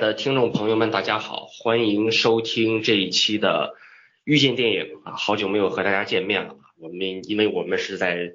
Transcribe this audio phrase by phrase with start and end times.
[0.00, 3.74] 的听众朋友们，大家好，欢迎收听这一期的
[4.24, 6.56] 遇见电影啊，好久没有和大家见面了。
[6.78, 8.32] 我们因为我们是在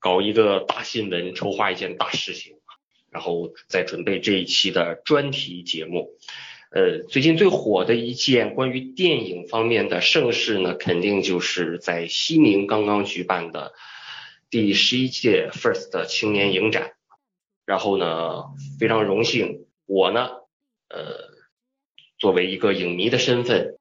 [0.00, 2.56] 搞一个大新闻，筹划一件大事情，
[3.12, 6.18] 然后在准备这一期的专题节目。
[6.72, 13.72] 呃，最近最火的一件关于电影方面的盛事呢，肯定就是在西宁刚刚举办的
[14.50, 16.94] 第十一届 FIRST 青年影展。
[17.64, 18.46] 然后呢，
[18.80, 20.42] 非常荣幸，我呢。
[20.88, 21.30] 呃，
[22.18, 23.78] 作为一个影迷的身份，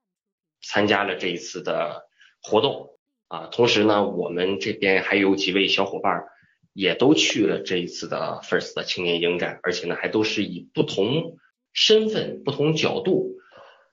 [0.62, 2.08] 参加了这一次的
[2.42, 6.26] 活动啊，同时呢，我们这边还有几位小伙伴
[6.74, 11.38] 也都去了这一次的 First 的青年影展，而且呢，还都是以不同
[11.74, 13.36] 身份、不同角度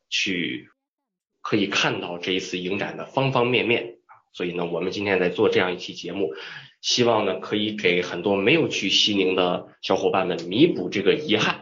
[0.08, 0.70] 去
[1.42, 3.98] 可以看到这一次影展的方方面面
[4.32, 6.32] 所以呢，我们今天在做这样一期节目，
[6.80, 11.59] 希望呢，可以给很多没有去西宁的小伙伴们弥补这个遗憾。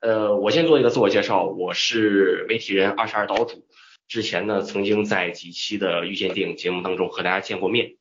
[0.00, 3.66] 呃，我先做一个自我介绍，我是媒体人二十二岛主。
[4.06, 7.96] 之前呢，曾经在几期的遇见电影节目当中和大家见过面，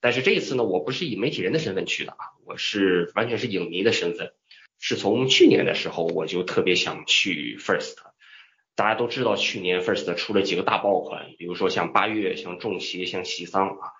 [0.00, 4.30] 但是这一次呢，我不是以媒体人的身份去的啊，我是完全是影迷的身份。
[4.78, 7.96] 是从去年的时候我就特别想去 First，
[8.76, 13.90] 大家都知道去年 First 出了几个大爆款，比如说像八月、像重邪、像喜丧啊，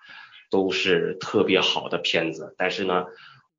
[0.49, 3.07] 都是特别好的片子，但是呢，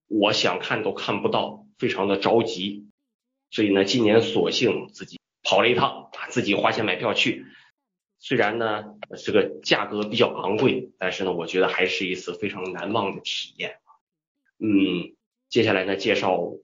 [0.08, 2.86] 我想看都看不到，非常的着急。
[3.52, 7.44] 所以呢，今年索性自己跑了一趟，自己花钱买票去。
[8.18, 13.76] 虽然呢这个价格比较昂贵，但是呢，我觉得还是一次非常难忘的体验。
[14.58, 15.14] 嗯，
[15.50, 16.54] 接下来呢，介绍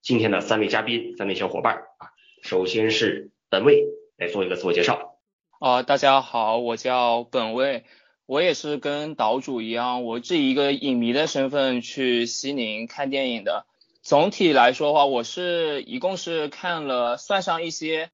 [0.00, 2.08] 今天的三位嘉宾，三位小伙伴啊。
[2.42, 3.84] 首先是本位
[4.16, 5.18] 来做一个自我介绍。
[5.60, 7.84] 啊，大家好，我叫本位，
[8.24, 13.66] 我也是跟岛主一样，我是一个影迷的身份去西宁看电影的。
[14.02, 18.10] 总体来说的话，我是一共是看了，算上一些，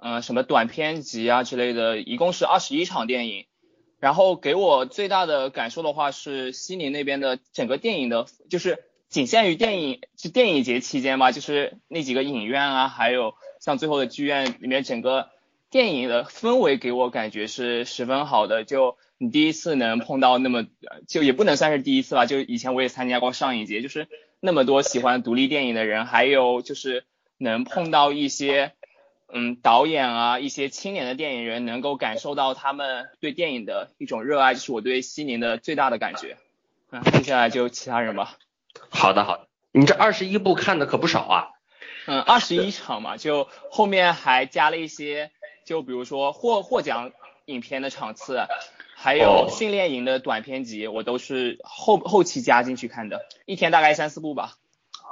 [0.00, 3.46] 嗯，什么短片集啊之类的，一共是二十一场电影。
[3.98, 15.28] 然后给我最大的感受的话是西宁那边的整个电影的，就是仅限于电影就电影节期间吧，就是那几个影院啊，还有像最后的剧院里面整个
[15.70, 18.62] 电影的氛围给我感觉是十分好的。
[18.62, 20.68] 就你第一次能碰到那么，
[21.08, 24.06] 就也不能算是第一次吧，就以前我也参加过上影节，就是。
[24.44, 27.04] 那么多喜欢独立电影的人，还有就是
[27.38, 28.72] 能碰到一些
[29.32, 36.38] 嗯导演啊，一些青年的电影人，能够感受到他们对电影的一种热爱，就是我对西宁的最大的感觉。
[36.90, 38.36] 嗯，接下来就其他人吧。
[38.90, 39.46] 好的，好的。
[39.70, 41.48] 你这二十一部看的可不少啊。
[42.06, 45.30] 嗯，二十一场嘛，就后面还加了一些，
[45.64, 47.12] 就比如说获获奖
[47.44, 48.40] 影片的场次。
[49.02, 54.54] 还有训练营的短片集，我都是后后期加进去看的，一天大概三四部吧。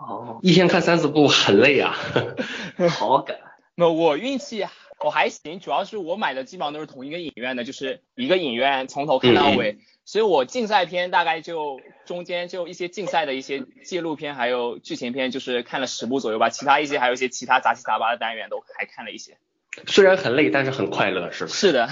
[0.00, 1.96] 哦，一天看三四部很累啊。
[2.88, 3.36] 好赶。
[3.74, 4.64] 那我运气
[5.04, 16.48] 我还行，主要是我买的基本上都是同一个影院的，就是一个影院从头看到尾，所以我竞赛片大概就中间就一些竞赛的一些纪录片，还有剧情片，就是看了十部左右吧。
[16.48, 19.36] 其他一些还有一些其他杂七杂八的单元都还看了一些。
[19.86, 21.50] 虽然很累，但是很快乐，是吧？
[21.50, 21.88] 是的。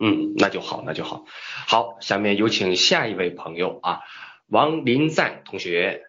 [0.00, 1.24] 嗯，那就好，那就好。
[1.66, 4.00] 好，下面有请下一位朋友啊，
[4.48, 6.06] 王林赞同学。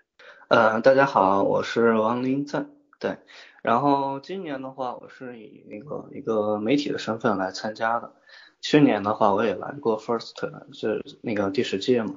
[0.47, 2.71] 呃，大家好，我是王林赞。
[2.99, 3.17] 对，
[3.61, 8.13] 然后今年的话，我是以那个一个媒体的身份来参加的。
[8.61, 10.33] 去年的话，我也来过 First，
[10.73, 12.15] 是那个第十届嘛。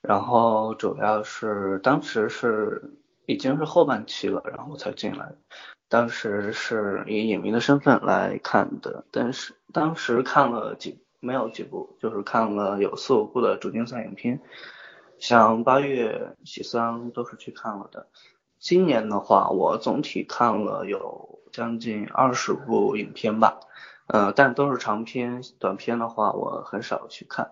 [0.00, 2.94] 然后主要是当时是
[3.26, 5.32] 已经是后半期了，然后才进来。
[5.92, 14.40] 当时是以影迷的身份来看的，但是当时看了几没有几部，就是看了有四五部的主竞赛影片，
[15.18, 18.06] 像八月喜丧都是去看了的。
[18.58, 23.60] 今年的话，我总体看了有将近二十部影片吧，
[24.06, 27.50] 呃，但都是长片，短片的话我很少去看。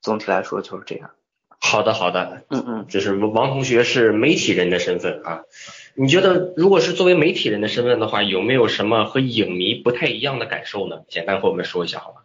[0.00, 1.10] 总体来说就是这样。
[1.58, 5.42] 好的，好的，嗯嗯，这是王同学是媒体人的身份啊。
[5.94, 11.02] 你觉得如果是作为媒体人的身份的话，有没有什么和影迷不太一样的感受呢？
[11.08, 12.20] 简单和我们说一下好吗？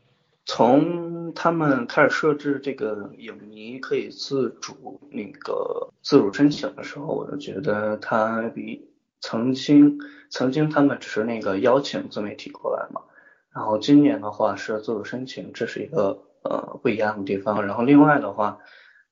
[0.45, 8.87] 从他们开始设置这个影迷可以自主那个自主申请的时候，我就觉得他比
[9.19, 9.99] 曾经
[10.29, 13.01] 曾经他们只是那个邀请自媒体过来嘛，
[13.53, 17.65] 然后今年的话是自主申请，这是一个呃不一样的地方。
[17.65, 18.59] 然后另外的话，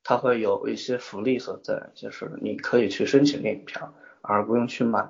[0.06, 3.94] 它会有一些福利所在，就是你可以去申请电影票。
[4.28, 5.08] 而不用去买，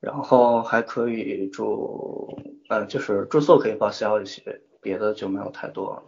[0.00, 2.38] 然后还可以住，
[2.68, 6.02] 呃，就是住宿可以报销一些，别的就没有太多。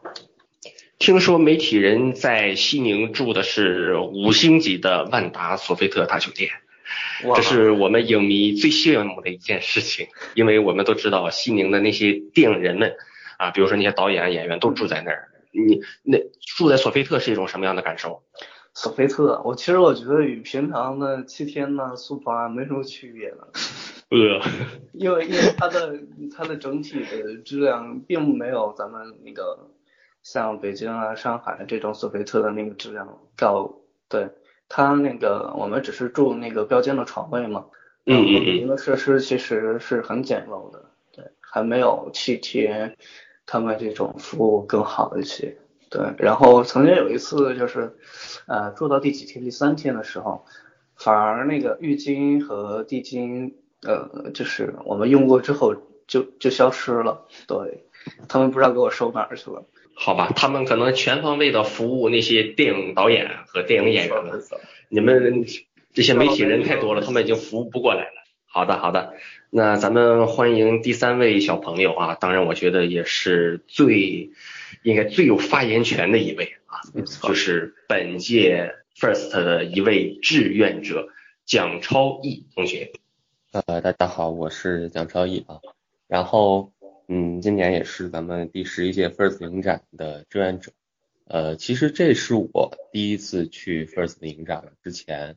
[0.98, 6.50] 听说媒体人在西宁住的是五星级的万达索菲特大酒店，
[7.34, 12.96] 这是我们影迷最羡慕的一件事情，因为我们都知道西宁的那些电影人们
[13.36, 15.28] 啊，比如说那些导演、演员都住在那儿。
[15.52, 16.18] 你那
[16.56, 18.22] 住在索菲特是一种什么样的感受？
[18.76, 23.49] 索菲特，我其实我觉得与平常的七天呐、速八没什么区别的。
[24.11, 24.19] 呃，
[24.93, 25.99] 因为因为它的
[26.37, 29.70] 它的整体的质量并没有咱们那个
[30.23, 33.81] 像北京啊、上海这种索菲特的那个质量高。
[34.11, 34.28] 对，
[34.69, 37.64] 它那个我们只是住那个标间的床位嘛。
[38.05, 38.56] 嗯嗯嗯。
[38.56, 42.94] 里面设施其实是很简陋的，对，还没有七天
[43.46, 45.56] 他们这种服务更好一些。
[45.88, 47.96] 对，然后曾经有一次就是，
[48.46, 49.44] 呃，住到第几天？
[49.44, 50.44] 第三天的时候，
[50.96, 55.74] 反而那个浴巾和地巾，呃，就是我们用过之后
[56.06, 57.26] 就就消失了。
[57.46, 57.84] 对，
[58.28, 59.64] 他们不知道给我收哪儿去了。
[59.94, 64.42] 好吧，他们可能全方位的服务那些电影导演和电影演员们。
[64.88, 65.44] 你们
[65.94, 68.22] 这些媒体人太多了，他们已经服务不过来了。
[68.46, 69.14] 好的，好的，
[69.50, 74.32] 那咱们欢迎第三位小朋友啊，当然我觉得也是最。
[74.82, 76.78] 应该最有发言权的一位啊，
[77.20, 81.08] 就是本届 First 的一位志愿者
[81.44, 82.93] 蒋超毅同学。
[83.50, 85.58] 呃，大家好，我是蒋超毅啊。
[86.06, 86.72] 然后，
[87.08, 90.70] 嗯，今年也是咱们第十一届 First 影展的志愿者。
[91.25, 94.70] 呃，其实这是我第一次去 First 影展了。
[94.84, 95.34] 之前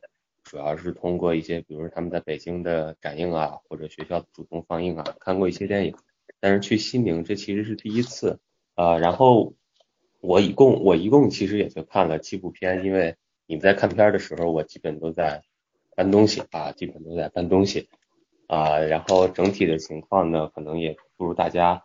[0.50, 5.94] 主要是通过一些，比如说他们在北京的展映啊，或者学校主动放映啊，看过一些电影。
[6.40, 8.40] 但是去西宁，这其实是第一次。
[8.74, 9.54] 啊，然后
[10.20, 13.14] 我一共我一共其实也就看了七部片，因为
[13.46, 15.44] 你们在看片的时候，我基本都在
[15.94, 17.88] 搬东西啊，基本都在搬东西
[18.48, 21.84] 啊，然后整体的情况呢，可能也不如大家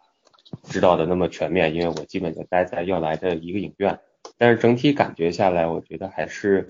[0.63, 4.00] 知道的那么全面，因为我基本就待在要来的一个影院，
[4.39, 6.65] 但是整体感觉下来，我觉得还是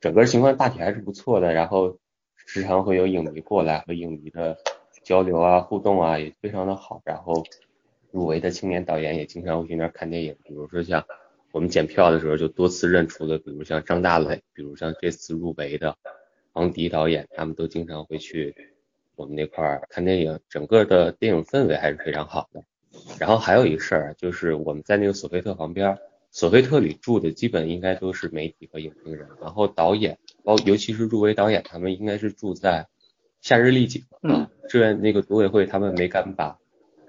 [0.00, 1.98] 整个情况大体还是不错的，然后
[2.36, 4.56] 时常会有影迷过来和影迷的
[5.02, 7.44] 交流啊、互动啊，也非常的好，然后。
[8.12, 11.06] 入围的青年导演也经常会去那儿看电影，比如说像
[11.52, 15.96] 我们检票的时候就多次认出了，比如像张大磊，比如像这次入围的
[16.54, 18.52] 王迪导演，他们都经常会去
[19.14, 22.64] 我们那块儿看电影，整个的电影氛围还是非常好的。
[23.16, 25.96] 然后还有一个事儿就是我们在那个索菲特旁边，
[26.30, 32.86] 索菲特里住的基本应该都是媒体和影评人，然后导演，包尤其是入围导演，他们应该是住在
[33.40, 36.56] 夏日丽景啊，志愿那个组委会他们没敢把。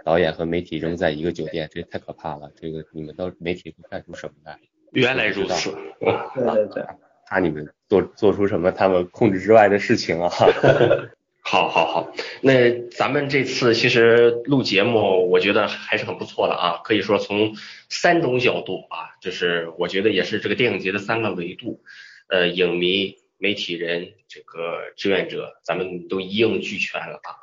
[0.03, 2.51] 导演和媒体扔在一个酒店，这太可怕了。
[2.59, 4.57] 这个你们到媒体会干出什么来？
[4.93, 5.69] 原来如此，
[5.99, 6.83] 对对对，
[7.27, 10.27] 怕你们做做出什么他们控制之外的事情啊！
[11.43, 16.81] 好，好，好，那咱们这次其实录节目，我觉得还是很不错的啊。
[16.83, 17.55] 可以说从
[17.89, 21.81] 三种角度啊，就是我觉得也是这个电影节的三个维度，
[22.29, 27.35] 呃，影迷、媒体人、这个志愿者，咱们都一应俱全了啊。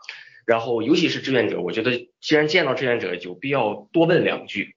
[0.46, 4.76] 然后，尤其是志愿者，我觉得既然见到志愿者，有必要多问两句。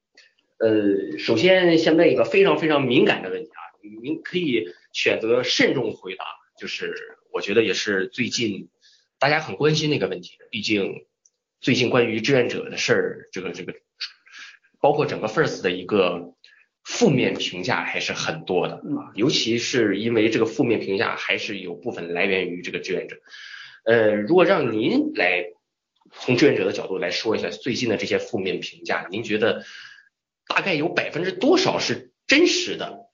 [0.58, 3.62] 呃，首先先问一个非常非常敏感的问题啊，
[4.02, 6.26] 您可以选择慎重回答，
[6.60, 6.94] 就是
[7.32, 8.68] 我觉得也是最近
[9.22, 10.40] 大家很关心那个问题。
[10.50, 11.06] 毕竟
[11.60, 13.76] 最近关于志愿者的事儿，这个这个，
[14.80, 16.34] 包括整个 First 的一个
[16.84, 23.18] 负面评价还是很多的啊，尤其是因为这个负面评价还是有部分来源于这个志愿者。
[23.86, 25.46] 呃，如果让您来。
[26.14, 29.64] 从志愿者的角度来说一下最近的这些负面评价，您觉得
[30.46, 33.06] 大概有百分之多少是真实的？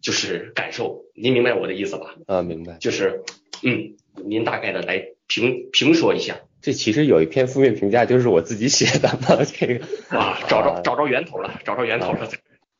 [0.00, 2.14] 就是感受，您明白我的意思吧？
[2.28, 2.76] 啊，明白。
[2.78, 3.24] 就是，
[3.64, 5.04] 嗯，您大概的来
[5.34, 6.40] 评评说一下。
[6.60, 12.28] 这其实有一篇负面评价，就是我自己写的嘛，这个啊，找着找着源头了，找着源头了。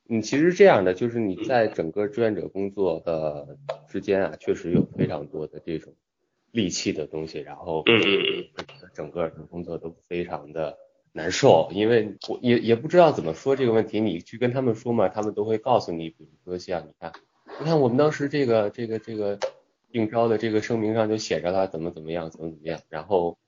[0.08, 3.58] 嗯，其实这样的，就是你在整个志愿者工作的
[3.88, 5.94] 之间啊，确实有非常多的这种。
[6.52, 8.22] 戾气的东西，然后嗯嗯
[8.56, 10.78] 嗯，整个的工作都非常的
[11.12, 17.12] 难受，因为我也也不知道怎么说这个问题，你去跟他们说嘛，他们都会告诉你，比如说像你看，
[17.58, 19.36] 你看我们当时这个这个这个
[19.94, 23.38] 应招的这个声明上就写着了怎么怎么样，怎么怎么样，然后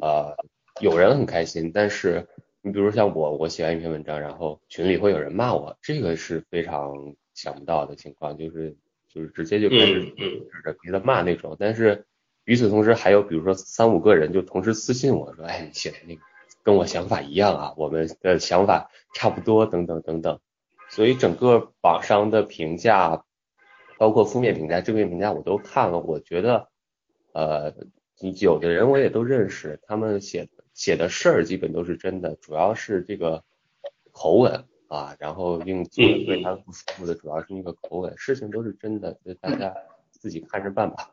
[0.00, 0.36] 呃
[0.80, 2.26] 有人很开心，但是
[2.62, 8.76] 你比如像我，我写完一篇文章，然后群里会有人骂我，这个是非常想不到的情况，就是
[9.12, 12.06] 就是直接就开始指着别的骂那种，但是。
[12.48, 16.20] 与此同时，还有比如说三五个人就同时私信我说，哎，你写的那个
[16.62, 20.38] 跟我想法一样啊，我们的想法差不多，等等等等。
[20.88, 23.24] 所以整个网上的评价，
[23.98, 25.98] 包括负面评价、正面评价，我都看了。
[25.98, 26.68] 我觉得，
[27.32, 27.74] 呃，
[28.40, 33.44] 有的人我也都认识，他们写写的事儿基本都是真的，主要是这个
[34.12, 39.74] 口吻啊，然后令作者对他不舒服的主要是那个口吻，事情都是真的，大家。
[40.18, 41.10] 自己看着办吧。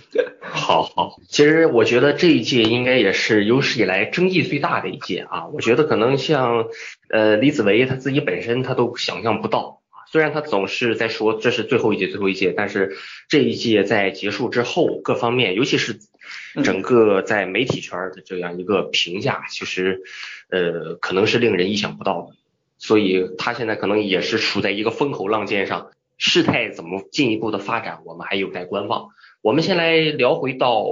[0.40, 5.46] 好好，其实我觉得这一届应该也是有史以来争议最大的一届啊。
[5.48, 6.66] 我觉得可能像
[7.10, 9.75] 呃李子维他自己本身他都想象不到，
[10.10, 12.96] 虽然他总是在说这是最后一届最后一届，但是
[13.28, 15.98] 这一届在结束之后，各方面尤其是
[16.64, 20.02] 整个在媒体圈的这样一个评价，其实
[20.48, 22.36] 呃可能是令人意想不到的。
[22.78, 29.08] 所以他现在可能也是处在一个风口浪尖上，事态怎么进一步的发展，我们还有待观望。
[29.40, 30.84] 我们先来聊回到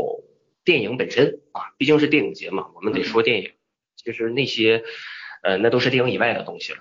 [0.65, 3.51] 电影本身啊，毕竟是电影节嘛，我们得说电影。
[3.97, 4.83] 其实那些
[5.43, 6.79] 呃，那都是电影以外的东西了。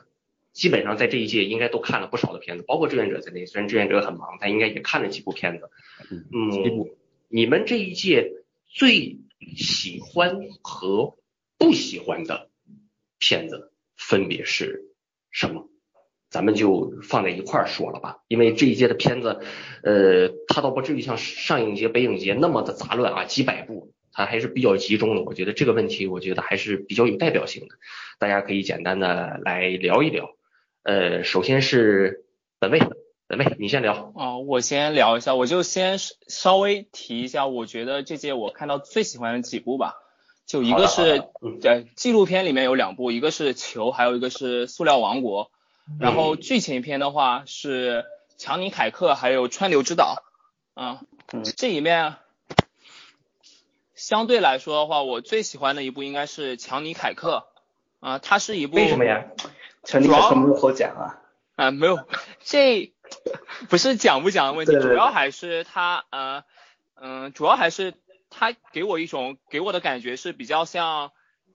[0.53, 3.45] 基本上在这一届应该都看了不少的片子，包括志愿者在内。
[3.45, 5.69] 虽然志愿者很忙，但应该也看了几部片子。
[6.09, 6.87] 嗯，
[7.27, 8.31] 你们这一届
[8.67, 9.17] 最
[9.57, 11.15] 喜欢和
[11.57, 12.49] 不喜欢的
[13.17, 14.85] 片子分别是
[15.31, 15.67] 什么？
[16.29, 19.39] 咱们就放在一块儿说了吧，因为这一届的片子，
[19.83, 25.21] 呃，它倒不至于像上影节、北影节那么的杂乱啊，几百部，它还是比较集中的。
[25.21, 27.75] 我觉得这个问题，我觉得还是比较有代表性的，
[28.17, 30.35] 大家可以简单的来聊一聊。
[30.83, 32.25] 呃，首先是
[32.59, 32.79] 本位，
[33.27, 34.11] 本位你先聊。
[34.15, 39.95] 哦，我先聊一下，我就先稍微提一下，我觉得这届我看到最喜欢的几部吧，
[40.45, 41.23] 就一个是
[41.61, 45.51] 对纪录片里面有两部，一个是球，还有一个是塑料王国。
[45.99, 48.05] 然后剧情片的话是
[48.37, 50.23] 强尼凯克还有川流之岛，
[50.73, 51.01] 啊，
[51.57, 52.15] 这里面
[53.95, 57.47] 相对来说的话，我最喜欢的一部应该是强尼凯克，
[57.99, 59.25] 啊，它是一部为什么呀？
[59.83, 61.21] 强尼凯克没有好讲啊？
[61.55, 62.07] 啊，没有，
[62.43, 62.93] 这
[63.69, 66.43] 不是讲不讲的问题，主要还是他呃
[66.95, 67.93] 嗯，主要还是
[68.29, 71.11] 他给我一种给我的感觉是比较像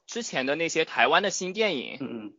[0.06, 1.97] 之前的那些台湾的新电影。
[2.00, 2.32] 嗯。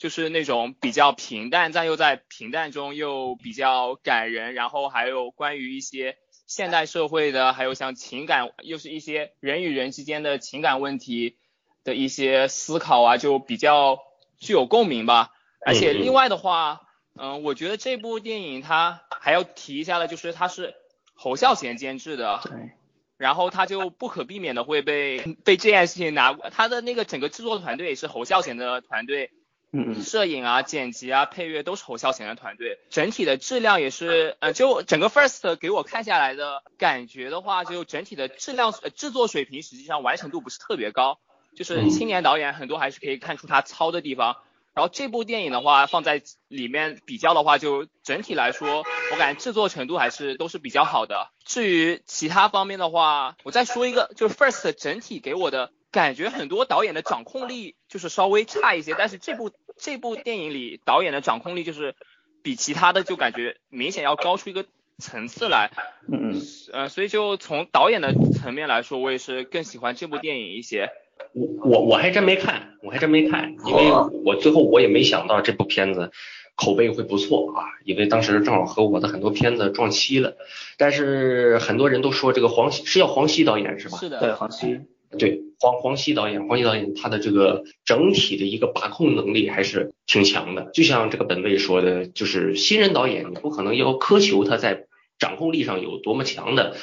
[0.00, 11.36] 就是那种比较平淡，但又在平淡中又比较感人，然后还有关于一些现代社会的，还有像情感，又是一些人与人之间的情感问题
[11.84, 13.98] 的一些思考啊，就比较
[14.40, 15.30] 具有共鸣吧。
[15.64, 16.80] 而且另外的话，
[17.14, 20.74] 嗯，我觉得这部电影它还要提一下的，就是它是
[21.14, 22.72] 侯孝贤监制的，对，
[23.16, 29.30] 然后他就不可避免的会被被这件事情拿，他的那个整个制作团队也是侯孝贤的团队。
[29.72, 41.20] 嗯，摄影啊、剪辑啊、配乐都是侯孝贤的团队，整体的质量也是，呃，就整个 First 给我看下来的感觉的话，就整体的质量、呃制作水平实际上完成度不是特别高，
[41.54, 44.36] 就是青年导演很多还是可以看出他糙的地方。
[44.72, 51.30] 然后这部电影的话放在里面比较的话，就整体来说，我感觉制作程度还是都是比较好的。
[51.44, 55.72] 至于其他方面的话，我再说一个，就是 First 整体给我的。
[55.92, 61.96] 感觉很多导演的掌控力就是稍微差一些，但是这部这部电影里导演的掌控力就是
[62.44, 64.64] 比其他的就感觉明显要高出一个
[64.98, 65.72] 层次来。
[66.06, 66.42] 嗯嗯。
[66.72, 70.92] 呃，所以就从导演的层面来说，我也是更喜欢这部电影一些。
[71.32, 73.90] 我我我还真没看，我还真没看，因为
[74.24, 76.10] 我最后我也没想到这部片子
[76.56, 80.36] 口碑会不错啊，因为当时正好和我的很多片子撞期了。
[80.76, 83.98] 但是很多人都说这个黄西是叫黄西导演是吧？
[83.98, 84.80] 是的，对黄西。
[85.18, 90.70] 对黄黄西导演，黄西导演他的这个整体的一个把控能力还是挺强的。
[90.72, 94.84] 就像这个本位说的，就是新人导演你不可能要苛求他在
[95.18, 96.76] 掌控力上有多么强的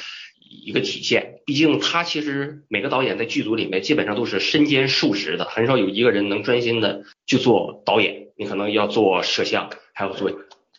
[0.66, 1.27] 一个体现。
[1.48, 8.28] 毕竟他其实每个导演在剧组里面基本上都是身兼数职的，很少有一个人能专心的去做导演。
[8.36, 10.30] 你可能要做摄像，还要做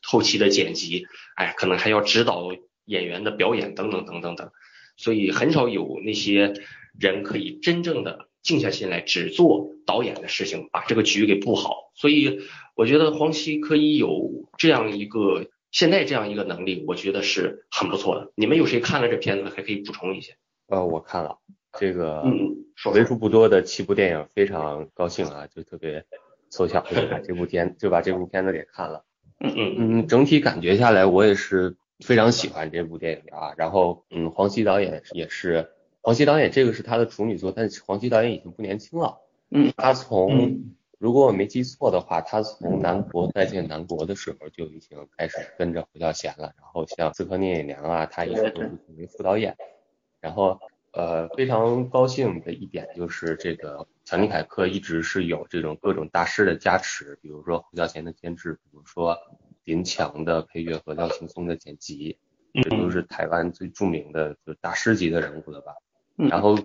[0.04, 2.52] 后期的剪辑，哎，可能还要指导
[2.86, 4.52] 演员的表演等等等等等。
[4.96, 6.54] 所以很少有那些。
[7.00, 11.92] 人可以真正的静下心来，只做导演的事情，把这个局给布好。
[11.96, 12.42] 所以
[12.76, 18.34] 我觉得黄西可以有这样一个现在这样一个能力，我觉得是很不错的。
[18.36, 20.34] 你们有谁看了这片子，还可以补充一下？
[20.70, 21.38] 呃，我看了
[21.74, 22.56] 这个，嗯，
[22.94, 26.06] 为数不多的七部电影，非常高兴啊，就特别
[26.50, 29.04] 凑巧就把这部片就把这部片子给看了。
[29.40, 33.54] 嗯嗯嗯，整体感觉下来，我也是非常喜欢这部电影的啊。
[33.58, 35.70] 然后，嗯，黄西导演也是。
[36.02, 39.18] 黄西导演这个是他的处女作，但是黄西导演已经不年轻了。
[39.52, 40.62] 嗯，他从
[40.98, 46.54] 如果我没记错的话，他从南国再见南国的时候就已经开始跟着胡孝贤了。
[46.58, 49.58] 然后像刺客聂隐娘啊，他也是都是作为副导演。
[50.22, 50.60] 然后
[50.92, 59.18] 呃，非常高兴的一点就是这个强尼凯克一直是有这种各种大师的加持，比如说胡孝贤的监制，比如说
[59.64, 62.18] 林强的配乐和廖青松的剪辑，
[62.64, 65.76] 这都是台湾最著名的就大师级的人物了吧。
[66.16, 66.58] 然后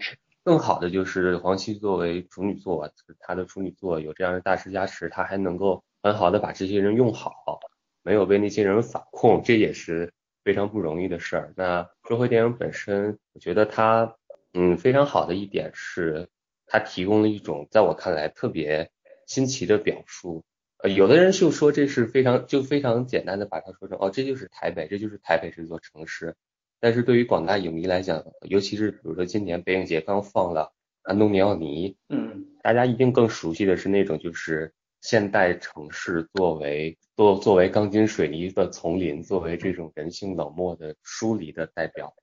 [0.42, 7.60] 更好的就是黄西作为处女座，他的处女座有这样的大师加持，他还能够很好的把这些人用好，
[8.02, 11.52] 没有被那些人反控，这也是非常不容易的事儿。
[11.56, 14.16] 那说回电影本身，我觉得它
[14.52, 16.28] 嗯非常好的一点是，
[16.66, 18.90] 它提供了一种在我看来特别
[19.26, 20.44] 新奇的表述。
[20.76, 26.36] 呃，有的人就说这是非常就非常简单的把它说成哦，这就是台北，这就是台北这座城市。
[26.78, 42.14] 但是对于广大影迷来讲，尤其是比如说今年北影节刚放了安东尼奥尼，嗯，大家一定更熟悉的是那种就是现代城市作为作作为钢筋水泥的丛林，作为这种人性冷漠的疏离的代表。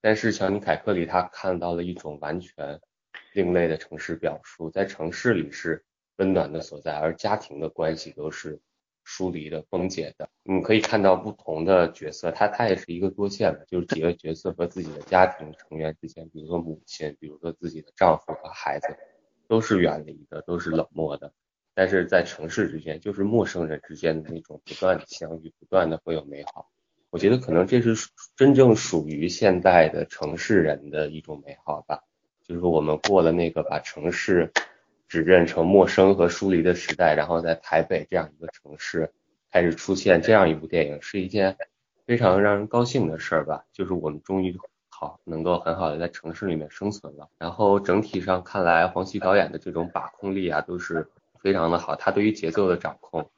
[0.00, 2.78] 但是乔尼凯克里他看到了一种完全
[3.32, 5.84] 另类的城市表述，在城市里是
[6.18, 8.60] 温暖的所在，而家庭的关系都是。
[9.10, 18.94] 疏离的、崩解的，你可以看到不同的角色，他他也是一个多线的，就是几个角色和自己的家庭成员之间，比如说母亲，比如说自己的丈夫和孩子，
[19.48, 21.32] 都是远离的，都是冷漠的。
[21.78, 26.68] 但是在城市之间，就是陌生人之间的那种不断的相遇，不断的会有美好。
[27.10, 27.94] 我觉得可能这是
[28.34, 32.02] 真正属于现代的城市人的一种美好吧，
[32.42, 34.52] 就是我们过了那个把城市。
[35.10, 39.10] 只认成陌生和疏离的时代，然后在台北这样一个城市
[39.50, 41.56] 开始出现这样一部电影，是一件
[42.04, 43.64] 非常让人高兴的事儿吧。
[43.72, 44.54] 就是我们终于
[44.90, 47.30] 好能够很好的在城市里面生存了。
[47.38, 51.08] 然后整体上看来，黄西导演的这种把控力啊都是
[51.40, 53.30] 非常的好，他对于节奏的掌控。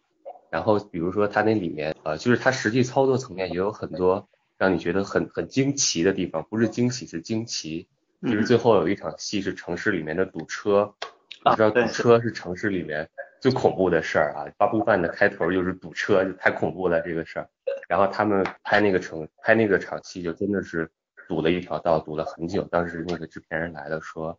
[0.51, 4.29] 然后比如说他那里面呃，就是他实际操作层面也有很多
[4.59, 7.89] 让你觉得很很惊奇的地方，不是惊喜是惊奇。
[8.23, 10.95] 就是最后有一场戏是城市里面的堵车。
[11.43, 13.09] 你知道堵车是城市里面
[13.41, 14.45] 最恐怖的事儿啊！
[14.59, 17.49] 八部半的开头就是堵车，就太恐怖了这个事儿。
[17.89, 20.91] 然后他们拍那个城拍那个场戏，就真的是
[21.29, 22.63] 堵了一条道，堵了很久。
[22.65, 24.39] 当时那个制片人来了，说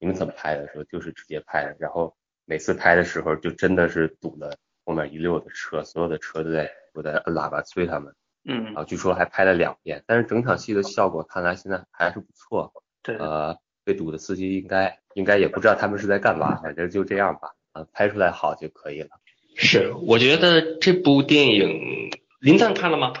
[0.00, 0.66] 你们怎么拍的？
[0.72, 1.76] 说就是直接拍的。
[1.78, 2.16] 然后
[2.50, 8.12] 每次拍的时候，就真的是堵了后面一溜的车，所有的车都在都在按喇叭催他们。
[8.44, 8.64] 嗯。
[8.64, 12.72] 然后据说还拍了两遍，但是整场戏的效果看来现在还是不错。
[13.02, 13.16] 对。
[13.16, 13.56] 呃。
[13.82, 19.08] 被堵的司机应该应该也不知道他们是在干嘛，反正就这样吧，啊，拍出来好就可以了。
[19.56, 22.10] 是，我觉得这部电影
[22.40, 23.14] 林赞看了吗？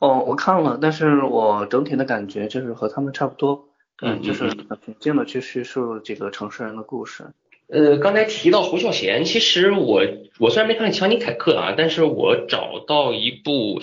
[0.00, 3.68] 哦，我看了，但是我整体的感觉就是和他们差不多，
[4.02, 7.32] 嗯，就是很平静的去叙述这个城市人的故事。
[7.72, 10.02] 呃，刚才提到胡孝贤，其实我
[10.38, 13.80] 我虽然没看强尼凯克啊，但是我找到一部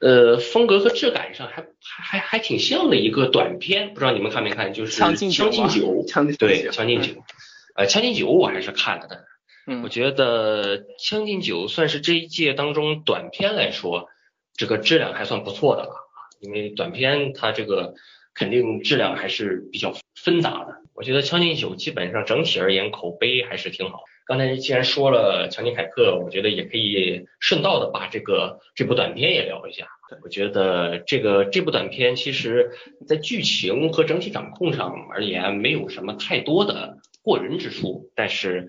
[0.00, 4.74] 呃风格和质感上还还还还挺像的一个短片，不知道你们看没看？
[4.74, 5.46] 就是《将进酒》。
[6.36, 7.12] 对，《将进酒》。
[7.74, 9.24] 呃，《将进酒》我还是看了的。
[9.66, 9.82] 嗯。
[9.82, 14.08] 我觉得《将进酒》算是这一届当中短片来说，
[14.54, 17.94] 这个质量还算不错的了啊，因为短片它这个
[18.34, 20.79] 肯定质量还是比较纷杂的。
[21.00, 24.02] 我觉得《将进酒》基本上整体而言口碑还是挺好。
[24.26, 29.88] 刚才既然说了强尼凯克，我觉得也可以顺道的把这个这部短片也聊一下。
[30.22, 32.72] 我觉得这个这部短片其实
[33.06, 38.68] 在剧情和整体掌控上而言没有什么太多的过人之处，但是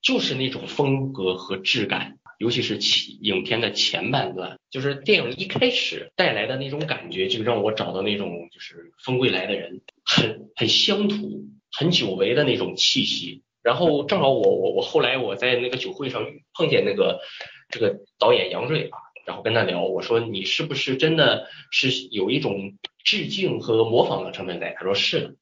[0.00, 9.82] 就是那种风格和质感，尤其是起影片的前半段，就是电影一开始带来的那种感觉，就让我找到那种就是风归来的人。
[10.06, 13.42] 很很乡土、很久违的那种气息。
[13.60, 16.24] 然后正好我我我后来我在那个酒会上
[16.54, 17.20] 碰见那个
[17.68, 24.72] 这个导演杨瑞啊，然后跟他聊，我说你是不是真的是有一种致敬和模仿的成分在？
[24.78, 25.34] 他说是的。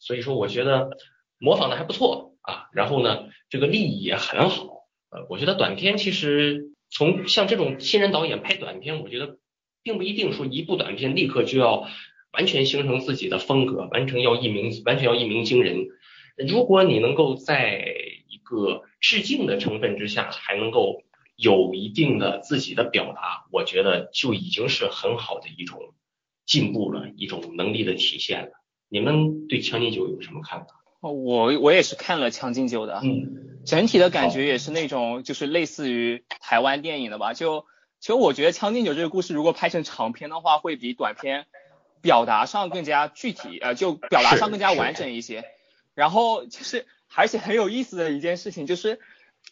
[0.00, 0.90] 所以说我觉得
[1.38, 2.68] 模仿的还不错啊。
[2.74, 4.81] 然后呢，这个立意也很好。
[5.12, 9.38] 呃，我觉得短片其实从像这种新人导演拍短片，我觉得
[9.82, 11.86] 并不一定说一部短片立刻就要。
[12.34, 15.88] 完全形成自己的风格，完成要一鸣，完全要一鸣惊人。
[16.48, 17.94] 如果你能够在
[18.26, 21.02] 一个致敬的成分之下，还能够
[21.36, 25.92] 有一定的自己的表达，我觉得就已经是很好的一种
[26.46, 28.52] 进步了，一种能力的体现了。
[28.88, 30.81] 你们对《将进酒》有什么看法？
[31.02, 37.34] 哦，我我也是看了《将进酒》的，嗯，整体的感觉也是那种就是类似于台湾电影的吧。
[37.34, 37.66] 就
[38.00, 41.44] 其实我觉得《将进酒》这个故事如果拍成长片的话，会比短片。
[42.00, 45.44] 表达上更加具体，呃，就表达上更加完整一些。
[45.94, 46.84] 然后就是，
[47.14, 48.98] 而且很有意思的一件事情就是，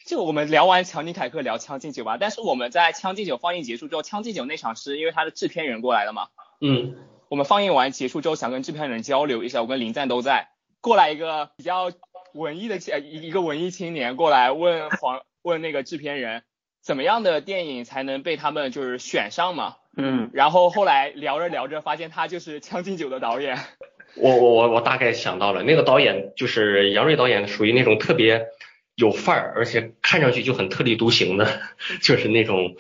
[0.05, 6.27] 就我们聊完强尼凯克聊《将进酒》吧，但是我们在《将进酒》放映结束之后，《将进酒》那场是因为他的制片人过来的嘛？
[6.61, 6.97] 嗯。
[7.29, 10.49] 我们放映完结束之后，想跟制片人交流一下，我跟林赞都在。
[10.81, 11.91] 过来一个比较
[12.33, 16.43] 文艺的一一个文艺青年过来问黄 问那个制片人，
[16.83, 19.77] 怎么样的电影才能被他们就是选上嘛？
[19.97, 23.59] 嗯，然后后来聊着聊着，发现他就是《将进酒》的导演。
[24.17, 28.47] 我我我我大概想到了，那个导演就是杨瑞导演，属于那种特别
[28.95, 31.61] 有范儿，而且看上去就很特立独行的，
[32.03, 32.77] 就是那种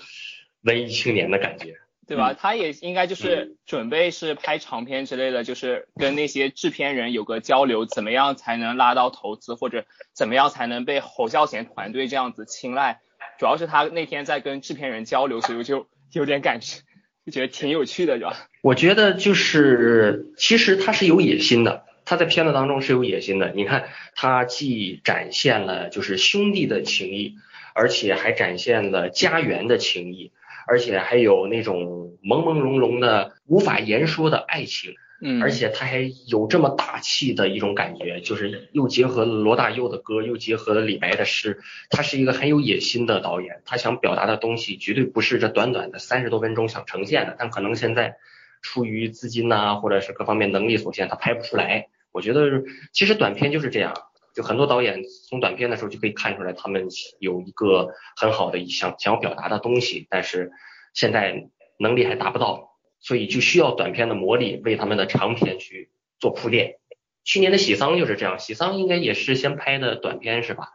[0.62, 1.79] 文艺青年的感觉。
[2.10, 2.34] 对吧？
[2.34, 12.98] 他也应该就是准备是拍长片之类的，就是跟那些制片人有个交流，怎么样才能拉到投资，或者怎么样才能被侯孝贤团队这样子青睐。
[13.38, 16.80] 主要是他那天在跟制片人交流，所以我就有点感觉，
[17.24, 18.48] 就觉得挺有趣的，对吧？
[18.60, 23.52] 我觉得就是其实他是有野心的，他在片子当中是有野心的。
[23.52, 27.36] 你看，他既展现了就是兄弟的情谊，
[27.72, 30.32] 而且还展现了家园的情谊。
[30.70, 41.58] 而且还有那种朦朦胧胧的无法言说的爱情，嗯，而且他还有这么大气的一种感觉，就是又结合了罗大佑的歌，又结合了李白的诗，
[41.90, 48.18] 他是一个很有野心的导演，他想表达的东西绝对不是这短短的三十多分钟想呈现的，但可能现在
[48.62, 51.88] 出于资金呐，或者是各方面能力所限，他拍不出来。
[52.12, 53.94] 我觉得其实短片就是这样。
[54.34, 56.88] 就很多导演从短片的时候就可以看出来，他们
[57.18, 60.52] 有一个很好的想想要表达的东西，但是
[60.94, 66.76] 现在能力还达不到，所以就需要短片的魔力为他们的长片去做铺垫。
[67.24, 70.68] 去年的喜丧就是这样，喜丧应该也是先拍的短片是吧？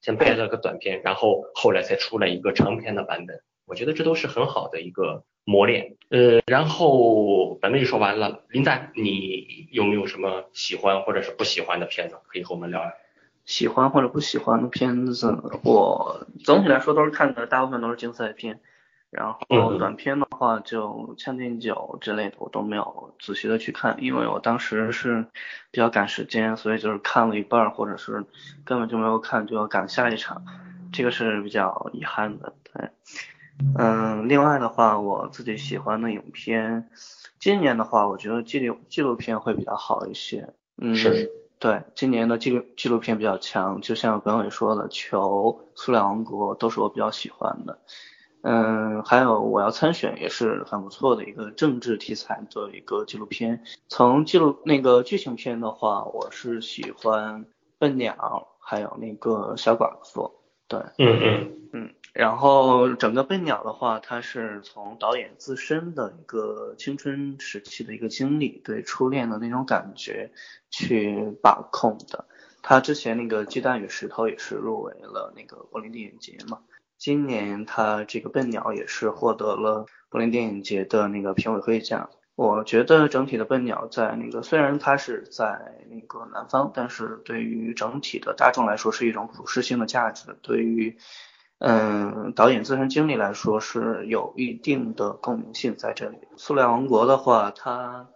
[0.00, 3.40] 先拍了个短片，然后后来才出来一个长片的版本。
[3.66, 5.96] 我觉得这都是很好的一个磨练。
[6.10, 12.92] 呃，然后本位说完了，林赞，你有没有什么喜欢或者是不喜欢的片子可以和我们聊聊？
[13.44, 18.58] 喜欢或者不喜欢的片子，我总体来说都是看的，大部分都是竞赛片。
[19.10, 25.24] 然后短片的话，就《将进酒》之类的，我都没有仔细的去看，因为我当时是
[25.70, 28.24] 比较赶时间，所以就是看了一半，或者是
[28.64, 30.42] 根本就没有看，就要赶下一场，
[30.92, 32.54] 这个是比较遗憾的。
[32.72, 32.88] 对，
[33.78, 36.88] 嗯，另外的话，我自己喜欢的影片，
[37.42, 40.48] 今年的话，我觉得纪录纪录片会比较好一些。
[40.80, 40.94] 嗯。
[40.94, 41.28] 是。
[41.58, 47.80] 对，今年的纪录纪录片比较强，就像本伟说的，《球》《苏联王国》都是我比较喜欢的。
[48.42, 53.64] 嗯，还有我要参选也是很不错的一个政治题材的一个纪录片。
[53.88, 57.44] 从记录那个剧情片的话，我是喜欢
[57.80, 58.14] 《笨鸟》，
[58.60, 60.22] 还有那个《小寡妇》。
[60.68, 61.94] 对，嗯嗯嗯。
[62.12, 70.30] 然后整个《笨鸟》的话，它是从导演自身的一个青春时期的一个经历，对初恋的那种感觉
[70.70, 72.26] 去把控的。
[72.60, 76.60] 他之前那个《鸡蛋与石头》也是入围了那个柏林电影节嘛。
[76.98, 82.10] 今年他这个《笨鸟》也是获得了柏林电影节的那个评委会奖。
[82.34, 90.36] 我觉得整体的《笨鸟》在那个虽然它是在那个南方，但是对于整体的大众来说是一种普世性的价值。
[90.42, 90.96] 对于
[91.64, 96.18] 嗯，导演自身经历来说是有一定的共鸣性在这里。
[96.36, 98.08] 塑料王国的话，它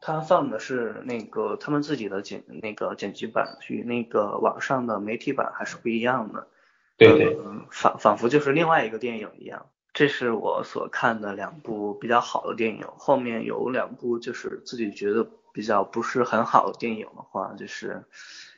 [0.00, 6.48] 它放的是那个他们自己的剪那个剪辑版，与那个网上的媒体版还是不一样的。
[6.96, 7.38] 对对，
[7.70, 9.66] 仿仿佛就是另外一个电影一样。
[9.92, 12.84] 这是我所看的两部比较好的电影。
[12.96, 18.02] 后面有两部就是自己觉得比较不是很好的电影的话，就是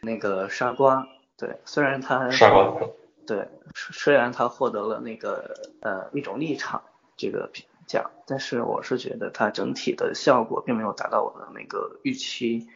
[0.00, 1.06] 那个傻瓜。
[1.36, 2.80] 对，虽然它傻瓜。
[3.26, 6.82] 对，虽然他获得了那个呃一种立场
[7.16, 12.68] 这个评价，但是我是觉得它整体的效果并没有达到我的那个预期，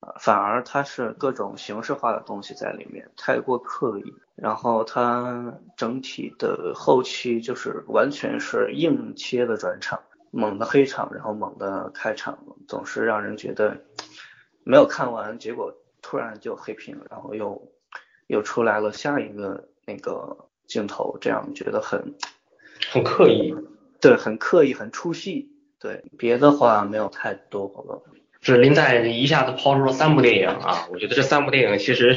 [0.00, 13.76] 呃，反而它是各种形式化的东西在里面，太过刻意，然后它整体的后期就是完全是硬切的转场，猛的黑场，然后猛的开场，总是让人觉得
[14.64, 17.68] 没有看完，结果突然就黑屏，然后又
[18.28, 19.68] 又出来了下一个。
[19.86, 22.14] 那个镜头这样觉得很
[22.90, 23.54] 很刻意，
[24.00, 25.48] 对，很刻意，很出戏，
[25.80, 28.02] 对，别的话没有太多了。
[28.42, 32.16] 是林黛一下子抛出了三部电影啊，我觉得这三部电影其实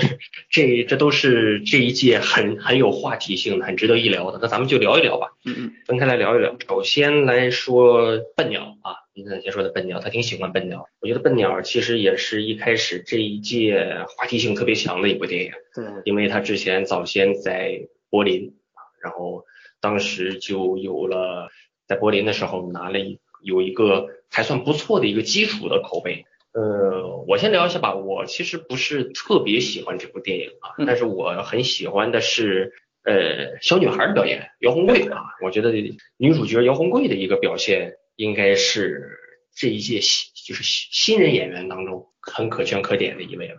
[0.52, 4.38] 这这都是这一届很很有话题性的，很值得一聊的。
[4.40, 6.56] 那咱们就聊一聊吧，嗯嗯，分开来聊一聊。
[6.68, 10.88] 首先来说笨鸟啊，林黛先说的笨鸟，他挺喜欢笨鸟。
[11.00, 19.46] 我觉得笨鸟其实也是一开始这一届话题性特别强的一部电影，对，因为他之前早先在柏林啊，然后
[19.82, 21.50] 当时就有了
[21.88, 23.20] 在柏林的时候拿了一。
[23.42, 27.96] 有一个还算不错的一个基础的口碑，呃，我先聊一下吧。
[27.96, 32.74] 我其实不是特别喜欢这部电影啊，但是我很喜欢的是
[33.06, 35.72] 呃小女孩的表演，姚红贵 啊，我觉得
[36.18, 39.18] 女主角姚红贵的一个表现应该是
[39.56, 43.56] 这一届新就是新人演员当中很可圈可点的一位了。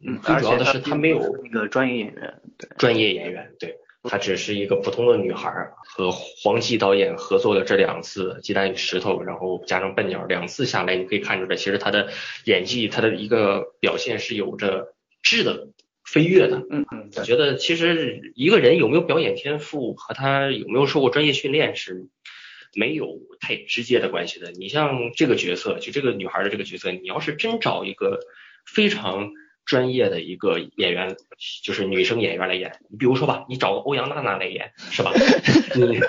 [0.00, 3.76] 嗯，最主要的是她没有那个专业演员，对，专业演员对。
[4.04, 5.50] 她只是一个普通的女孩，
[5.84, 12.12] 和黄继导演合作的这两次《鸡蛋与石头》，然后加上笨鸟，两次下来，你可以看出来，其实她的
[12.44, 15.70] 演技，她的一个表现是有着质的
[16.04, 16.58] 飞跃的。
[16.70, 22.06] 嗯嗯，我觉得其实一个人有没有表演天赋和他有没有受过专业训练是
[22.76, 24.50] 没有太直接的关系的。
[24.52, 28.20] 你像这个角色，就这个女孩的这个角色，你要是真找一个
[28.66, 29.30] 非常
[29.64, 31.16] 专业的一个演员，
[31.62, 35.12] 就是女生演员来演，你比如说吧，你找个欧阳娜娜来演，是吧？
[35.74, 36.00] 你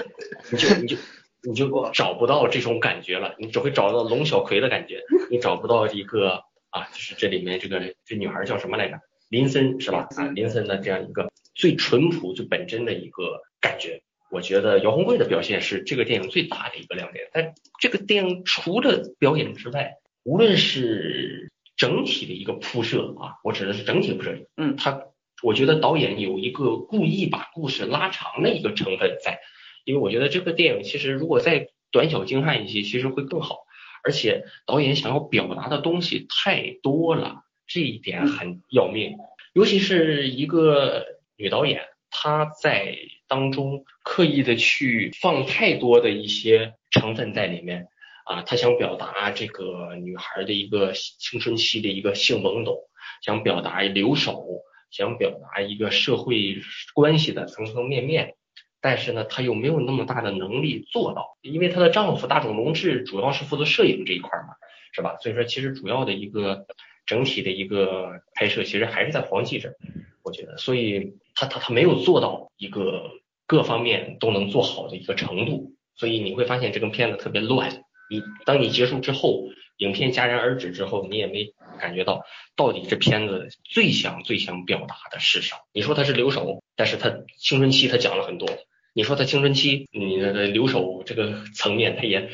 [0.51, 0.97] 你就你就
[1.43, 8.99] 你就找不到这种感觉了，你只会找到龙小葵的感觉，你找不到一个啊，就是这里面这个这女孩叫什么来着？
[9.29, 10.07] 林森是吧？
[10.17, 17.29] 啊，林森的这样一个最淳朴、最本真的一个感觉，我觉得姚红贵的表现是这个电影最大的一个亮点。
[17.33, 25.03] 但这个电影除了表演之外，无论是整体的一个铺设啊，我指的是整体铺设，嗯，他
[25.43, 29.39] 我觉得导演有一个故意把故事拉长的一个成分在，
[29.83, 33.65] 因为我觉得这个电影其实如果再短小精悍一些，其实会更好。
[34.03, 37.41] 而且导演想要表达的东西太多了。
[37.67, 39.17] 这一点很要命，
[39.51, 41.03] 尤其是一个
[41.35, 41.81] 女导演，
[42.17, 42.95] 她在
[43.27, 47.89] 当中刻意的去放太多的一些成分在里面
[48.23, 52.77] 啊，她想表达这个女孩的一个青春期的一个性懵懂，
[53.21, 54.45] 想表达留守，
[54.91, 56.61] 想表达一个社会
[56.93, 58.35] 关系的层层面面，
[58.79, 64.55] 但是呢，她又没有那么大的能力做到，因为她的丈夫大冢龙志主要是负责摄影这一块嘛，
[64.93, 65.17] 是吧？
[65.21, 66.65] 所以说，其实主要的一个。
[67.07, 69.75] 整体的一个拍摄其实还是在黄记这儿，
[70.23, 73.11] 我觉得，所以他他他没有做到一个
[73.45, 77.83] 各方面都能做好的一个程度，所以你会发现这个片子特别乱。
[78.09, 82.23] 你当你结束之后，影片戛然而止之后，你也没感觉到
[82.55, 85.57] 到底这片子最想最想表达的是啥。
[85.73, 88.47] 你说他是留守，但是他青春期他讲了很多。
[88.93, 92.29] 你说他青春期，你的留守这个层面，他也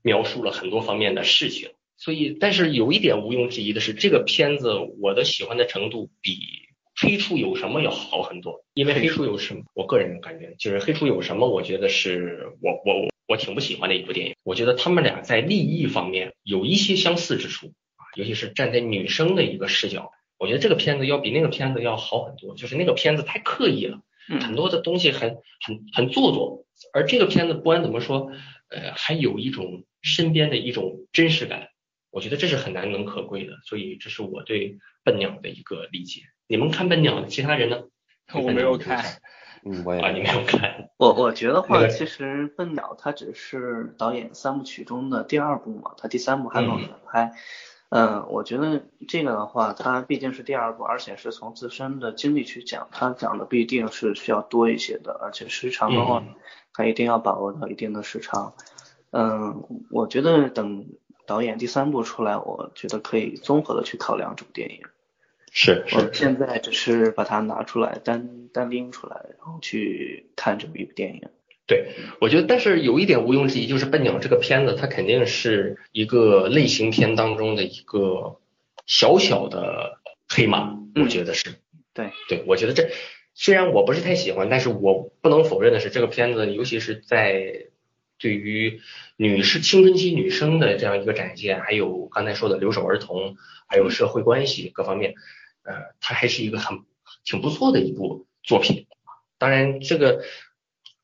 [0.00, 1.70] 描述了很多方面的事情。
[1.98, 6.32] 所以，但是有一点毋庸置疑的是，这个片子我的喜欢的程度比
[7.00, 8.64] 《黑处有什么》要好很多。
[8.74, 14.34] 因为《黑处有什么》，我个人感觉就是《黑处有什么》，我觉得是我我我我挺不喜欢的一部电影。
[14.42, 22.54] 我觉得他们俩在利益方面有一些相似之处啊，尤其是站在女生的一个视角，我觉得这个片子要比那个片子要好很多。
[22.56, 24.00] 就是那个片子太刻意了，
[24.40, 28.30] 很多的东西很很很做作，而这个片子不管怎么说，
[28.68, 31.68] 呃，还有一种身边的一种真实感。
[32.10, 36.22] 我觉得这是很难能可贵的，所以这是我对笨鸟的一个理解。
[36.48, 37.82] 你们看笨鸟，其他人呢？
[38.34, 39.04] 我没有看，
[39.64, 40.90] 嗯，我也啊，你没有看。
[40.96, 47.32] 我我觉得话，其实笨鸟它只是导演三部曲中的第二部嘛，它第三部还没有拍。
[47.88, 56.22] 嗯，我觉得这个的话，它毕竟是第二部，而且是从自身的经历去讲，它讲的必定是需要多一些的，而且时长的话，
[56.72, 58.54] 它一定要把握到一定的时长。
[59.10, 60.86] 嗯，我觉得等。
[61.28, 64.80] 导演第三部出来，我觉得可以综合的去考量这部电影。
[65.56, 66.10] 是是。
[66.12, 71.22] 现在只是把它拿出来单单拎出来，然后去看这么一部电影。
[71.66, 78.38] 对，我觉得，但是有一点毋庸置疑，就是《笨鸟》这个片子，它肯定是一个类型片当中的一个
[78.84, 80.76] 小小的黑马。
[80.94, 81.54] 我觉得是。
[81.94, 82.90] 对对，我觉得这
[83.32, 87.68] 虽然我不是太喜欢，但是我不能否认的是，这个片子尤其是在。
[88.18, 88.80] 对于
[89.18, 93.36] 女士青春期女生的这样一个展现，还有刚才说的留守儿童，
[93.68, 95.16] 还有社会关系各方面，
[95.66, 96.84] 呃，它还是一个很
[97.24, 98.86] 挺不错的一部作品。
[99.38, 100.22] 当然，这个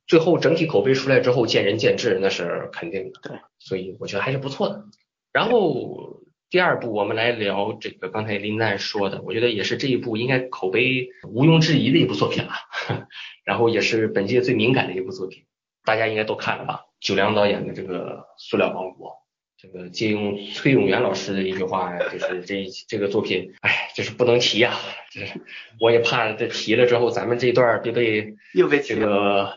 [0.06, 3.20] 最后整体口碑出来之后，见仁见智，那是肯定的。
[3.22, 4.84] 对，所以我觉得还是不错的。
[5.32, 12.52] 然后第二部我们来聊这个刚才林丹说的，我觉得也是这一部应该口碑毋庸置疑的一部作品了。
[13.44, 15.44] 然后也是本届最敏感的一部作品，
[15.84, 16.86] 大家应该都看了吧？
[17.00, 19.10] 九良导演的这个《塑料王国》，
[19.62, 24.74] 这个借用崔永元老师的一句话，就是 这这个作品，哎，就是不能提呀。
[25.12, 25.40] 这是
[25.78, 29.56] 我也怕这提了之后，咱们这段别被又被这个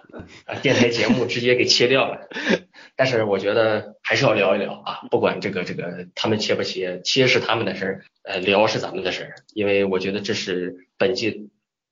[0.62, 2.30] 电台节目直接给切掉了。
[2.96, 9.36] 但是我觉得还是要聊一聊啊，不管这个这个他们切不切，切是他们的事儿，呃，聊是咱们的事儿。
[9.56, 11.40] 因为我觉得这是本届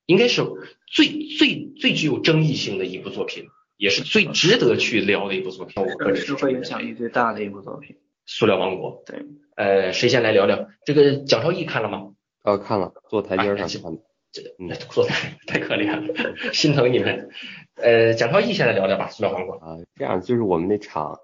[0.06, 0.40] 应该是
[0.86, 3.48] 最最最具有争议性的一部作品。
[3.76, 7.96] 也是最值得去聊的一部作品，我个人是会影响力最大的一部作品。
[8.26, 9.24] 塑料王国，对，
[9.56, 10.68] 呃，谁先来聊聊？
[10.84, 12.14] 这个蒋超义看了吗？
[12.42, 14.02] 呃，看了，坐台阶上看的。
[14.32, 17.30] 这个，那 坐台太可怜了，心疼你们。
[17.76, 19.54] 呃，蒋超义先来聊聊吧，塑料王国。
[19.56, 21.20] 啊，这样就是我们那场，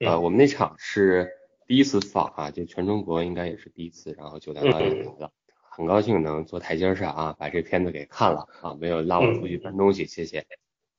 [0.00, 1.30] 呃，我们那场是
[1.66, 5.30] 第一次访啊，就全中国应该也是第一次，然后九大导演来了，
[5.70, 10.44] 很高兴能坐台阶上啊，把这片子给看了啊，没有拉我出去搬东西，谢谢。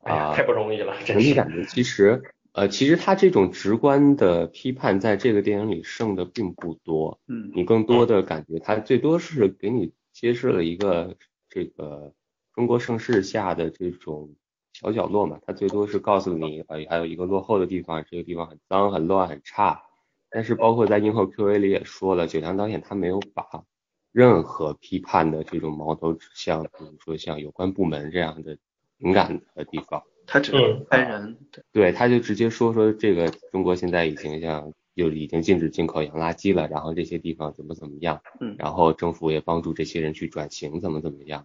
[0.02, 2.24] 啊，太不容易了，整体感觉其实，
[2.60, 11.16] 呃，其实他这种直观的批判在这个电影里剩的并不多，嗯，你更多的感觉他最多是给你揭示了一个
[11.48, 12.14] 这个
[12.54, 14.36] 中国盛世下的这种
[14.74, 19.82] 小角落嘛，他最多是告诉你，呃，还有一个落后的地方，这个地方很脏、很乱、很差。
[20.30, 23.46] 但是包括在映后 Q&A 里也说了，九强导演他没有把
[24.12, 28.58] 任何批判的这种矛头指向，比如说像有关部门这样的
[28.98, 30.04] 敏感的地方。
[30.32, 31.36] 他只能拍人，
[31.72, 41.44] 对，他就直接说说这个中国现在已经像就已经禁止进口洋垃圾了，然后这些地方怎么怎么样，嗯，然后政府也帮助这些人去转型，怎么怎么样，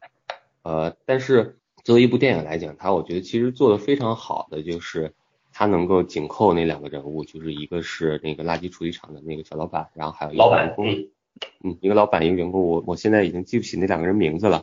[0.63, 5.15] 呃，但是作为一部电影来讲，它我觉得其实做的非常好的就是
[5.51, 10.87] 它能够紧扣那两个人物，就是一个是那个垃圾处理厂的那个小老板，然后还有一个员工，
[11.63, 14.63] 嗯，一个老板一个员工，我我现在已经记不起那两个人名字了，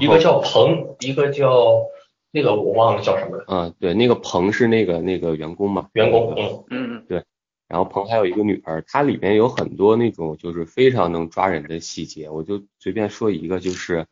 [0.00, 1.82] 一个叫彭，一个叫。
[2.30, 3.44] 那个我忘了叫什么了。
[3.48, 5.88] 嗯，对，那个彭是那个那个员工嘛。
[5.94, 6.34] 员工，
[6.70, 7.24] 嗯嗯对。
[7.66, 14.06] 然后彭还有一个女儿，它里面有很多那种就是非常能抓人的细节，我就随便说一个，就是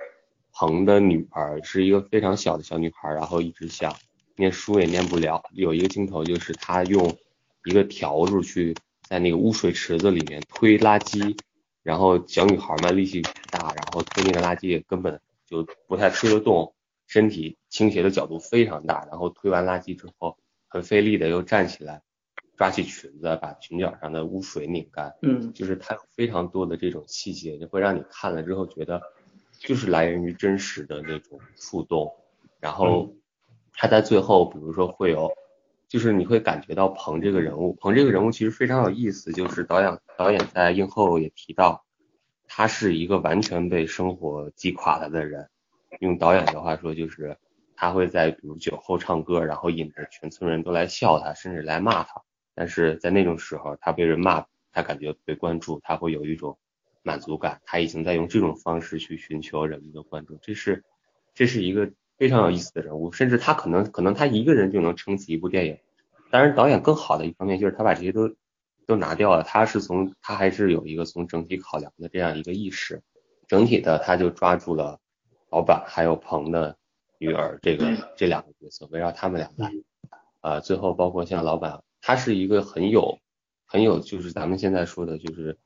[0.52, 3.94] 彭的女儿是一个非常小的小女孩，然后一直想
[4.36, 5.42] 念书也念不了。
[5.52, 7.16] 有一个镜头就是她用
[7.64, 8.74] 一个笤帚去
[9.08, 11.34] 在那个污水池子里面推垃圾，
[11.82, 16.74] 然后小女孩嘛力气大，然后推那个垃圾也根本就不太推得动。
[17.06, 20.38] 身体倾斜的角度非常大，然后推完垃圾之后，
[20.68, 22.02] 很费力的又站起来，
[22.56, 25.14] 抓起裙子把裙角上的污水拧干。
[25.22, 29.00] 嗯，就是它有非常多的这种细节，就会让你看了之后觉得，
[29.58, 32.12] 就是来源于真实的那种触动。
[32.58, 33.14] 然后
[33.74, 35.30] 他在最后，比如说会有，
[35.88, 41.84] 就是你会感觉到彭这个人物，彭这个人物其实非常有意思，就是导演导演在映后也提到，
[42.48, 45.48] 他是一个完全被生活击垮了的人。
[46.00, 47.36] 用导演的话说，就是
[47.74, 52.22] 他会在比如酒后唱歌，然后引得全村人都来笑他，甚至来骂他。
[52.54, 56.58] 但是在那种时候，他被人骂，他感觉被关注，他会有一种
[57.02, 57.60] 满足感。
[57.64, 60.84] 他已经在用这种方式去寻求人们的关注，这是
[61.34, 63.12] 这是一个非常有意思的人物。
[63.12, 65.78] 甚至他可能可能他一个人就能撑起一部电影。
[66.30, 68.34] 当然，导演更好的一方面就是他把这些都
[68.86, 73.02] 都拿掉了，他是从他还是有一个从整体考量的这样一个意识，
[73.46, 74.98] 整体的他就抓住了。
[75.50, 76.76] 老板还有鹏的
[77.18, 79.72] 女儿，这个这两个角色围绕他们俩来，
[80.40, 83.20] 啊，最后包括像老板，他是一个很有
[83.64, 85.56] 很有就是咱们现在说的就是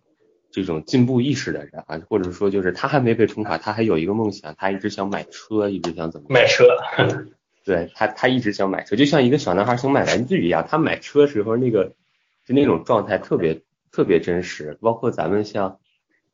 [0.53, 6.67] 这种进步意识的人啊，或者说就是他还没被冲垮，他还有一个梦想，他一直想买车，一直想怎么买车，
[7.65, 11.95] 对他他一直想买车，就像一个小男孩想买玩具一样，他买车时候那个
[12.45, 15.79] 就那种状态特别特别真实，包括咱们像。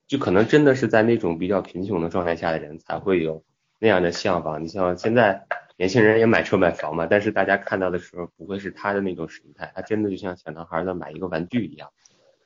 [0.07, 3.43] 就可能真的是在那种比较贫穷的状态下的人才会有
[3.79, 4.63] 那样的向往。
[4.63, 11.91] 你像现在年轻人也买车买房嘛，但是大家看到的时候不会是他的那种神态，他真的就像小男孩在买一个玩具一样。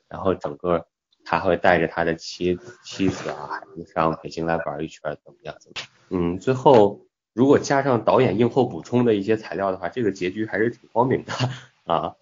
[0.07, 0.87] 然后整个
[1.23, 5.55] 他会带着他的妻妻子啊孩子上北京来玩一圈，怎么样？
[5.59, 5.87] 怎么？
[6.09, 11.31] 嗯，最后如果加上导演映后补充的一些材料的话，这个结局还是挺光明的
[11.85, 12.15] 啊。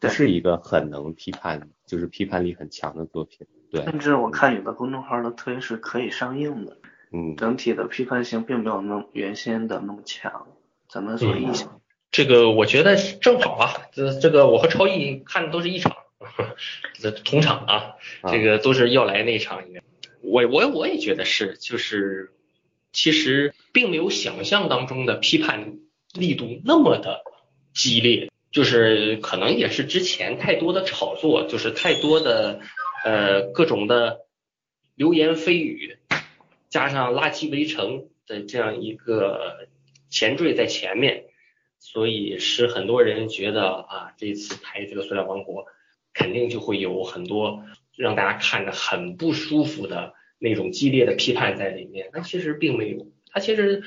[0.00, 3.46] 这是一个很能批判，就是批判力很强的作品。
[3.70, 6.76] 对，甚至我看有的公众号的推是可以上映的。
[7.12, 10.46] 嗯，整体的批判性并没有那么原先的那么强。
[10.88, 11.80] 咱们所意想，
[12.12, 15.96] 这个我觉得正好啊，这这个我和超毅看的都是一场，
[17.00, 17.94] 这同场啊，
[18.30, 19.64] 这个都是要来那场。
[20.22, 22.32] 我我我也觉得是，就是
[22.92, 25.78] 其实并没有想象当中的批判
[26.14, 27.22] 力度那么的
[27.74, 32.60] 激烈，就是可能也是之前太多的炒作，就是太多的。
[33.04, 34.26] 呃，各种的
[34.94, 35.96] 流言蜚语，
[36.68, 39.68] 加上垃圾围城的这样一个
[40.10, 41.24] 前缀在前面，
[41.78, 45.66] 所以使很多人觉得啊，这次拍这个塑料王国，
[46.12, 47.64] 肯定就会有很多
[47.96, 52.10] 让大家看着很不舒服的那种激烈的批判在里面。
[52.12, 53.82] 但其实并没有，他其实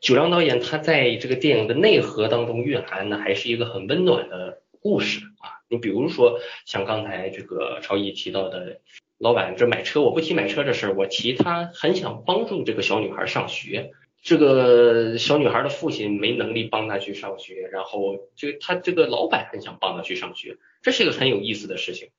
[0.00, 5.61] 九良导演他在这个电影的内核当中蕴含的还是一个很温暖的故事啊。
[5.72, 8.82] 你比如说，像刚才这个超毅提到的，
[9.16, 13.92] 老板这买车，我不提买车这事儿，我提他很想帮助这个小女孩上学。
[14.20, 22.10] 这个小女孩的父亲没能力帮她去上学，然后这他这个老板很想帮她去上学，这是一个很有意思的事情。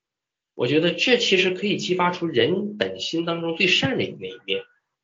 [0.55, 4.63] 我觉得这其实可以激发出人本心当中最善的那一面。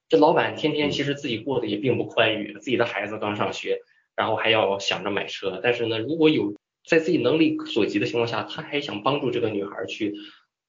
[0.10, 3.80] 这老板天天其实自己过得也并不宽裕，自己的孩子刚上学，
[4.16, 6.56] 然后还要想着买车，但是呢，如果有
[6.90, 10.16] 在自己能力所及的情况下，他还想帮助这个女孩去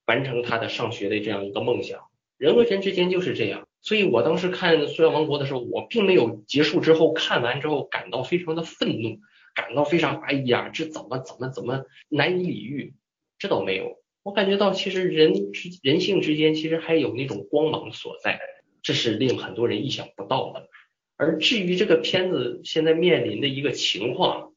[0.05, 1.99] 完成她的上学的这样一个梦想。
[2.37, 9.17] 人和人之间就是这样，所以我当时看《塑料王国》的时候，我并没有结束之后看完之后感到非常的愤怒，
[9.55, 12.93] 感到非常哎呀，这怎么怎么怎么难以理喻，
[13.39, 13.97] 这倒没有。
[14.21, 18.39] 我感觉到其实人之人性之间其实还有那种光芒所在，
[18.83, 20.69] 这是令很多人意想不到的。
[21.17, 24.50] 而至于这个片子现在面临的一个情况，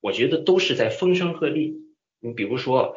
[0.00, 1.74] 我觉得都是在风声鹤唳。
[2.20, 2.96] 你比如说，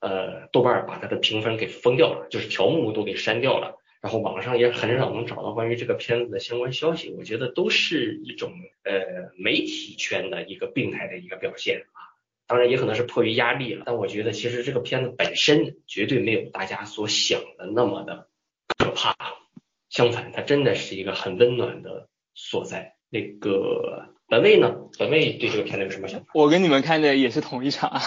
[0.00, 7.14] 呃，豆瓣把它的评分给封掉了，就是条目都给删掉了，然后网上也很少能找到关于这个片子的相关消息。
[7.16, 8.52] 我觉得都是一种
[8.82, 12.02] 呃媒体圈的一个病态的一个表现啊。
[12.46, 18.28] 当然也可能是迫于压力了，但我觉得其实这个片子本身绝对没有大家所想的那么的
[18.76, 19.16] 可怕。
[19.88, 22.96] 相反，它真的是一个很温暖的所在。
[23.08, 24.74] 那个本位呢？
[24.98, 26.26] 本位对这个片子有什么想法？
[26.34, 28.02] 我跟你们看的也是同一场，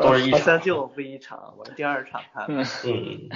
[0.00, 0.60] 都是一好像场。
[0.62, 2.64] 就我不一场，我是第二场看的。
[2.64, 3.28] 嗯，嗯，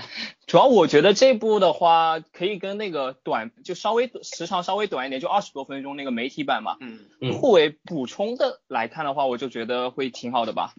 [0.48, 10.74] 主要我觉得这部的话，可以跟那个短就稍微时长稍微短一点，就二十多分钟那个媒体版嘛，嗯嗯互为补充的来看的话，我就觉得会挺好的吧。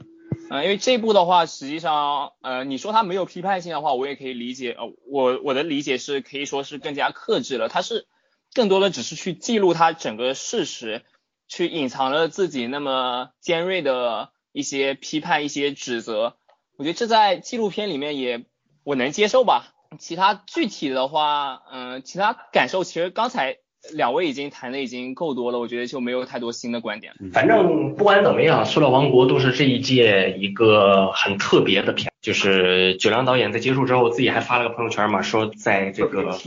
[0.50, 4.74] 嗯、因为这部的话，实际上，呃，你说它没有批判性的话，我也可以理解。
[4.78, 8.08] 呃，我我的理解是可以说是更加克制了，它是
[8.54, 11.04] 更多的只是去记录它整个事实，
[11.48, 16.38] 去隐藏了自己那么尖锐的一些批判、一些指责。
[16.78, 18.46] 我觉得这在纪录片里面也
[18.84, 19.74] 我能接受吧。
[20.00, 23.58] 其他具体的话，嗯、其他感受其实刚才
[23.94, 27.14] 两位已经谈的已经够多了，我觉得就没有太多新的观点。
[27.32, 32.12] 反正不管怎么样，《塑料王国》都是这一届一个很特别的片。
[32.28, 36.38] 就是九良导演在结束之后，自己还发了个朋友圈嘛，说在这个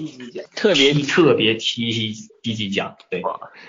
[0.54, 2.12] 特别特别提提
[2.42, 3.22] 低级奖，对，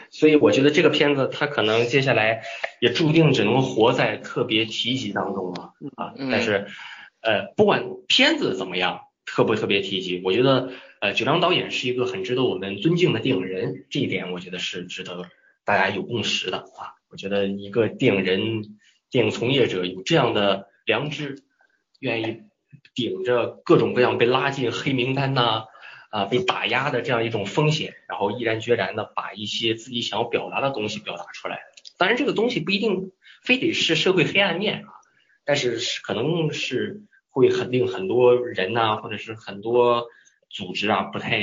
[0.10, 2.44] 所以我觉得这个片子它可能接下来
[2.82, 6.12] 也注定只能活在特别提及当中了啊。
[6.18, 6.68] 嗯但是
[7.22, 15.30] 呃，不管片子怎么样，特不特别提及，我觉得呃九良导演是一个很值得我们尊敬的电影人，这一点我觉得是值得
[15.64, 17.00] 大家有共识的啊。
[17.10, 18.76] 我觉得一个电影人、
[19.10, 21.38] 电影从业者有这样的良知，
[22.02, 22.42] 愿意
[22.94, 25.66] 顶着各种各样被拉进黑名单呐、
[26.10, 31.62] 啊，被打压的这样一种风险，然后毅然决然的把一些自己想要表达的东西表达出来。
[31.98, 33.12] 当然，这个东西不一定
[33.44, 34.90] 非得是社会黑暗面啊，
[35.46, 40.08] 但是是可能是会很令很多人呐、或者是很多
[40.50, 41.40] 组织啊不太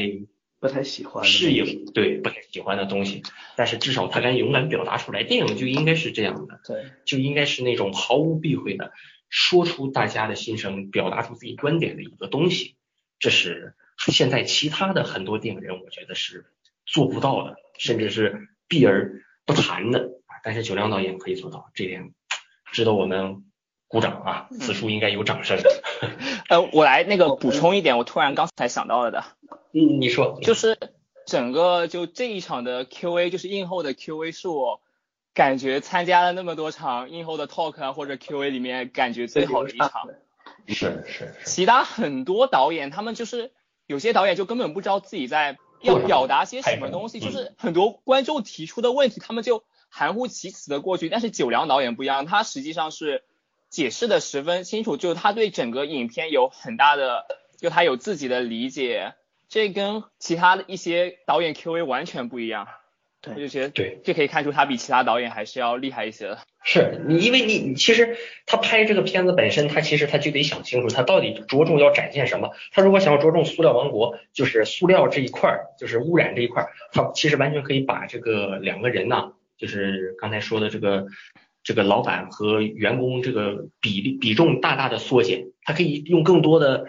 [0.61, 3.23] 不太喜欢适应，对不太喜欢的东西。
[3.57, 6.61] 但是至少他敢勇敢表达出来，电影就应该是这样的。
[6.67, 8.93] 对，就应该是那种毫无避讳的
[9.29, 12.77] 说出大家的心声，表达出自己观点的一个东西。
[13.19, 16.47] 这是现在其他的很多电影人，我觉得是
[16.87, 20.11] 做不到的，甚至是避而不谈的。
[20.45, 22.15] 但是九亮导演可以做到，这点
[22.71, 23.45] 值得我们
[23.89, 24.49] 鼓掌啊！
[24.61, 25.59] 此处应该有掌声。
[26.49, 29.25] 呃，我来那个补充一点，我突然刚才想到了的，
[29.73, 30.79] 嗯，你说，就是
[31.27, 34.81] 整个就这一场的 Q&A，就是映后的 Q&A，是我
[35.39, 40.09] 感觉参加了那么多场映后的 talk 啊或者 Q&A 里面感觉最好的一场。
[40.67, 43.53] 是是是，其他很多导演，他们就是
[43.87, 51.09] 有些导演就根本不知道自己在要表达些什么东西，嗯就是很多观众提出的问题，他们就含糊其辞的过去。
[51.09, 53.23] 但是九良导演不一样，他实际上是
[53.71, 57.27] 解释的十分清楚，就是他对整个影片有很大的，
[57.57, 59.15] 就他有自己的理解，
[59.49, 62.67] 这跟其他的一些导演 Q&A 完全不一样。
[63.21, 66.39] 对我就觉得对，这可以看出他比其他导演还是要厉害一些的。
[66.63, 68.17] 是你，因为你你其实
[68.47, 72.51] 他拍这个片子本身，他其实他就得想清楚，他到底着重要展现什么。
[72.73, 81.07] 他如果想要着重塑料王国，就是塑料这一块儿，就是污染这一块儿，他其实完全可以把这个两个人呐、就是刚才说的这个
[81.65, 86.87] 这个老板和员工这个比例比重大大的缩减，他可以用更多的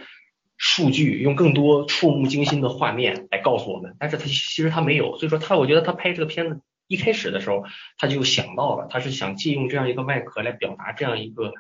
[0.60, 7.64] 数据，用更多触目惊心的画面来告诉我们，但是他其实他没有，所以说他我觉得他拍这个片子一开始的时候
[7.98, 11.54] 他就想到了，他是想借用这样一个外壳来表达这样一个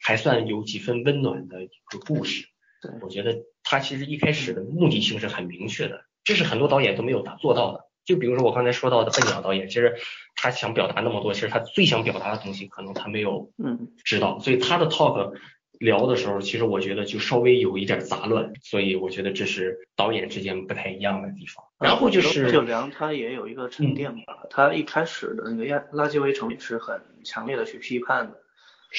[0.00, 2.48] 还算有几分温暖的一个故事。
[2.82, 7.86] 对我觉得他其实一开始的目的性是很明确的，这是很多导演都没有达做到的。
[8.04, 9.94] 就比如说我刚才说到的笨鸟导演，其实
[10.34, 15.34] 他想表达那么多，其实他最想表达的东西可能他没有嗯，知道，所以他的 talk
[15.80, 21.64] 聊的时候，其实我觉得就稍微有一点杂乱，所以我觉得这是导演之间不太一样的地方。
[21.78, 28.36] 然后就是九良他也有一个沉淀吧，他一开始的那个垃垃圾围城也是很强烈的去批判的，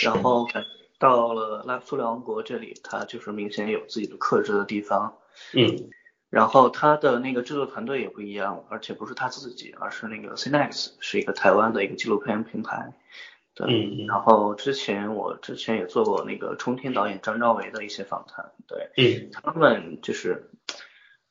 [0.03, 0.47] 然后
[0.97, 5.17] 到了拉塑料王国这里，他就是明显有自己的克制的地方，
[5.53, 5.89] 嗯
[6.31, 12.93] 然后他的那个制作团队也不一样，而且不是他自己，而是那个 Cinex，是一个台湾的一个纪录片平台。
[13.55, 14.07] 对，嗯嗯。
[14.07, 19.29] 然后之前我之前也做过那个冲天导演张兆维的一些访谈，对嗯。
[19.31, 20.49] 他们就是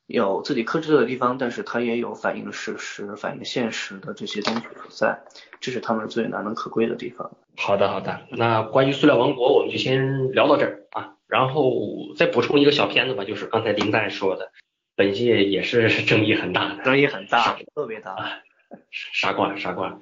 [0.06, 5.20] 有自己克制的地方，但是他也有反映事实、反映现实的这些东西所在，
[5.60, 7.30] 这是他们最难能可贵的地方。
[7.56, 11.72] 好的好的，那关于塑料王国我们就先聊到这儿啊，然后
[12.16, 14.50] 再补充一个小片子吧，就是刚才林丹说的，
[14.96, 18.42] 本届也是争议很大的，争议很大，特别大。
[18.90, 19.98] 傻瓜，傻瓜，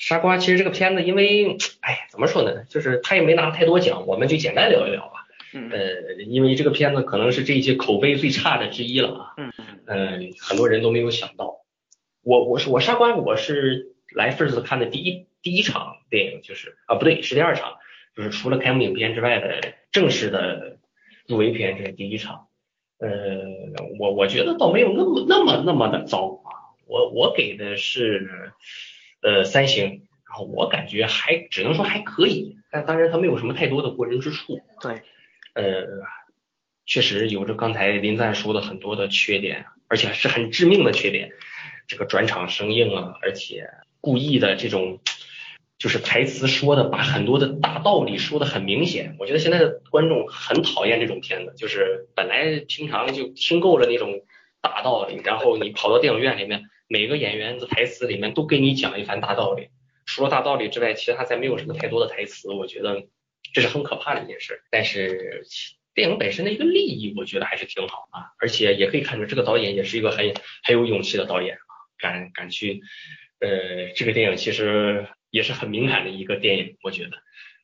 [0.00, 0.38] 傻瓜。
[0.38, 2.64] 其实这个片子，因为，哎，怎么说呢？
[2.64, 5.26] 就是他也没拿太多奖，我们就简单聊一聊吧。
[5.52, 9.34] 嗯呃，因为这个片子可能是这一届口碑最差的之一了啊。
[9.36, 9.52] 嗯
[9.86, 11.58] 嗯，很多人都没有想到。
[12.22, 17.74] 我我是我傻瓜，我是来 First 看的第一第一场电影，就是啊不对，是第二场，
[18.16, 20.78] 就是除了开幕影片之外的正式的
[21.26, 22.46] 入围片，这是第一场。
[22.98, 23.08] 呃，
[23.98, 28.52] 我我觉得倒没有那么那么那么的糟啊，我我给的是
[29.22, 34.60] 呃三星，然后我感觉还只能说还可以，但当然它没有什么太多的过人之处。
[34.80, 35.02] 对，
[35.54, 35.86] 呃，
[36.86, 41.32] 确实有着刚才林赞说的很多的缺点，而且是很致命的缺点。
[41.86, 43.68] 这个转场生硬啊，而且
[44.00, 45.00] 故意的这种，
[45.76, 49.16] 就是台词说的把很多的大道理说的很明显。
[49.18, 54.22] 我觉得现在的观众很讨厌这种片子，就是本来平常就听够了那种
[54.60, 56.62] 大道理，然后你跑到电影院里面，
[56.92, 59.68] 每个演员的台词里面都给你讲一番大道理。
[60.06, 62.50] 除了大道理之外，其他再没有什么太多的台词。
[62.50, 63.04] 我觉得
[63.54, 64.60] 这是很可怕的一件事。
[64.72, 65.44] 但是
[65.94, 70.34] 电影本身的一个利益，我觉得还是挺好啊，而且也可以看出这个导演也是一个很
[70.64, 71.70] 很有勇气的导演啊。
[71.96, 72.80] 敢敢去，
[73.38, 77.10] 呃，这个电影其实也是很敏感的一个电影，我觉得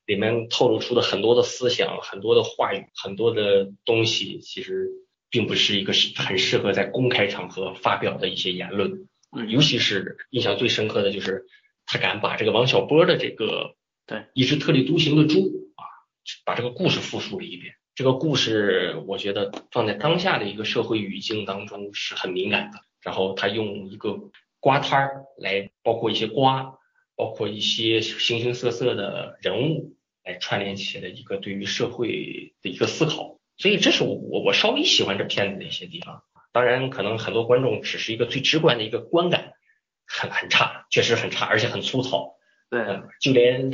[0.06, 4.88] 里面透露出的很多的思想、很多的话语、很多的东西，其实
[5.30, 9.08] 并不是一个很适合在公开场合发表的一些言论。
[9.36, 11.46] 嗯尤其是印象最深刻的就是
[11.84, 13.76] 他敢把这个王小波的这个
[14.06, 15.84] 对一只特立独行的猪啊，
[16.44, 17.74] 把这个故事复述了一遍。
[17.94, 22.80] 这个故事我觉得放在当下的一个社会语境当中是很敏感的。
[23.02, 24.18] 然后他用一个
[24.58, 26.74] 瓜摊儿来，包括一些瓜，
[27.14, 33.38] 包括一些形形色色的人物来串联起的一个对于社会的一个思考。
[33.58, 36.24] 所以这是我我我稍微喜欢这片子的一些地方。
[36.56, 39.52] 当然，可能很多观众只是一个最直观的一个观感，
[40.06, 42.36] 很很差，确实很差，而且很粗糙。
[42.70, 43.72] 对，嗯，就连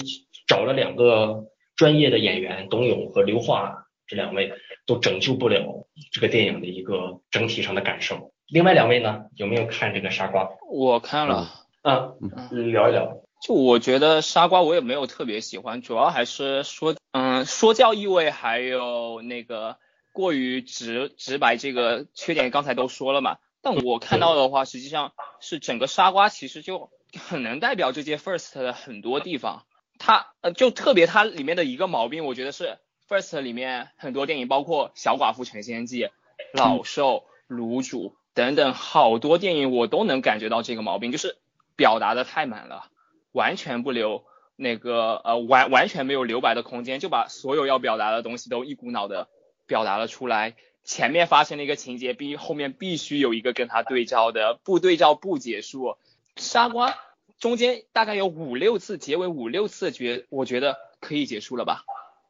[0.48, 1.44] 找了两个
[1.76, 4.52] 专业的演员董勇和刘桦这两位，
[4.84, 8.32] 都拯救不了这个电影的一个整体上的感受。
[8.48, 10.48] 另外两位呢，有没有看这个沙瓜？
[10.68, 11.48] 我看了，
[11.82, 12.14] 啊，
[12.50, 13.22] 聊一聊。
[13.40, 19.76] 就我觉得沙瓜我也没有特别喜欢，主要还是说，嗯，说教意味，还有那个
[20.12, 23.38] 过于直直白这个缺点，刚才都说了嘛。
[23.60, 29.64] 但我看到的话，实际上是整个沙瓜其实就很能代表这届 First 的很多地方。
[29.98, 36.04] 它呃，就特别它里面的一个毛病，我觉得是 First 里面很多电影，包括《小寡妇成仙记》、
[36.52, 37.24] 《老兽》、
[37.56, 41.36] 《卤煮》等等好多电影，我都能感觉到这个毛病，就是
[41.76, 42.86] 表达的太满了。
[43.30, 44.24] 完全不留
[44.56, 49.28] 那个呃完完全没有留白的空间，就把所有要表达的东西都一股脑的
[49.72, 50.54] 表达了出来。
[50.84, 55.96] 前面发生了一个情节，必后面必须有一个跟他对照的，不对照不结束。
[56.36, 56.94] 沙瓜
[57.38, 61.84] 中间大概有五六次结尾五六次觉，我觉得可以结束了吧？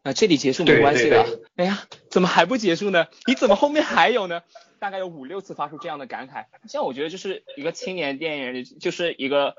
[0.04, 1.40] 那这里结束没关系的。
[1.56, 3.08] 哎呀，怎么还不结束呢？
[3.26, 4.42] 你怎么后面还有呢？
[4.78, 6.46] 大概有五六次发出这样的感慨。
[6.68, 9.56] 像我觉得就是一个青年电影，就是一个。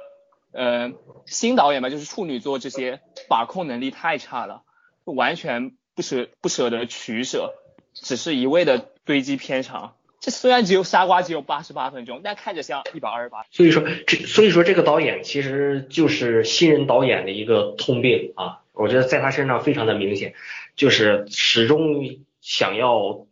[0.55, 0.91] 呃，
[1.25, 4.61] 新导演吧，就是处女座这些把控能力太差了，
[5.03, 7.55] 完全不舍不舍得取舍，
[7.93, 9.95] 只是一味的堆积片长。
[10.19, 13.45] 这虽然只有沙瓜只有八十八分钟，但看着像一百二十八。
[13.51, 20.33] 所以说这所以说这个导演其实就是新人导演的一个通病啊，我觉得在他身上非常的明显，
[20.75, 23.27] 就是始终想要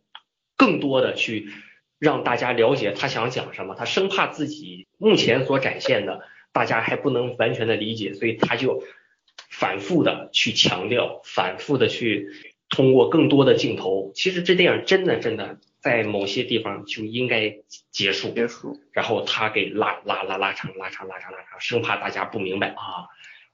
[0.56, 1.50] 更多的去
[1.98, 6.22] 让大家了解他想讲什么，他生怕自己目前所展现的。
[6.54, 8.84] 大家还不能完全的理解，所以他就
[9.48, 12.28] 反复的去强调，反复的去
[12.72, 14.10] 通过更多的镜头。
[14.16, 17.58] 其实这电影真的真的在某些地方就应该
[17.92, 23.06] 结束，结束，然后他给拉拉拉拉长拉长拉长拉长，生怕大家不明白啊。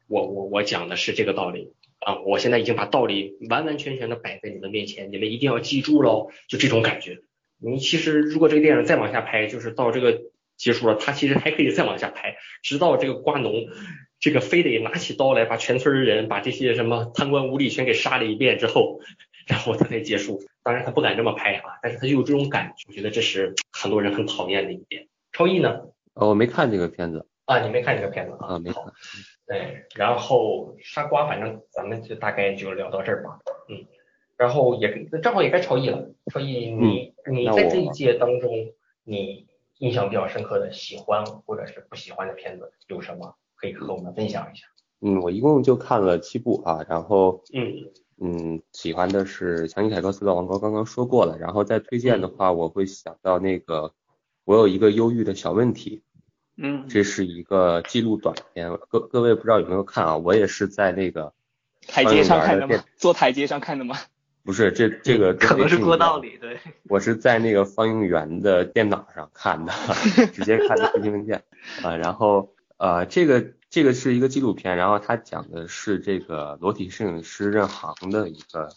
[0.06, 7.18] 我我我讲的是这个道理啊，我现在已经把道理完完全全的摆在你们面前，你们一定要记住喽，就这种感觉。
[7.60, 10.22] 你其实如果这个电影再往下拍，就是到这个。
[10.58, 13.68] 结束了，他其实还可以再往下拍，直到这个瓜农，
[14.20, 19.00] 这个非得拿起刀来把全村人、把这些什么贪官污吏全给杀了一遍之后，
[19.46, 20.42] 然后他才结束。
[20.62, 25.08] 当然他不敢这么拍啊，但是他就有这种感觉，我觉得这是很多人很讨厌的一点。
[25.32, 25.80] 超毅呢？
[26.14, 28.54] 呃，我没看这个片子啊，你没看这个片子啊？
[28.54, 28.82] 啊，没看。
[29.46, 33.38] 对，然后沙瓜，反正咱们就大概就聊到这儿吧。
[33.68, 33.86] 嗯，
[34.36, 36.10] 然后也正好也该超毅了。
[36.32, 38.72] 超毅，你你在这一届当中，
[39.04, 39.46] 你。
[39.80, 43.36] 印象比较深刻的、喜欢或者是不喜欢的片子有什么？
[43.60, 44.66] 可以和我们分享一下。
[45.00, 47.90] 嗯，我一共就看了七部啊，然后嗯
[48.20, 51.38] 嗯，喜欢的是《强尼凯克斯的王国》，刚刚说过了。
[51.38, 53.92] 然后再推荐的话，我会想到那个
[54.44, 56.02] 我有一个忧郁的小问题，
[56.56, 60.16] 嗯，这是一个记录短片，各各位不知道有没有看啊？
[60.16, 61.32] 我也是在那个
[61.86, 62.82] 台阶上看的吗？
[62.96, 63.96] 坐台阶上看的吗？
[64.42, 66.58] 不是，这这个可能是过道里，对。
[66.88, 69.72] 我是在那个放映员的电脑上看的，
[70.32, 71.44] 直接看的视频文件
[71.82, 71.94] 啊。
[71.96, 78.70] 然后呃，这个这个是一个纪录片，然后它讲的是这个裸体摄影师任航的一个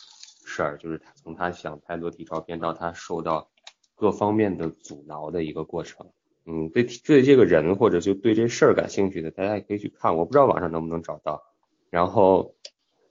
[0.45, 3.49] 事儿，就是他从他想拍裸体照片到他受到
[3.95, 6.11] 各方面的阻挠的一个过程。
[6.45, 11.43] 嗯，对对这个人或者就对这事儿感兴趣的，大家也可以去看，我不知道网上能不能找到。
[11.89, 12.55] 然后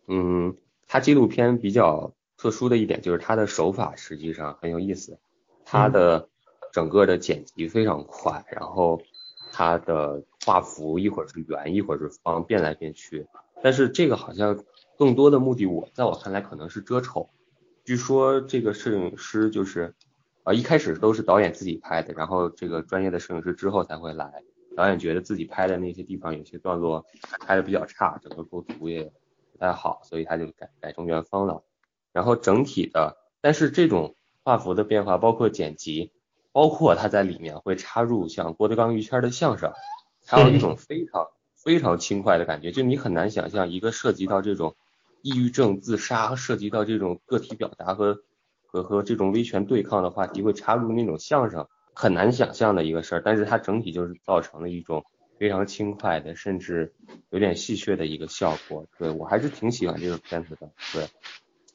[0.06, 2.14] 嗯，他纪录片比较。
[2.42, 5.18] 特殊的一点就是他的手法实际上很有意思，
[5.66, 6.30] 他的
[6.72, 9.02] 整个的剪辑非常快，然后
[9.52, 13.26] 它的画幅一会儿是圆一会儿是方，变来变去。
[13.62, 14.64] 但是这个好像
[14.96, 17.28] 更多的目的，我在我看来可能是遮丑。
[17.84, 19.94] 据说这个摄影师就是
[20.44, 24.42] 啊一开始都是导演自己拍的，然后这个专业的摄影师之后才会来。
[24.76, 27.04] 导演觉得自己拍的那些地方有些段落
[27.40, 29.12] 拍的比较差，整个构图也
[29.52, 31.64] 不太好，所以他就改改成原方了。
[32.12, 36.12] 然后整体的，但是这种画幅的变化，包括剪辑，
[36.52, 39.72] 包括他在里面会插入像郭德纲、于谦的相声，
[40.26, 41.26] 还有一种非常
[41.56, 44.74] 非常轻快的感觉，就你很难想象一个涉及到这种
[45.22, 48.18] 抑郁症、自杀，涉及到这种个体表达和
[48.66, 53.22] 和和这种威权对抗的话题会插入那种相声，很难想象的一个事儿。
[53.24, 55.04] 但是它整体就是造成了一种
[55.38, 56.92] 非常轻快的，甚至
[57.30, 58.86] 有点戏谑的一个效果。
[58.98, 61.06] 对我还是挺喜欢这个片子的，对。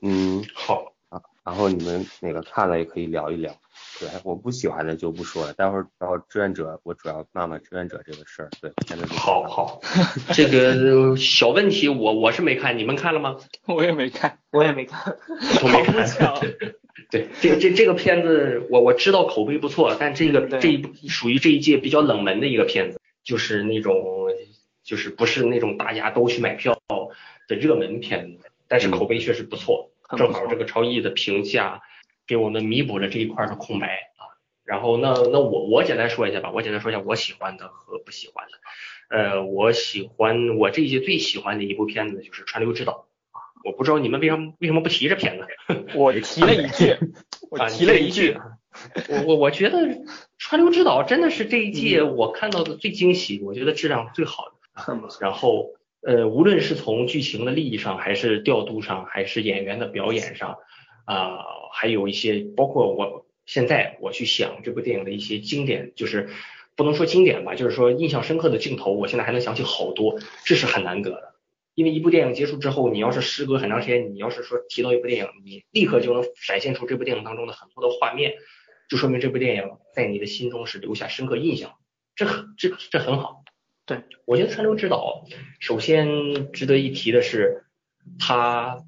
[0.02, 3.56] 嗯，好啊，然后你们哪个看了也可以聊一聊，
[4.00, 9.82] 对，我不喜欢的就不说了，待会儿到志愿者，我主要骂骂志愿者这个事儿，对，现在好好，
[10.34, 13.38] 这个小问题我我是没看，你们看了吗？
[13.68, 15.16] 我也没看， 我也没看，
[15.64, 16.06] 我没看。
[17.12, 24.04] 对，这这这个片子我我知道口碑不错，但这个这一部属于这一届比较冷门的一个片子，就是那种
[24.84, 26.78] 就是不是那种大家都去买票
[27.48, 28.50] 的热门片子。
[28.68, 31.82] 但是口碑确实不错，正好这个超译的评价
[32.28, 34.36] 给我们弥补了这一块的空白啊。
[34.64, 38.58] 然后那那我我简单说一下吧，我简单说一下我喜欢的和不喜欢的。
[39.10, 42.94] 呃，我喜欢我这一届最喜欢的一部片子就是《川流之岛》
[43.38, 43.40] 啊。
[43.64, 45.48] 我不知道你们为什么为什么不提这片子？
[45.96, 46.98] 我提了一句，
[47.52, 48.38] 我提了一句。
[49.10, 49.80] 我我我觉得
[50.38, 55.10] 《川流之岛》真的是这一届我看到的最惊喜，我觉得质量最好的。
[55.22, 55.72] 然后。
[56.08, 60.60] 呃，无论是从剧情的利益上，还是调度上，还是演员的表演上，
[61.06, 61.40] 啊，
[61.72, 66.30] 还有一些包括我现在我去想这部电影的一些经典，就是
[66.76, 71.36] 不能说经典吧，就是说印象深刻的镜头，我现在还能想起好多，这是很难得的。
[71.74, 78.36] 因为一部电影结束之后，你要是时隔很长时间，你要是说提到一部电影，你立刻就能闪现出这部电影当中的很多的画面，
[78.90, 81.76] 就说明这部电影在你的心中是留下深刻印象，
[82.16, 83.44] 这很这这很好。
[83.86, 85.26] 对，我觉得《川流之岛》
[85.60, 87.66] 首先值得一提的是，
[88.18, 88.80] 他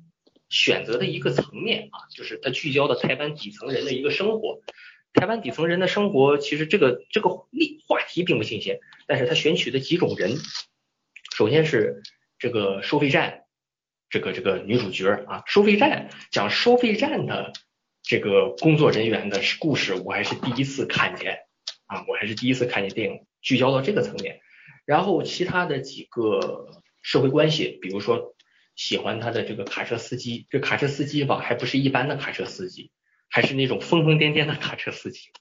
[0.49, 4.61] 选择的一个层面啊，就是他聚焦的台湾底层人的一个生活。
[5.13, 10.35] 台湾底层人的生活，其实这个这个例话题并不新鲜，但是他选取的几种人，
[11.35, 12.03] 首先是
[12.37, 13.45] 这个收费站，
[14.09, 17.51] 这个这个女主角啊，收费站讲收费站的
[18.03, 21.39] 这个工作人员的故事，我还是第一次看见
[21.87, 24.39] 啊，我还是第一次看见电影聚焦到这个层面。
[24.85, 26.69] 然后其他的几个
[27.01, 28.35] 社会关系，比如说
[28.77, 32.91] 喜欢他的这个卡车司机，这卡车司机吧，还不是一般的卡车司机，
[33.27, 35.31] 还是那种疯疯癫癫的卡车司机，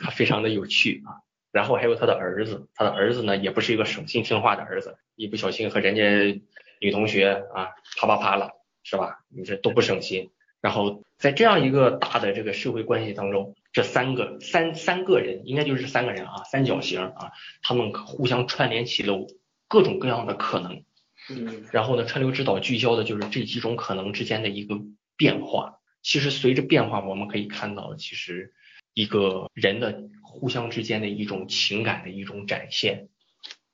[0.00, 1.22] 他非常的有趣啊。
[1.52, 6.42] 然后还有他的儿子，他的儿子呢也不是一个省心听话的儿子，一不小心和人家
[6.80, 8.50] 女同学啊啪啪啪了，
[8.82, 9.20] 是吧？
[9.28, 10.30] 你这都不省心。
[10.60, 13.54] 然后在这样一个大的这个社会关系当中。
[13.74, 19.26] 这三个三三个人应该就是三个人啊，三角形啊，他们互相串联起了
[19.66, 20.84] 各种各样的可能。
[21.30, 24.80] 嗯，然后呢，川流之岛聚焦的就是这几种可能之间的一个
[25.16, 25.78] 变化。
[26.02, 28.52] 其实随着变化，我们可以看到，其实
[28.92, 33.08] 一个人的互相之间的一种情感的一种展现。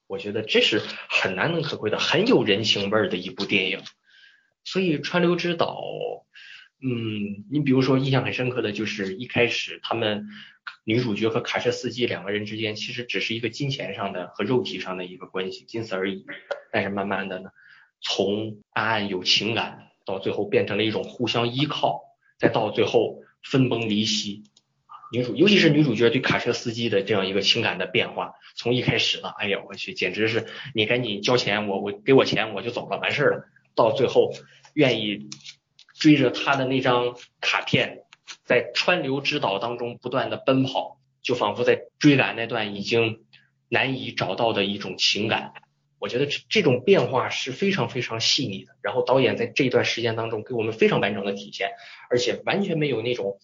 [0.07, 3.81] 我觉得这是很难能可贵的，很有人情味儿的一部电影。
[4.65, 5.83] 所以川流之岛。
[6.81, 10.29] 嗯，你比如说印象很深刻的就是一开始他们
[10.85, 16.25] 女主角和卡车司机两个人之间其实只是一个金钱上的和肉体上的一个关系，仅此而已。
[16.73, 17.51] 但是慢慢的呢，
[18.01, 22.03] 从暗暗有情感到最后变成了一种互相依靠，
[22.39, 24.45] 再到最后分崩离析。
[25.13, 33.45] 女主尤其是女主角对卡车司机的这样一个情感的变化，从一开始呢，哎呀我去，简直是你赶紧交钱，我我给我钱我就走了，完事儿了，
[33.75, 34.33] 到最后
[34.75, 35.29] 愿意。
[35.99, 38.05] 追着他的那张卡片，
[38.45, 43.25] 在川流之岛当中不断的奔跑，就仿佛在追赶那段已经
[43.69, 45.55] 难以找到的一种情感。
[45.99, 48.77] 我觉得这这种变化是非常非常细腻的。
[48.83, 51.71] 然后导演在这段时间当中给我们非常完整的体现，
[52.11, 53.39] 而且完全没有那种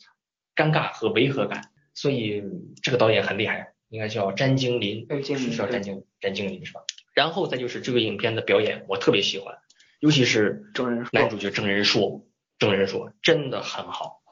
[0.54, 1.70] 尴尬和违和感。
[1.94, 2.42] 所以
[2.82, 6.80] 这个导演很厉害，应该叫詹京林，是叫詹京詹京林是吧？
[7.14, 9.58] 然后再就是这个影片的表演，我特别喜欢，
[10.00, 10.64] 尤其是
[11.12, 12.26] 男主角郑仁硕，
[12.58, 14.22] 郑仁硕真的很好，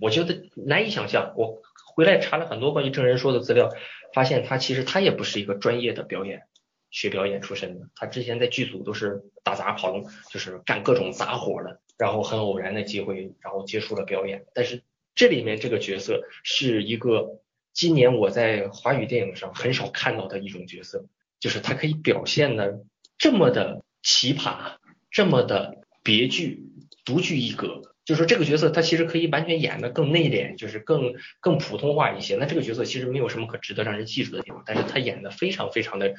[0.00, 1.34] 我觉得难以想象。
[1.36, 1.60] 我
[1.94, 3.68] 回来查了很多关于郑仁硕的资料，
[4.14, 6.44] 发现他其实他也不是一个专业的表演
[6.90, 14.46] 学表演出身的，他之前在剧组都是打杂跑龙，就是干各种杂活的，然后很偶然的机会，然后接触了表演。
[14.54, 14.82] 但是
[15.14, 17.40] 这里面这个角色是一个
[17.72, 21.06] 今年我在华语电影上很少看到的一种角色。
[21.40, 22.84] 就是他可以表现的
[23.16, 24.74] 这么的奇葩，
[25.10, 26.66] 这么的别具、
[27.06, 27.89] 独具一格。
[28.10, 32.34] 就是说这个角色他其实可以完全演的更内敛，就是更更普通话一些。
[32.34, 36.12] 那这个角色其实没有什么可值得让人记住的地方，但是他演的非常非常的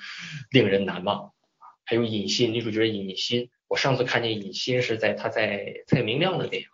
[0.52, 1.34] 令人难忘。
[1.84, 6.70] 还有尹欣，女主角尹欣，我上次看见尹欣是在他在蔡明亮的电影，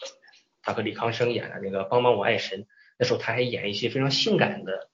[0.61, 2.61] 他和李康生演的那个《帮帮我爱神》，
[2.99, 4.89] 那时候他还演一些非常性感的。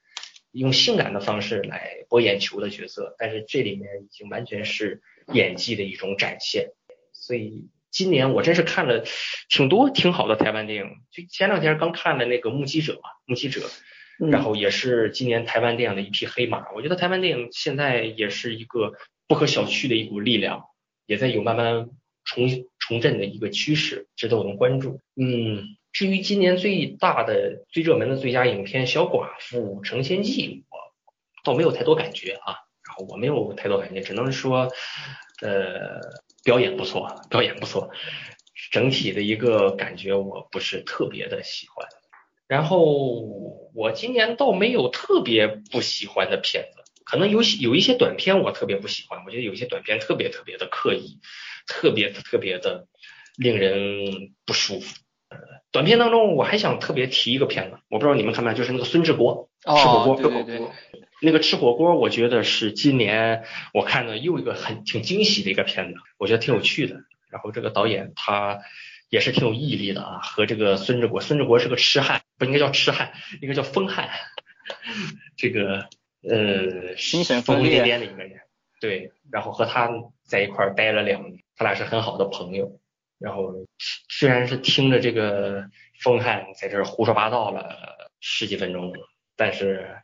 [0.53, 5.01] 用性感的方式来博眼球的角色，但是这里面已经完全是
[5.33, 6.69] 演技的一种展现。
[7.11, 9.05] 所以今年我真是看了
[9.47, 13.61] 挺多挺好的台湾电影，就前两天刚看了那个《目击者》嘛，《目击者》，
[14.31, 16.71] 然后也是今年台湾电影的一匹黑马。
[16.73, 18.93] 我觉得台湾电影现在也是一个
[19.27, 20.63] 不可小觑的一股力量，
[21.05, 21.89] 也在有慢慢
[22.25, 24.99] 重重振的一个趋势，值得我们关注。
[25.15, 25.77] 嗯。
[25.91, 30.77] 至于今年最大的、最热门的最佳影片《小寡妇成仙记》，我
[31.43, 32.65] 倒没有太多感觉啊。
[32.87, 34.71] 然后我没有太多感觉，只能说，
[35.43, 35.99] 呃，
[36.43, 37.91] 表演不错，表演不错。
[38.71, 41.87] 整体的一个感觉我不是特别的喜欢。
[42.47, 42.79] 然后
[43.73, 49.23] 我今年倒没有特别不喜欢的片子，可能有有一些短片我特别不喜欢。
[49.25, 51.19] 我觉得有一些短片特别特别的刻意，
[51.67, 52.87] 特别特别的
[53.37, 54.95] 令人不舒服。
[55.71, 60.67] 短片当中，我还想特别提一个片子，我不知道你们看没看，就是那个孙志国吃火锅，对对对，
[61.23, 67.05] 那个吃火锅，我觉得是今年我看的又一个很挺惊喜的一个片子，我觉得挺有趣的。
[67.29, 68.59] 然后这个导演他
[69.09, 74.09] 也是挺有毅力的啊，和这个孙志国，孙志国是个痴汉，不应该叫痴汉，应该叫疯汉，
[75.37, 75.87] 这个
[76.21, 78.41] 呃精神疯癫癫的一个人，
[78.81, 79.89] 对，然后和他
[80.23, 82.79] 在一块儿待了两年，他俩是很好的朋友。
[83.17, 83.53] 然后
[84.09, 85.69] 虽然是听着这个
[86.01, 88.93] 疯汉在这胡说八道了十几分钟，
[89.37, 89.95] 但是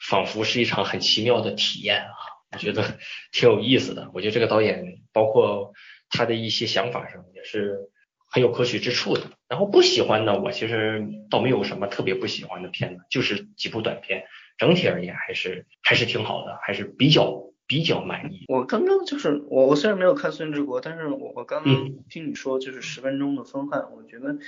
[0.00, 2.12] 仿佛是一场很奇妙的体验啊！
[2.52, 2.98] 我觉得
[3.32, 4.10] 挺有意思的。
[4.14, 5.72] 我觉得这个导演包括
[6.08, 7.90] 他的一些想法上也是
[8.30, 9.22] 很有可取之处的。
[9.48, 14.24] 然后不喜欢的，我其实倒没有什么特别不喜欢的片子，就是几部短片，
[14.58, 17.48] 整体而言还是还是挺好的，还是比较。
[17.70, 18.46] 比较满意。
[18.48, 24.38] 我刚刚就是我，我虽然没有看孙志国，但是我我刚刚听你说就是十分钟的风汉，我觉得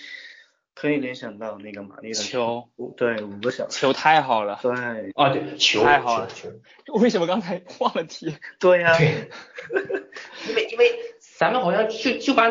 [0.75, 4.73] 可以联想到那个玛丽的球，对，五个小时，球太好了，对，
[5.15, 6.51] 啊对，球太好了，球，
[7.01, 8.35] 为什么刚才忘了提？
[8.59, 8.97] 对呀，
[10.49, 10.91] 因为因为
[11.39, 12.51] 咱们好像就就把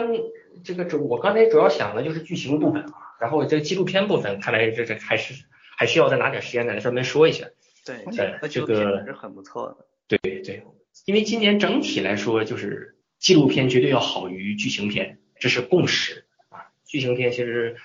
[0.64, 5.46] 这个主，我刚才主要想的就是剧情部分啊，然后这个纪录片部分，看来这这还是
[5.78, 7.48] 还需要再拿点时间再来专门说一下。
[7.84, 8.06] 对，
[8.48, 9.88] 这个是很不错的。
[10.08, 10.64] 对对，
[11.06, 16.70] 因为今年整体来说，就是纪录片绝对要好于剧情片，这是共识啊。
[16.86, 17.78] 剧情片其实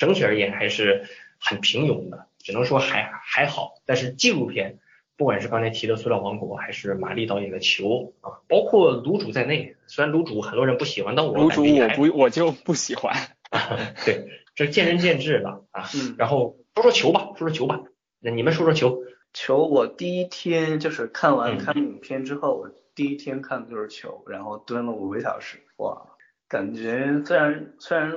[0.00, 1.04] 整体而言还是
[1.38, 3.74] 很平庸的，只能说还还好。
[3.84, 4.78] 但是纪录片，
[5.16, 7.84] 不管是刚才提的《塑料王国》，还是马丽导演的《球》
[8.28, 13.14] 啊，包括《卤煮》在内，虽然《卤煮》很多人不喜欢，但我卤煮我不我就不喜欢。
[14.06, 15.88] 对，这见仁见智的啊。
[16.16, 17.82] 然后说说球吧，说说球吧，
[18.20, 19.04] 那你们说说球。
[19.32, 26.02] 球，我第一天就是看完看影片之后，我第一天看的就是球，然后蹲了五个小时，哇，
[26.48, 28.12] 感觉虽然虽然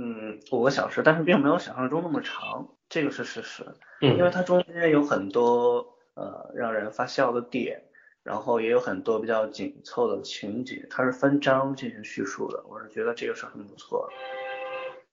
[0.00, 3.64] 嗯五个小时，但是并没有想象中那么长，这个是事实，
[4.00, 7.82] 嗯，因为它中间有很多呃让人发笑的点，
[8.22, 14.08] 然后也有很多比较紧凑的情节，它是分章进行叙述的，我是觉得这个是很不错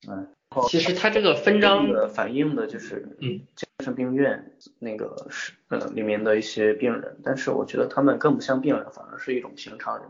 [0.06, 0.28] 的，嗯。
[0.70, 10.08] 其实它这个分章反映的就是嗯精神病院那个是呃里面的一些病人，但是我觉得他们更不像病人，反而是一种平常人，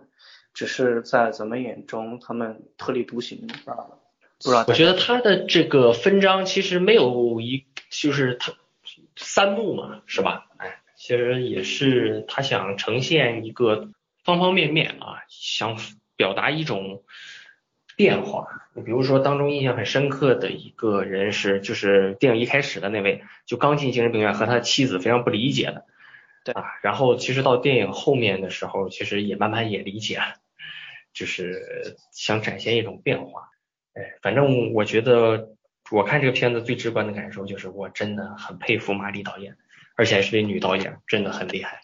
[0.53, 3.97] 只是在咱们眼中他们特立独行罢了。
[4.45, 4.63] 不知道。
[4.67, 8.53] 我觉得他的这个分章其实没有一就是他
[9.17, 10.47] 三幕嘛，是吧？
[10.55, 13.89] 哎，其实也是他想呈现一个
[14.23, 15.77] 方方面面啊，想
[16.15, 17.03] 表达一种。
[17.97, 25.85] 变化，你比如说当中印象很深刻的一个人是，就是电影一开始的那位，就刚进精神病院和他妻子非常不理解的，
[26.43, 30.25] 对啊，然后其实到电影后面的时候，其实也慢慢也理解了，
[31.13, 33.51] 就是想展现一种变化。
[33.95, 35.55] 哎，反正我觉得
[35.91, 39.57] 我看这个片子最直观的感受就是，我真的很佩服马丽导演，
[39.95, 41.81] 而且还是位女导演，真的很厉害。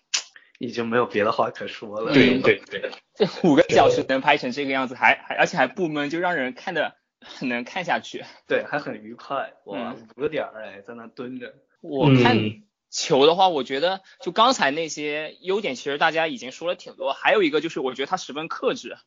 [0.59, 2.14] 已经没有别的话可说了。
[2.14, 8.24] 对对对，这五个小时能拍成这个样子，还还而且还不闷，就让人看的很能看下去。
[8.47, 9.53] 对，还很愉快。
[9.66, 11.55] 哇，嗯五个点儿哎，在那蹲着。
[11.82, 12.62] 我看嗯
[12.92, 17.14] 球的话，我觉得就刚才那些优点，其实大家已经说了挺多。
[17.14, 18.98] 还有一个就是，我觉得他十分克制，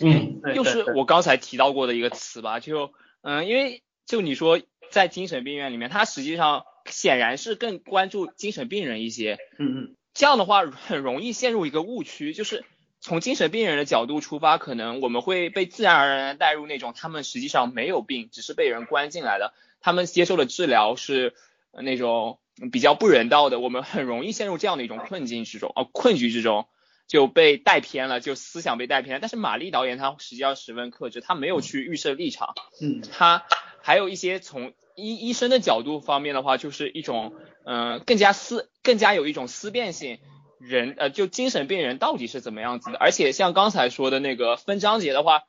[0.00, 12.64] 嗯对又是我刚才提到过的一个词吧，就嗯，因为就你说在精神病院里面，他实际上显然是更关注精神病人一些，嗯嗯，这样的话很容易陷入一个误区，就是
[13.00, 21.34] 从精神病人的角度出发，可能我们会被自然而然地带入那种他们实际上没有病，只是被人关进来的，他们接受的治疗是
[21.72, 22.38] 呃那种
[22.72, 26.66] 比较不人道的，我们很容易陷入这样的一种困境之中，啊、困局之中。
[27.06, 29.20] 就被带偏了，就思想被带偏了。
[29.20, 33.44] 但是玛丽导演他实际上十分克制，他没有去预设立场，嗯，他
[33.82, 37.34] 还有一些从医医生的角度方面的话，就是一种
[37.66, 40.18] 嗯、呃更加思更加有一种思辨性。
[40.58, 42.96] 人呃，就精神病人到底是怎么样子的？
[42.96, 45.42] 而且像刚才说的那个分章节的话，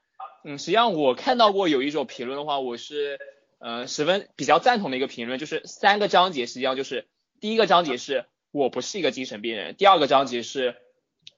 [0.44, 3.18] 嗯，实际上我看到过有一种评论的话，我是
[3.60, 7.06] 呃十分比较赞同的一个评论，就是三个章节实际上就是
[7.40, 10.76] 第一个章节是我不是一个精神病人，第二个章节是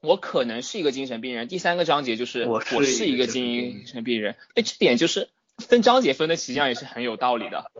[0.01, 4.36] 我可能是一个精神病人，第三个章节就是我是我是一个精神病人精神病人。
[4.55, 7.72] 哎，这点就是分章节分的实际上也是很有道理的。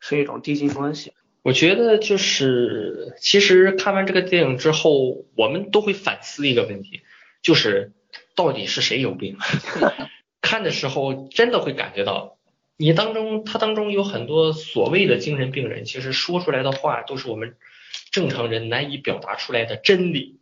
[0.00, 1.12] 是一种递进关系。
[1.42, 7.00] 我觉得就是，其实看完这个电影之后，我们都会反思一个问题，
[7.40, 7.92] 就是
[8.34, 9.38] 到底是谁有病？
[10.42, 12.36] 看的时候真的会感觉到，
[12.80, 17.56] 你当中他当中有很多所谓的精神病人，其实说出来的话都是我们
[18.10, 20.40] 正常人难以表达出来的真理。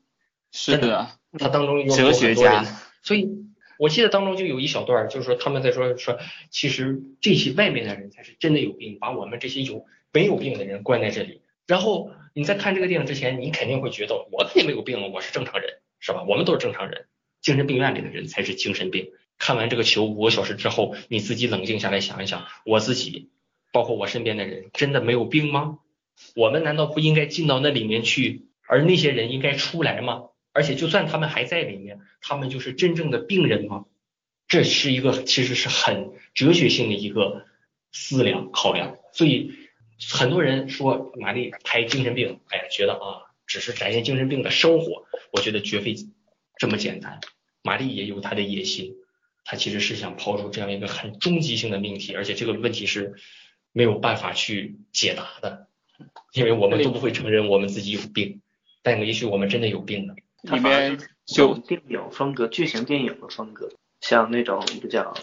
[0.52, 2.64] 是的，他当中有哲学家
[3.02, 3.28] 所以
[3.76, 11.42] 我记得当中就有一小段，就是说他们在说说，其实这些外面的人才是真的有病，把我们这些有没有病的人关在这里。
[11.66, 16.22] 然后你在看这个电影之前，你肯定会觉得我也没有病，我是正常人，是吧？
[16.28, 17.06] 我们都是正常人，
[17.42, 19.10] 精神病院里的人才是精神病。
[19.38, 23.30] 看完这个球五个小时之后，你自己冷静下来想一想，我自己，
[23.72, 25.78] 包括我身边的人，真的没有病吗？
[26.34, 30.24] 我们难道不应该进到那里面去，而那些人应该出来吗？
[30.52, 33.84] 而且就算他们还在里面，他们就是真正的病人吗？
[34.48, 37.46] 这是一个其实是很哲学性的一个
[37.92, 38.96] 思量考量。
[39.12, 39.52] 所以
[40.10, 45.94] 很多人说玛丽拍精神病，哎呀，觉得啊只是展现精神病的生活，我觉得绝非
[46.56, 47.20] 这么简单。
[47.62, 48.96] 玛丽也有她的野心，
[49.50, 53.14] 她其实是想抛出这样一个很终极性的命题，而且这个问题是
[53.72, 55.68] 没有办法去解答的，
[56.34, 58.42] 因为我们都不会承认我们自己有病，
[58.82, 60.14] 但也许我们真的有病呢。
[60.42, 63.70] 里面就就电影风格、剧情电影的风格，
[64.02, 65.14] 像那种比较，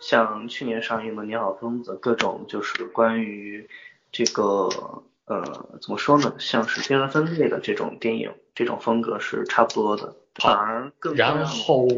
[0.00, 3.68] 像去年上映的《你好，疯子》，各种就是关于
[4.10, 11.88] 这个呃怎么说呢，像是精神分裂的这种电影，这种风格是差不多的，反而更然后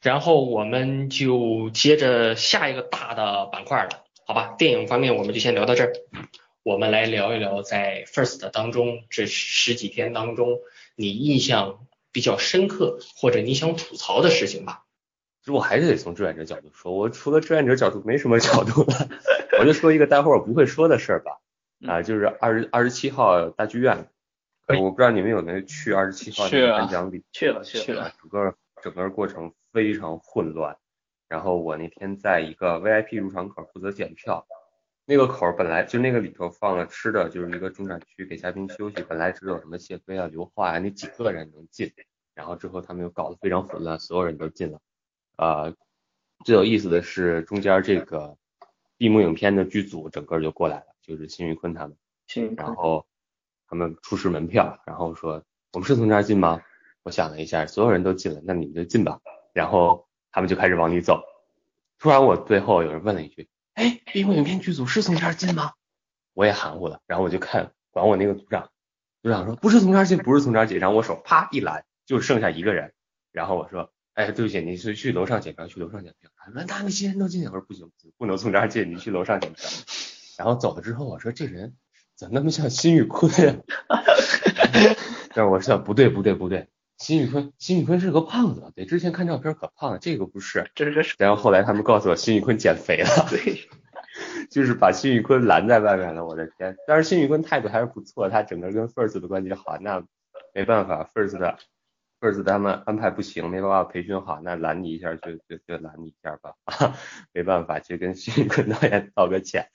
[0.00, 4.54] 然后我们就接着下一个大的板块了，好吧？
[4.56, 5.92] 电影方面我们就先聊到这儿，
[6.62, 10.60] 我们来聊一聊在 First 当中这十几天当中，
[10.94, 14.84] 你印象比较深刻或者你想吐槽的事情吧。
[15.40, 19.08] 其实我还是得从志愿者角度说，我除了志愿者角度没什么角度了，
[19.60, 21.38] 我就说一个待会儿我不会说的事儿吧。
[21.86, 24.08] 啊，就是二十二十七号大剧院，
[24.68, 30.76] 我不知道你们有没有去二十七号那个去了颁奖礼，去了去了，整个整个过程非常混乱。
[31.28, 34.46] 然后我那天在一个 VIP 入场口负责检票，
[35.04, 41.92] 那个口本来就那个里头放了吃的，就是一个中展区给嘉宾休息，本来只有什么谢飞啊、刘华啊那几个人能进，
[42.34, 44.80] 然后之后他们又搞得非常混乱，所有人都进了。
[45.36, 45.74] 呃，
[46.44, 48.36] 最有意思的是中间这个
[48.96, 51.96] 闭幕影片的剧组整个就过来了，就是辛云坤他们。
[52.26, 53.06] 去然后
[53.68, 55.42] 他们出示门票，然后说
[55.72, 56.62] 我们是从这儿进吗？
[57.02, 59.20] 我想了一下，所有人都进了，那你们就进吧。
[59.52, 61.22] 然后他们就开始往里走。
[61.98, 65.72] 突然我最后有人问了一句：“哎，闭幕影片剧组是从这儿进吗？”
[66.34, 68.70] 我也含糊了，然后我就看管我那个组长，
[69.22, 70.78] 组长说不是从这儿进，不是从这儿进。
[70.78, 72.92] 然后我手啪一拦，就剩下一个人。
[73.32, 79.70] 然后我说：“哎，对不起，你是去楼上检票，去楼上检票。”他说：“那那些人都进去。”我说：“，不行，不能从这儿进，你去楼上检票。”
[80.36, 81.76] 然后走了之后，我说：“这人。”
[82.16, 83.56] 怎么那么像辛宇坤呀？
[85.34, 90.70] 但是我想不对不对不对，辛宇坤辛宇坤是个胖子，对，之前看照片可胖了，这个不是。
[90.74, 93.68] 这是个然后后来他们告诉我辛宇坤减肥了， 对，
[94.50, 96.74] 就是把辛宇坤拦在外面了，我的天！
[96.86, 100.02] 但是辛宇坤态度还是不错，他整个跟 First 的关系好，那
[100.54, 101.58] 没办法，First 的
[102.18, 106.54] First 他们安排不行，没办法培训好，那拦你一下就就就拦你一下吧，
[107.34, 109.68] 没办法，就跟辛宇坤导演道个歉。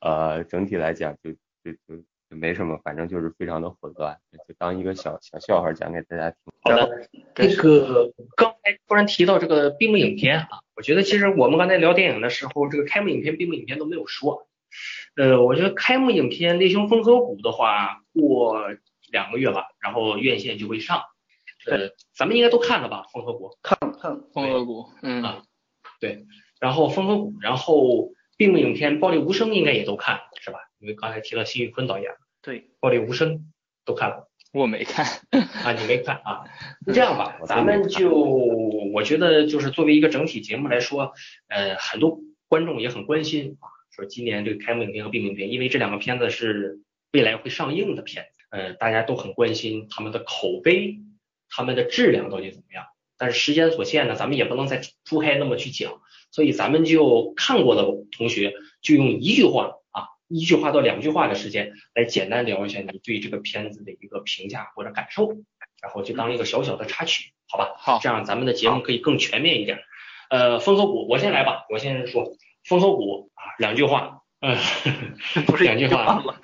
[0.00, 1.34] 呃，整体来讲就
[1.64, 6.38] 就就就没什么，反正就是非常的混乱，就当一个小小笑话讲给大家听。
[6.62, 14.46] 好的，那个刚才突然提到这个闭幕影片啊，我觉得其实我们刚才聊电影的时候，这个开幕影片、闭幕影片都没有说。
[15.16, 18.68] 呃，我觉得开幕影片《猎熊风和谷》的话，过
[19.10, 21.02] 两个月吧，然后院线就会上。
[21.66, 23.48] 呃，咱们应该都看了吧，《风和谷》。
[23.62, 24.82] 看看《风和谷》。
[25.02, 25.42] 嗯啊，
[25.98, 26.24] 对。
[26.60, 30.58] 然后《风和谷》，然后闭幕影片《暴力无声》应该也都看是吧？
[30.80, 32.10] 因为刚才提到辛玉坤导演。
[32.42, 33.36] 对，《暴力无声》
[33.84, 34.28] 都看了。
[34.52, 35.06] 我没看。
[35.62, 36.42] 啊，你没看啊？
[36.84, 41.12] 那这样吧，咱们就我觉得就是作为一个整体节目来说，
[41.48, 42.18] 呃，很多
[42.48, 43.68] 观众也很关心啊。
[43.94, 46.80] 说今年这个开幕影片和闭幕影片，因为这两个片子是
[47.12, 50.98] 未来会上映的片子，呃，大家都很关心他们的口碑，
[51.48, 52.86] 他们的质量到底怎么样。
[53.18, 56.00] 但是时间所限呢，咱们也不能再铺开那么去讲，
[56.30, 57.84] 所以咱们就看过的
[58.16, 59.72] 同学就用一句话啊，
[60.30, 65.28] 一句话到两句话的时间来简单聊一下你对这个片子的一个评价或者感受，
[65.82, 67.74] 然后就当一个小小的插曲，好吧？
[67.76, 69.80] 好，这样咱们的节目可以更全面一点。
[70.30, 72.32] 呃，风和谷，我先来吧，我先说。
[72.62, 74.56] 风和谷啊，两句话，嗯，
[75.46, 76.36] 不是两句话吗？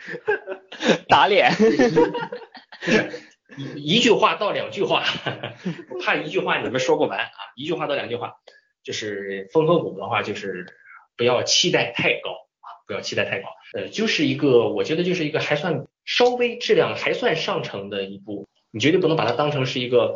[1.09, 3.23] 打脸， 不是
[3.57, 5.05] 一一句话到两句话，
[5.91, 8.35] 我 怕一句话你们说不完啊，一句话到两句话，
[8.83, 10.67] 就是风和谷的话，就是
[11.17, 12.46] 不要期待太高啊，
[12.87, 20.15] 不要期待太高，呃，就是一个我觉得就是一个还算稍微质量还算上乘的一部，你绝对不能把它当成是一个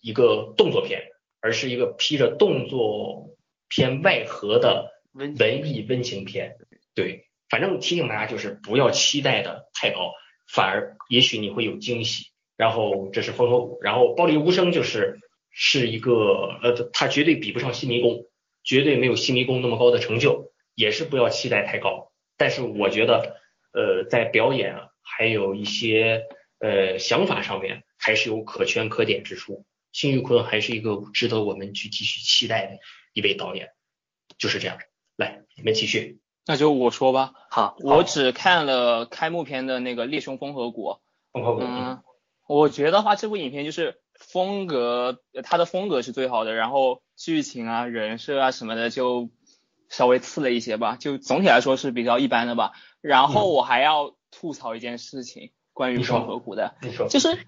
[0.00, 1.02] 一个动作片，
[1.40, 3.36] 而是一个披着动作
[3.68, 4.92] 片外壳的。
[5.18, 6.56] 文艺温情片，
[6.94, 10.12] 对，反正提醒大家就是不要期待的太高，
[10.46, 12.26] 反而也许你会有惊喜。
[12.58, 15.18] 然后这是风和谷，然后暴力无声就是
[15.50, 18.26] 是一个呃，它绝对比不上新迷宫，
[18.62, 20.45] 绝对没有新迷宫那么高的成就，
[20.76, 22.12] 也是不要期待太高。
[22.36, 23.40] 但是我觉得
[23.72, 26.22] 呃，在表演还有一些
[26.60, 29.66] 呃想法上面还是有可圈可点之处。
[29.92, 32.78] 辛玉坤还是一个值得我们去继续期待的
[33.14, 33.70] 一位导演，
[34.36, 34.78] 就是这样。
[35.16, 36.20] 来，你们继续。
[36.44, 37.32] 那就我说吧。
[37.50, 40.90] 好，我只看了开幕片的那个《猎熊风和谷》。
[41.32, 41.62] 风和谷。
[41.62, 42.02] 嗯，
[42.46, 49.30] 我觉得话这部影片就是风格，它的风格是最好的，然后剧情啊、人设啊什么的就
[49.88, 52.72] 稍微次了一些吧，就总体来说是比较一般的吧。
[53.00, 57.38] 然后我还要吐槽一件事情，关于双河谷的，你说，就是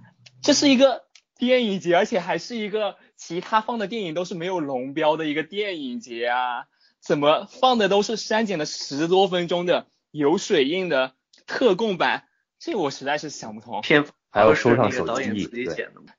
[0.42, 1.04] 这是一个
[1.36, 6.66] 电影节，而且还是一个其他放的电影都是没有龙标的一个电影节啊。
[7.00, 11.12] 怎么放的都是删减了十多分钟的有水印的
[11.46, 12.24] 特供版，
[12.58, 13.80] 这我实在是想不通。
[13.82, 15.64] 片还要收上手机，对，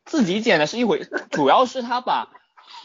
[0.06, 2.30] 自己剪的是一回，主要是他把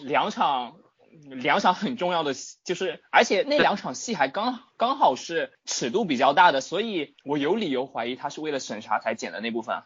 [0.01, 0.77] 两场
[1.23, 2.35] 两场很重要的，
[2.65, 9.83] 就是而且那两场戏还刚刚好是尺度比较大的，所以我有理由怀疑他是为了审查才剪的那部分。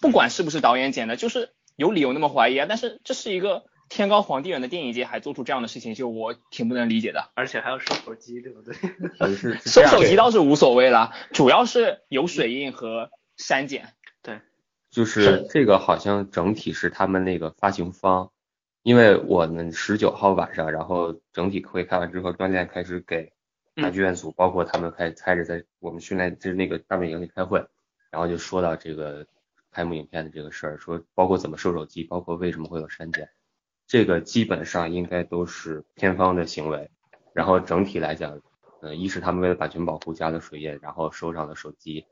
[0.00, 2.66] 不管是不是导演剪的，就是有理由那么怀疑啊。
[2.68, 3.64] 但是这是一个。
[3.90, 7.30] 天高皇帝远的电影节还做出这样的事情，就我挺不能理解的。
[7.34, 8.74] 而且还要收手机，对不对？
[9.58, 13.92] 收手机倒是无所谓了，主要是有水印和删减。
[14.22, 14.40] 对，
[14.90, 18.32] 就是这个好像整体是他们那个发行方，
[18.84, 23.32] 因为我们十九号晚上，然后整体会开完之后，锻炼开始给
[23.76, 27.66] 大剧院组，包括他们开开始在我们训练就是那个大本营里开会，
[28.10, 29.26] 然后就说到这个
[29.70, 33.26] 开幕影片的这个事儿，说包括怎么收手机，包括为什么会有删减。
[33.86, 36.90] 这个基本上应该都是片方的行为，
[37.32, 38.38] 然后整体来讲，
[38.82, 42.04] 呃，一是他们为了版权保护加了水印，然后收上了手机；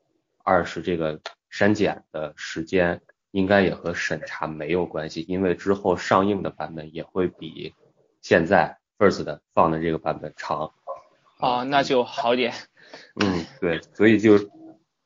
[0.42, 1.20] 二是这个
[1.50, 3.02] 删减的时间
[3.32, 7.74] 应该也和审查没有关系，因为之后上映的版本也会比
[8.20, 10.70] 现在 first 的放的这个版本长。
[11.40, 12.54] 哦，那就好点。
[13.16, 14.38] 嗯，对，所以就。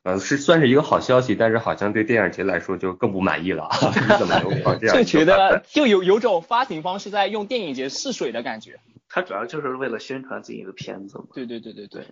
[0.02, 3.68] 呃，是算是一个好消息，但是好像对电影节来说就更不满意了。
[3.72, 4.94] 你怎么能放这样？
[4.96, 8.78] 就觉得 就有有种发行方是在用电影节试水的感觉。
[9.08, 11.24] 他主要就是为了宣传自己的片子嘛。
[11.34, 12.06] 对对对对对。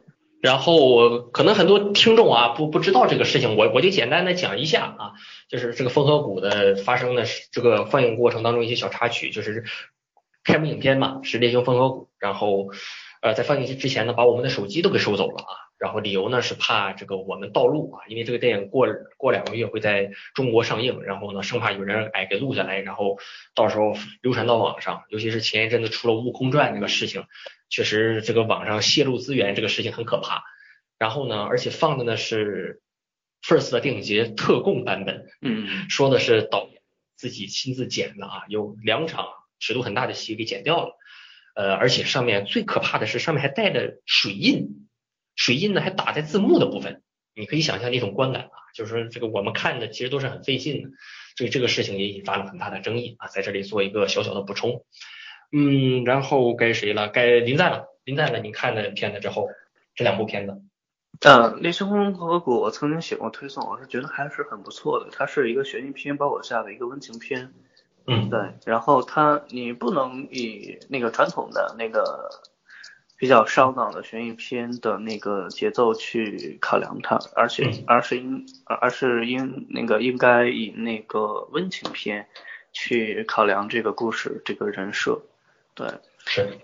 [0.45, 5.13] 然后可能很多听众啊不不知道这个事情，我我就简单的讲一下啊，
[5.49, 9.65] 就是这个风和谷的发生的这个放映过程当中一些小插曲，就是
[10.45, 12.69] 开幕影片嘛是猎熊风和谷，然后
[13.23, 15.64] 呃在放映之前呢把我们的手机都给收走了啊。
[15.85, 23.19] 然后理由呢是怕这个我们盗录啊，因为这个电影过过两个月会在中国上映，然后呢生怕有人哎给录下来，然后
[23.55, 27.27] 到时候流传到网上，尤其是前一阵子出了《悟空传》这个事情，
[27.69, 30.43] 确实这个网上泄露资源这个事情很可怕。
[30.99, 32.81] 然后呢，而且放的呢是
[33.43, 35.91] First 的电影节特供版本，嗯。
[35.91, 36.81] 说的是导演
[37.17, 39.27] 自己亲自剪的啊，有两场
[39.59, 40.97] 尺度很大的戏给剪掉了，
[41.55, 44.84] 呃，而且上面最可怕的是上面还带着水印，
[45.37, 47.03] 水印呢还打在字幕的部分，
[47.35, 50.91] 你可以想象那种观感啊，就是说这个我们看的其实都是很费劲的，
[51.37, 54.85] 所以这个事情也引发了很大的争议啊，在这里做一个小小的补充，
[55.53, 57.09] 嗯，然后该谁了？
[57.09, 59.49] 该林赞了，林赞了，你看了片子之后，
[59.95, 60.63] 这两部片子，
[61.21, 65.11] 呃，《猎凶共和国》我曾经写过推送，我是觉得还是很不错的。
[65.13, 67.53] 它是一个悬疑片包裹下的一个温情片，
[68.07, 68.41] 嗯对。
[68.65, 72.31] 然后它你不能以那个传统的那个
[73.17, 82.29] 比较烧脑的悬疑片的那个节奏去考量它，而且嗯而是应而而是应那个应该以那个温情片
[82.73, 85.23] 去考量这个故事这个人设，
[85.75, 85.89] 对。
[86.27, 86.59] 是，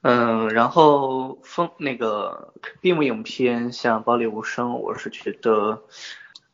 [0.00, 5.82] 嗯，然后风那个闭幕影片像《暴力无声》，我是觉得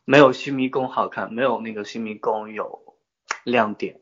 [0.03, 2.95] 没有《新迷宫》好看，没有那个《新迷宫》有
[3.45, 4.01] 亮点。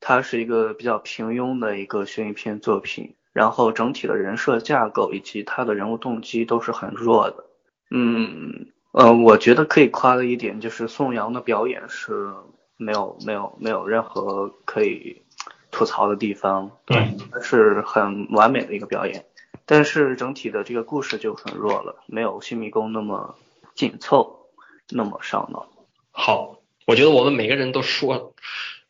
[0.00, 7.44] 它是一个比较平庸的一个悬疑片作品，然后整体的人设架构以及他的人物动机都是很弱的。
[7.90, 12.32] 嗯呃，我觉得可以夸的一点就是宋阳的表演是
[12.76, 15.22] 没有没有没有任何可以
[15.70, 19.24] 吐槽的地方，对，是很完美的一个表演。
[19.64, 23.36] 但是整体的这个故事就很弱了，没有新迷宫那么
[23.76, 24.48] 紧凑，
[24.88, 25.68] 那么烧脑。
[26.10, 26.58] 好，
[26.88, 28.34] 我觉得我们每个人都说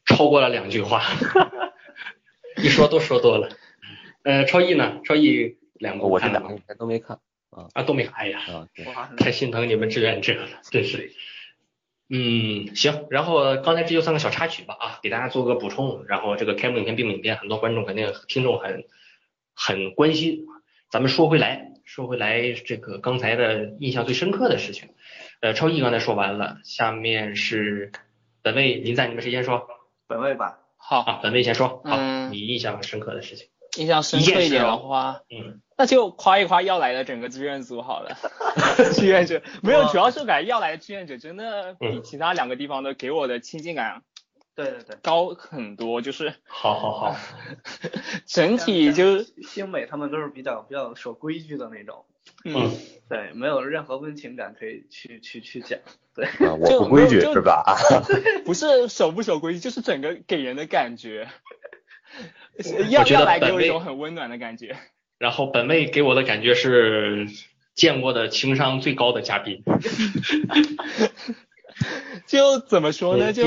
[0.07, 1.03] 超过了两句话，
[2.57, 3.51] 一说都说多了。
[4.31, 5.01] 呃，超毅呢？
[5.05, 6.75] 超毅两部看了吗我这两个？
[6.77, 7.19] 都没看
[7.51, 8.15] 啊，都没看。
[8.15, 8.41] 哎呀，
[9.17, 11.13] 太心疼你们志愿者了，真是。
[12.09, 16.05] 嗯，行，然后刚才这就算个小插曲吧啊，给大家做个补充。
[16.07, 18.85] 然后这个开幕影片、闭幕影片，很多观众肯定听众很
[19.53, 20.47] 很关心。
[20.91, 24.91] 咱们说回来，说回来这个刚才的印象最深刻的事情，
[25.41, 27.91] 呃，超毅刚才说完了，下面是
[28.43, 29.67] 本位林赞，你们谁先说
[30.07, 31.21] 本位吧，好，啊？
[31.21, 35.61] 本位先说，好，嗯你印象很深刻的事情，印象深刻一点的话，嗯。
[35.77, 38.19] 那就夸一夸要来的整个志愿组好了。
[38.93, 44.03] 志愿者没有，主要是感觉要来的志愿者真的比嗯其他两个地方的给我的亲近感
[44.55, 47.17] 对对对，高很多，就是好好好，
[48.27, 52.05] 整体就是星美他们都是比较比较守规矩的那种，
[52.45, 52.71] 嗯，
[53.09, 55.79] 对，没有任何温情感可以去去去讲，
[56.15, 57.65] 对，啊，我不规矩是吧？
[58.45, 61.27] 不是守不守规矩，就是整个给人的感觉，
[62.91, 64.77] 要要来给我一种很温暖的感觉。
[65.19, 67.29] 然后本位给我的感觉是
[67.75, 69.63] 见过的情商最高的嘉宾。
[72.27, 73.31] 就怎么说呢？
[73.31, 73.45] 嗯就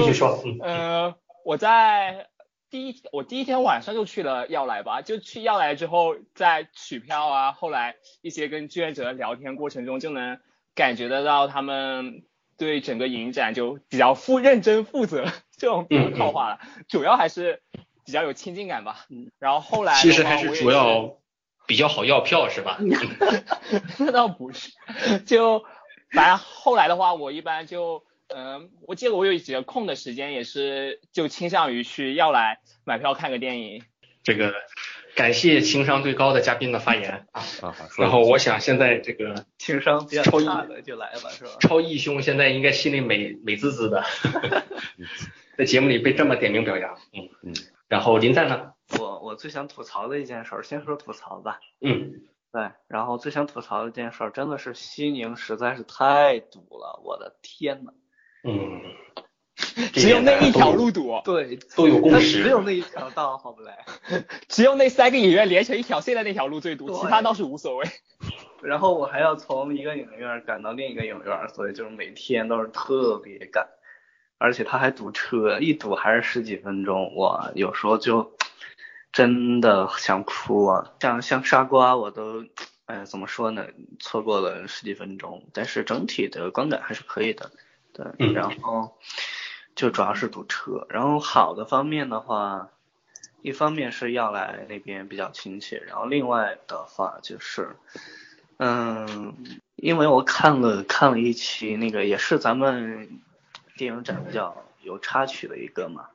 [0.61, 2.27] 呃，我在
[2.69, 10.39] 第一我第一天晚上就去了要来吧，就去要来之后，在取票啊，后来一些跟志愿者的聊天过程中，就能
[10.73, 12.23] 感觉得到他们
[12.57, 15.87] 对整个影展就比较负认真负责这种
[16.17, 17.61] 套话了，主要还是
[18.05, 19.05] 比较有亲近感吧。
[19.09, 21.17] 嗯然后后来其实还是主要
[21.65, 22.77] 比较好要票是吧？
[23.99, 24.69] 那倒不是，
[25.25, 25.63] 就
[26.11, 33.83] 反正后来的话，我一般就，嗯、我记得我有几个空的时间，也是就倾向于去要来买票看个电影。
[34.23, 34.53] 这个
[35.15, 37.43] 感谢情商最高的嘉宾的发言啊。
[37.97, 41.51] 然后我想现在这个 情商比较超一差的就来吧，是吧？
[41.59, 44.03] 超义兄现在应该心里美美滋滋的，
[45.57, 47.53] 在节目里被这么点名表扬，嗯嗯。
[47.93, 48.73] 然后林赞呢？
[48.97, 51.59] 我我最想吐槽的一件事儿，先说吐槽吧。
[51.79, 57.93] 嗯，对，然后最想吐槽的一件事儿，真的是西宁实在是太堵了，我的天呐。
[58.43, 58.81] 嗯，
[59.93, 63.73] 只有那一条路堵，对，都有共它识只有那一条道，好不嘞？
[64.49, 67.85] 只有那三个影院连成一条线的那条路最堵，其他倒是无所谓。
[68.63, 73.67] 然后我还要从一个影院赶到另一个影院，所以就是每天都是特别赶，
[74.43, 78.35] 而且它还堵车，一堵还是十几分钟，我，有时候就
[79.13, 80.91] 真的想哭啊！
[80.99, 82.43] 像像沙瓜我都，
[82.85, 83.65] 哎，怎么说呢？
[83.99, 87.51] 错过了十几分钟，但是整体的观感还是可以的，
[87.93, 88.97] 对，嗯然后
[89.75, 92.69] 就主要是堵车，然后好的方面的话。
[93.45, 97.75] 一方面是要来那边比较亲切，然后另外的话就是，
[98.55, 99.35] 嗯，
[99.75, 103.19] 因为我看了看了一期那个也是咱们
[103.77, 106.07] 电影展比较有插曲的一个嘛，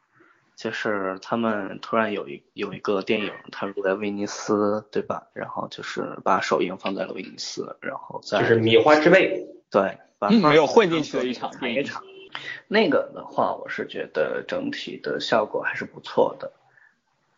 [0.57, 5.27] 就是他们突然有一有一个电影，它录在威尼斯，对吧？
[5.33, 9.47] 然后就是把首映放在了威尼斯，然后在就是米花之味。
[9.71, 12.03] 对，把嗯没有混进去的一场电影一场。
[12.69, 16.53] 那个的话，我是觉得整体的效果还是不错的。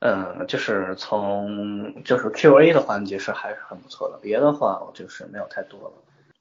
[0.01, 5.93] 嗯，就是从就是 Q&A 的环节是还是很不错的，别的话我就是没有太多了。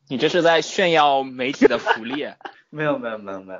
[0.10, 2.26] 你这是在炫耀媒体的福利？
[2.72, 3.60] 没有没有没有没有。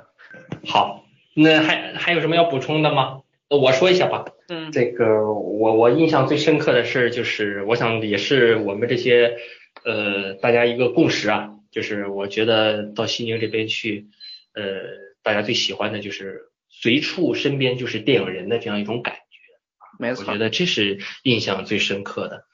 [0.66, 3.22] 好，那还还有什么要补充的吗？
[3.48, 4.24] 我说一下吧。
[4.48, 9.36] 嗯，这个我我印象最深刻的事就是，我想也是我们这些
[9.84, 14.08] 呃大家一个共识啊，就是我觉得到西宁这边去，
[14.54, 14.64] 呃，
[15.22, 19.20] 大家最喜欢的就是随处身边就是电影人的这样一种感觉。
[20.00, 22.44] 没错，我觉得这是印象最深刻的。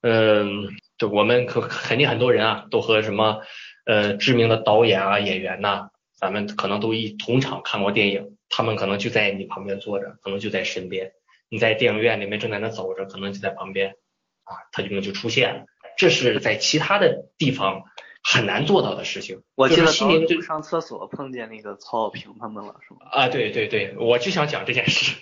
[0.00, 0.68] 嗯，
[0.98, 3.40] 就我们可肯定很多人啊，都和什么
[3.84, 11.12] 呃知名的导演啊、演员呐，咱们可能都一同场看过电影，他们可能就在你旁边坐着，可能就在身边。
[11.50, 13.96] 你在电影院里面正在那走着，可能就在旁边
[14.44, 15.64] 啊，他就就出现了。
[15.96, 17.82] 这是在其他的地方
[18.24, 19.42] 很难做到的事情。
[19.54, 23.00] 我记得西宁就上厕所碰见那个曹小平他们了，是吗？
[23.12, 25.14] 啊，对对对，我就想讲这件事，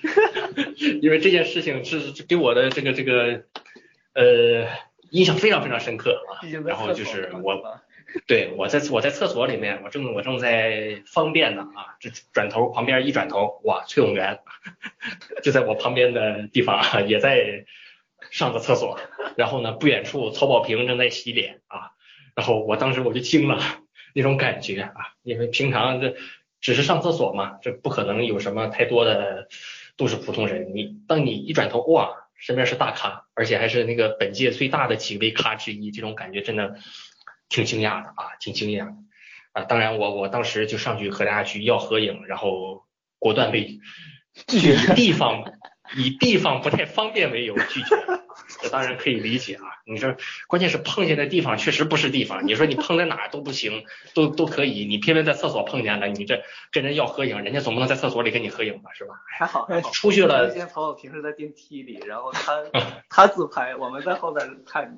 [1.03, 3.45] 因为这件事情是给我的这个这个
[4.15, 4.67] 呃
[5.13, 6.43] 印象非常非常深刻啊。
[6.67, 7.63] 然后就是我。
[8.27, 14.41] 对，我在我在厕所里面，我正我正在方便呢啊，这转头旁边一转头，哇，崔永元
[15.43, 17.65] 就在我旁边的地方也在
[18.31, 18.99] 上个厕所，
[19.37, 21.93] 然后呢，不远处曹保平正在洗脸啊，
[22.35, 23.59] 然后我当时我就惊了，
[24.15, 26.15] 那种感觉啊，因为平常这
[26.61, 29.49] 只是上厕所嘛，这不可能有什么太多的
[29.97, 36.77] 都是普通人，你当你一转头，哇，身边是大咖，而且还是那个本届最大的几位咖之一，这种感觉真的。
[37.49, 38.95] 挺惊讶的啊，挺惊讶的
[39.53, 39.65] 啊！
[39.65, 42.87] 当然，我我当时就上去和大家去要合影，然后
[43.19, 43.79] 果断被
[44.47, 45.45] 拒绝以地方
[45.95, 47.95] 以地方不太方便为由拒绝。
[48.63, 50.15] 这当然可以理解啊，你说
[50.47, 52.47] 关键是碰见的地方确实不是地方。
[52.47, 53.85] 你说你碰在哪都不行，
[54.15, 59.17] 都都可以，你偏偏在厕所碰见了，你这跟人要合影，人家总不能在厕所里跟你合影吧，是吧？
[59.27, 60.47] 还好，还好出去了。
[60.47, 62.63] 之前朋友平时在电梯里，然后他
[63.11, 64.97] 他自拍，我们在后边看，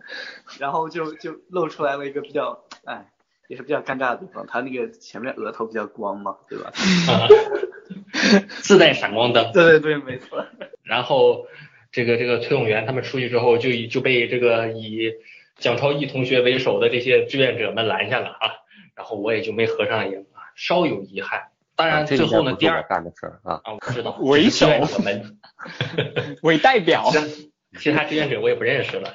[0.59, 3.11] 然后就就露出来了一个比较，哎，
[3.49, 6.71] 也是比较尴尬的地方，他那个前面额头比较光嘛，对吧？
[8.61, 9.51] 自带闪光灯。
[9.53, 10.45] 对对对，没错。
[10.83, 11.47] 然后。
[11.95, 15.13] 这个这个崔永元他们出去之后，就就被这个以
[15.57, 18.51] 蒋超毅同学为首的这些志愿者们拦下了啊，
[18.97, 21.45] 然后我也就没合上影啊，稍有遗憾。
[21.77, 24.67] 当然最后呢，第二干的事儿啊，啊我知道， 为首
[25.05, 25.39] 们，
[26.43, 27.13] 为代表，
[27.79, 29.15] 其他志愿者我也不认识了。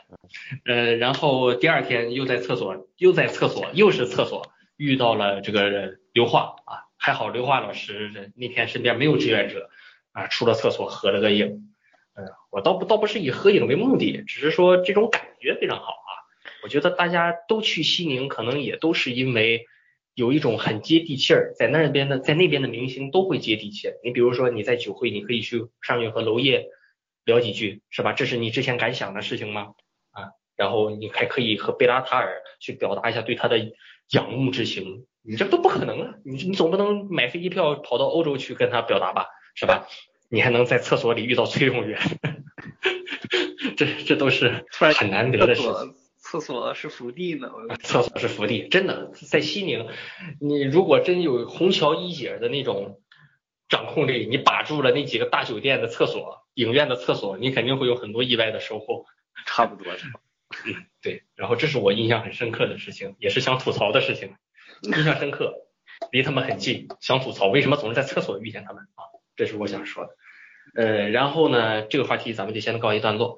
[0.64, 9.70] 呃，然后第二天又在厕所，又在厕所，又是厕所遇到了这个刘化啊，还好刘化老师那天身边没有志愿者
[10.14, 11.69] 啊，出了厕所合了个影。
[12.52, 16.12] 我倒不倒不是以合影为目的，只是说这种感觉非常好啊。
[16.64, 19.66] 我觉得大家都去西宁，可能也都是因为
[20.14, 23.90] 有一种很接地气儿，在那边的在那边的明星都会接地气。
[24.04, 26.66] 你比如说你在酒会，你可以去上去和娄烨
[27.24, 28.14] 聊几句，是吧？
[28.14, 29.74] 这是你之前敢想的事情吗？
[30.12, 33.58] 啊，然后你还可以和贝拉塔尔去表达一下对他的
[34.12, 36.16] 仰慕之情，你这都不可能啊！
[36.26, 39.88] 你你总不能买飞机票跑到欧洲去跟他表达吧，是吧？
[40.30, 42.00] 你还能在厕所里遇到崔永元，
[43.76, 44.66] 这这都是
[44.96, 45.96] 很难得的事情。
[46.18, 47.50] 厕所是福地呢，
[47.82, 49.88] 厕所是福地，真的在西宁，
[50.40, 53.02] 你如果真有虹桥一姐的那种
[53.68, 59.06] 掌控力，你把住了那几个大酒店的厕所、影院的厕所，你肯定会有很多意外的收获。
[59.48, 60.20] 差不多是吧？
[60.68, 61.24] 嗯，对。
[61.36, 64.36] 然后这是我印象很深刻的事情，也是想吐槽的事情。
[64.84, 65.54] 印象深刻，
[66.12, 69.02] 离他们很近，想吐槽为什么总是在厕所遇见他们啊？
[69.36, 70.16] 这是我想说的，
[70.76, 73.38] 呃，然后呢，这个话题咱们就先告一段落，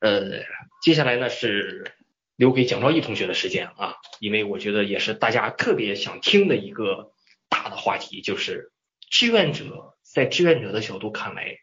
[0.00, 0.42] 呃，
[0.82, 1.92] 接下来呢是
[2.36, 7.12] 留给蒋昭义同学的时间啊，因为我觉得也是大家特别想听的一个
[7.48, 8.72] 大的话题，就是
[9.10, 11.56] 志愿者在志愿者的角度看来，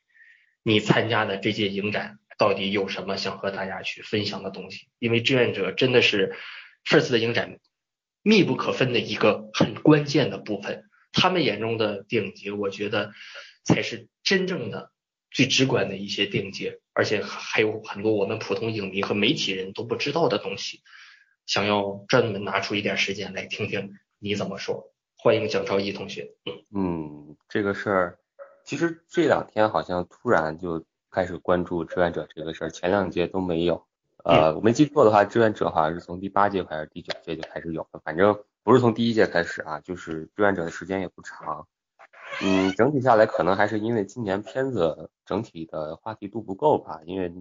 [0.63, 4.87] 你参加的这届影展到底有什么想和大家去分享的东西？
[4.99, 6.35] 因为志愿者真的是
[6.83, 7.59] 这次的影展
[8.21, 13.11] 密不可分的一个很关键的部分，他们眼中的顶级，我觉得。
[13.65, 14.91] 才是真正的
[15.33, 20.81] 最直观的一些定界，而且还有很多我们普通影迷和媒体人都不知道的东西，
[21.47, 24.93] 想要专门拿出一点时间来听听你怎么说。
[25.17, 26.33] 欢迎蒋超一同学。
[26.75, 28.19] 嗯，这个事儿
[28.63, 33.85] 其实这两天好像突然就开始关注志愿者这个事儿，前两届都没有。
[34.23, 41.67] 呃，我没记错的话，志愿者好像是从第八届还是第九届就开始有了，反正不是从第一届开始啊，就是志愿者的时间也不长。
[42.41, 47.31] 嗯，整体下来可能还是因为今年片子整体的话题度不够吧，因为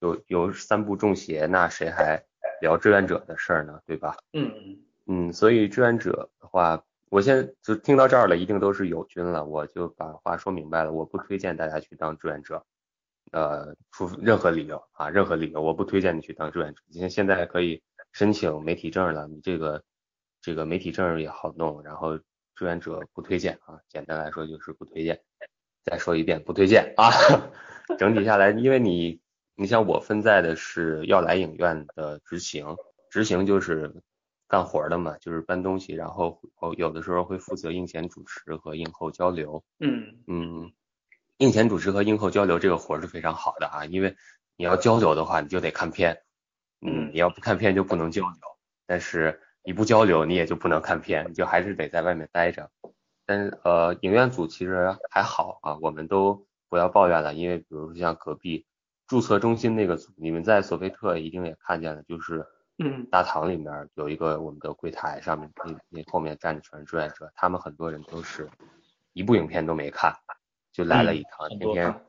[0.00, 2.22] 有有三部中邪，那谁还
[2.60, 4.16] 聊志愿者的事儿呢，对吧？
[4.32, 12.64] 嗯嗯所以志愿者的话，我现在就听到这儿了，一定都是友军了，我就把话说明白了，我不推荐大家去当志愿者，
[13.32, 16.82] 呃，出任何理由啊，任何理由，我不推荐你去当志愿者。
[16.88, 17.82] 你现现在可以
[18.12, 19.82] 申请媒体证了，你这个。
[20.40, 22.16] 这个媒体证也好弄，然后
[22.58, 25.20] 志愿者不推荐啊，简单来说就是不推荐。
[25.84, 27.12] 再说一遍，不推荐啊。
[27.96, 29.20] 整体下来，因为你
[29.54, 32.76] 你像我分在的是要来影院的执行，
[33.10, 34.02] 执行就是
[34.48, 36.40] 干活的嘛，就是搬东西，然后
[36.76, 39.62] 有的时候会负责映前主持和映后交流。
[39.78, 40.72] 嗯嗯，
[41.36, 44.16] 映前主持和映后交流这个活是非常好的啊，因为
[44.56, 46.20] 你要交流的话，你就得看片，
[46.80, 48.40] 嗯，你要不看片就不能交流，
[48.84, 52.70] 但是你不交流你也就不能看片，你就还是得在外面待着。
[53.26, 58.64] 但是呃，影院组其实还好啊，我们都不要抱怨了，因为比如说像隔壁
[59.06, 62.46] 注册中心那个组，你们在索菲特一定也看见了，就是
[62.78, 68.48] 嗯，大堂里面有一个我们的柜台，上面那那后面站着全是志愿者，他们很多人都是
[69.12, 70.14] 一部影片都没看，
[70.72, 72.00] 就来了一趟，天天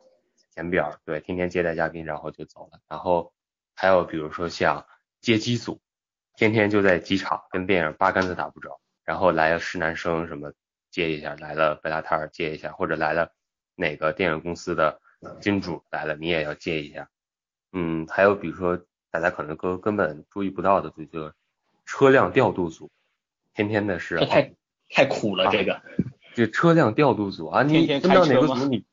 [0.54, 2.80] 填表，对，天天接待嘉宾，然后就走了。
[2.88, 3.34] 然后
[3.76, 4.86] 还有比如说像
[5.20, 5.82] 接机组，
[6.40, 10.54] 天天就在机场跟电影八竿子打不着，然后来了施南生什么。
[10.90, 13.32] 接一下来了，贝拉塔尔接一下，或者来了
[13.76, 15.00] 哪个电影公司的
[15.40, 17.10] 金主来了，你也要接一下。
[17.74, 21.32] 嗯，还有比如说大家可能根根本注意不到的，就就
[21.86, 22.90] 车辆调度组，
[23.54, 24.56] 天天的是太
[24.90, 25.80] 太苦了这个。
[26.34, 28.84] 这车辆调度组啊，你分到哪个组你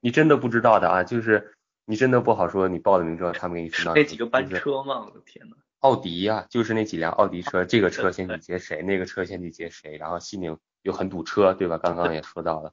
[0.00, 1.56] 你真的不知道的啊，就是
[1.86, 5.06] 你真的不好说，你报了名之后他们给你分到那几个班车吗？
[5.06, 5.56] 我的天呐。
[5.80, 10.58] 奥迪呀，就是那几辆奥迪车，这个车先去接谁，那个车先去接谁，然后西宁。
[10.82, 11.78] 又很堵车，对吧？
[11.78, 12.72] 刚刚也说到了。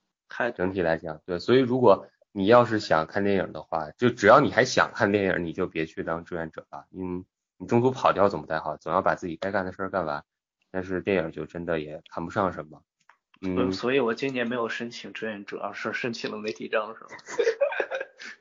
[0.55, 6.85] 整体来讲，对，所以如果你要是想看电影的话，就只要你还想看电影，你就别去当志愿者了。
[6.95, 7.25] 嗯，
[7.57, 10.23] 你中途跑掉怎么太好，总要把自己该干的事儿干完。
[10.69, 12.83] 但是电影就真的也谈不上什么。
[13.41, 17.09] 嗯，所以我今年没有申请志愿者，而是申请了媒体证，是吗？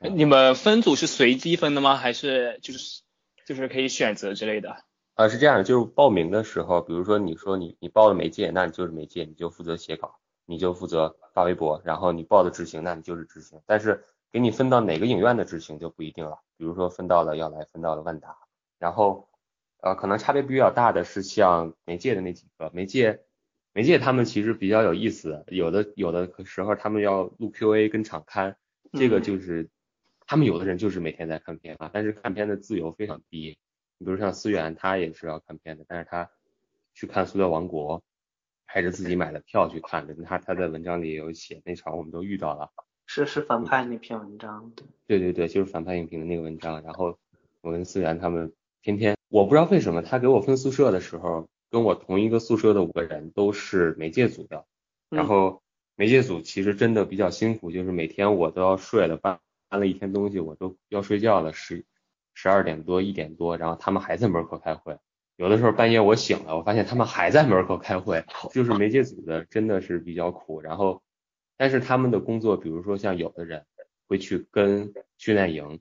[0.13, 1.95] 你们分组是随机分的吗？
[1.95, 3.01] 还是就是
[3.45, 4.77] 就是可以选择之类的？
[5.15, 10.15] 啊，是这样，就是报名的时候，比如说你说你你报了媒介，那你就是媒介，你就负责写稿，
[10.45, 13.61] 你就负责发微博，然后你报的执行，那你就是执行。
[13.67, 18.35] 但是给你分到哪个影院的执行就不一定了，比如说分到了要来，分到了万达，
[18.79, 19.29] 然后
[19.81, 23.21] 呃可能差别比较大的是像媒介的那几个媒介，
[23.71, 28.57] 媒介他们其实比较有意思，有的有的时候他们要录 QA 跟场刊，
[28.93, 29.69] 这个就是
[30.25, 33.57] 他们有的人就是每天在看片啊，但是看片的自由非常低。
[33.97, 36.29] 你比如像思源，他也是要看片的，但是他
[36.93, 37.99] 去看《塑料王国》，
[38.65, 40.15] 还是自己买的票去看的。
[40.23, 42.71] 他他在文章里也有写，那场我们都遇到了。
[43.05, 44.85] 是是反派那篇文章，对。
[45.07, 46.81] 对对对，就是反派影评的那个文章。
[46.83, 47.17] 然后
[47.61, 54.65] 我跟思源他们天天，我不知道为什么他给我分宿舍的时候，跟我同一个宿舍的五个人都是媒介组的。
[55.09, 55.61] 然后
[55.95, 59.39] 媒介组其实真的比较辛苦，就是每天我都要睡了，搬
[59.73, 61.83] 搬了一天东西，我都要睡觉了，十。
[62.35, 64.99] 十二点多一点多，然后他们还在门口开会。
[65.35, 68.23] 有的时候半夜我醒了，我发现他们还在门口开会。
[68.51, 70.61] 就是媒介组的真的是比较苦。
[70.61, 71.01] 然后，
[71.57, 73.65] 但是他们的工作，比如说像有的人
[74.07, 75.79] 会去跟训练营，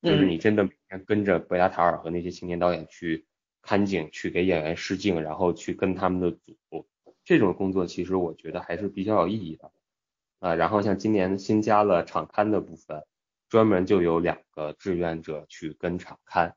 [0.00, 3.26] 就是你真的每天跟着贝拉塔尔和那些青年导演去
[3.60, 6.86] 看景，去给演员试镜，然后去跟他们的组，
[7.22, 9.70] 这种工作其实我觉得还是比较有意义的。
[10.40, 13.02] 啊，然后像今年新加了场刊的部分。
[13.48, 16.54] 专门就有两个志愿者去跟场看，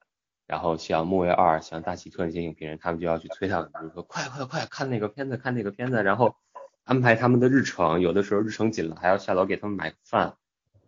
[0.48, 6.36] 然后像木卫二、像大奇特那些影评人，他们就要去催他们，比如说快快快看那个片子，看那个片子，然后
[6.84, 10.36] 安排他们的日程，有的时候日程紧了，还要下楼给他们买饭，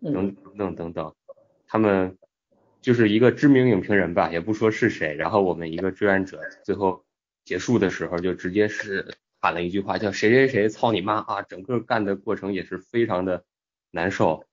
[0.01, 1.13] 等等等等。
[1.67, 2.17] 他们
[2.81, 7.05] 就是一个知名影评人吧，也不说是谁，然后我们一个志愿者最后
[7.45, 11.41] 结束的时候就直接是喊了一句话，叫谁谁谁操你妈啊！
[11.43, 13.45] 整个干的过程也是非常的
[13.91, 14.43] 难受。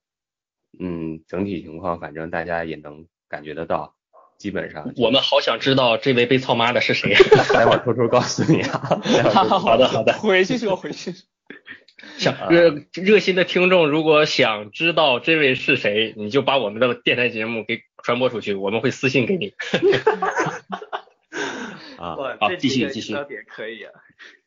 [0.77, 3.95] 嗯，整体情况反正大家也能感觉得到，
[4.37, 4.93] 基本上。
[4.97, 7.15] 我们好想知道这位被操妈的是谁，
[7.53, 9.01] 待会儿偷偷告诉你啊。
[9.33, 11.13] 好的好的，回去说回去。
[12.17, 19.53] 想热热心的听众，如果想知道这位是谁，你就把我们的电台节目给传播出去，我们会私信给你。
[21.97, 23.13] 啊，好，继续继续。
[23.47, 23.91] 可以啊。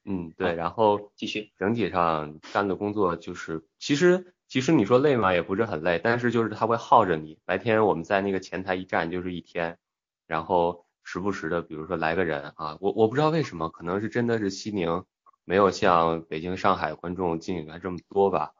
[0.06, 1.50] 嗯，对，然后继续。
[1.58, 4.32] 整体上干的工作就是，其实。
[4.52, 7.38] 其实你说累嘛，也不是很累，但是就是他会耗着你。
[7.46, 9.78] 白天我们在那个前台一站就是一天，
[10.26, 15.06] 然后时不时的，比如说来个人啊，我我不知道为什么，可能是真的是西宁
[15.44, 18.52] 没有像北京、上海观众进影院这么多吧。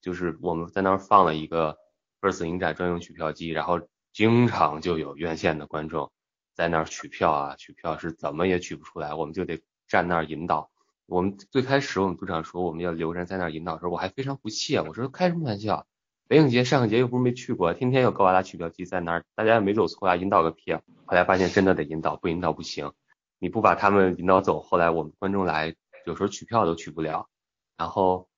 [0.00, 1.76] 就是我们在那儿放了一个
[2.22, 3.78] First 影展专用取票机，然后
[4.14, 6.10] 经常就有院线的观众
[6.54, 10.70] 在那儿取票啊，取票是怎么也取不出来，我们就得站那儿引导。
[11.06, 15.86] 我们最开始我们组长说我们要留人在那儿引导的时候，我还非常不屑，我说开什么玩笑？
[16.26, 20.72] 北影节、上影节又不是没去过，天天有高瓦拉取票机在那儿，大家也没走错啊，引导个屁！
[20.72, 20.82] 啊！
[21.06, 22.92] 后来发现真的得引导，不引导不行。
[23.38, 27.28] 你不把他们引导走，后来我们观众来有时候取票都取不了。
[27.76, 28.28] 然后，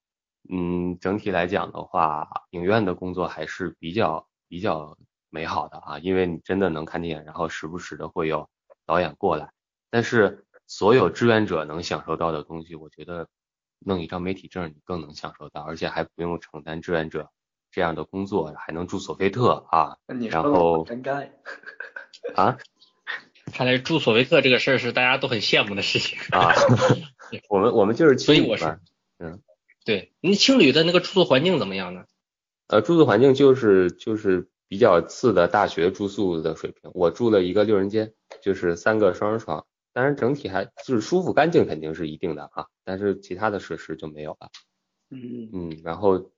[0.50, 4.98] 嗯，整体来讲的话，影院的工作还是比较比较
[5.30, 8.46] 美好的啊，因为你真的能看电影，然后时不时的会有
[8.84, 9.50] 导演过来。
[9.88, 13.26] 但是所有志愿者能享受到的东西，我觉得
[13.80, 17.30] 弄一张媒体证你更能享受到，而且还不用承担志愿者
[17.72, 19.96] 这样的工作，还能住索菲特啊。
[20.30, 20.86] 然后
[22.36, 22.58] 啊。
[23.50, 26.52] 看来住索菲特这个事儿是大家都很羡慕的事情啊。
[27.48, 28.78] 我们我们就是所以我是
[29.18, 29.40] 嗯，
[29.86, 32.04] 对，你青旅的那个住宿环境怎么样呢？
[32.66, 36.90] 呃，住宿环境就是就是比较次的大学住宿的水平。
[36.92, 38.12] 我住了一个六人间，
[38.42, 39.64] 就是三个双人床。
[39.92, 44.50] 当然，整体还就是舒服干净肯定是一定的啊，但是其他的设施就没有了。
[45.10, 46.30] 嗯嗯，然后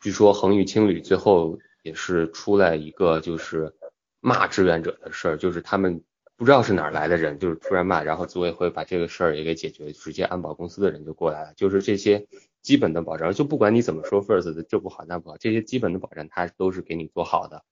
[0.00, 3.74] 据说恒宇青旅最后也是出来一个就是
[4.20, 6.02] 骂志愿者的事儿，就是他们
[6.36, 12.26] 不知道是哪儿来的人，就是突然骂，然后组委会把这个事儿也给解决，直接安保公司的人就过来了，就是这些
[12.62, 17.64] 基本的保障，就不管你怎么说 first 的这不好那不好，这些基本的保障他都是给你做好的。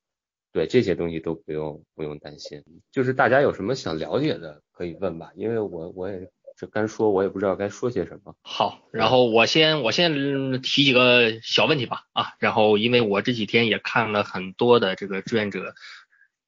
[0.55, 2.63] 对这些东西都不用不用担心，
[2.93, 8.37] 就是大家有什么想了解的可以问吧，因为我我也这干说，我也不知道该说些什么。
[8.41, 15.75] 好，然后我先我先提几个小问题吧啊，然后因为我这几天也看了很多的这个志愿者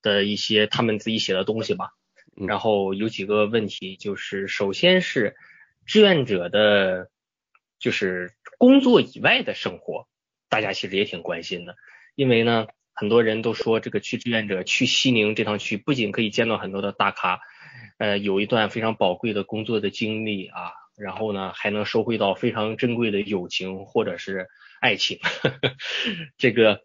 [0.02, 1.90] 的一些他们自己写的东西吧，
[2.36, 5.34] 然后有几个问题，就是首先是
[5.84, 7.10] 志愿者的，
[7.80, 10.06] 就是工作以外的生活，
[10.48, 11.74] 大家其实也挺关心的，
[12.14, 12.68] 因为呢。
[12.96, 17.40] 很多人都说，这个去志愿者去西宁这趟去，不仅可以见到很多的大咖，
[17.98, 24.48] 呃，有一段非常宝贵的工作的经历啊，然后呢，还能收获到非常珍贵的友情或者是
[24.80, 25.18] 爱情。
[25.22, 25.76] 呵 呵
[26.38, 26.80] 这个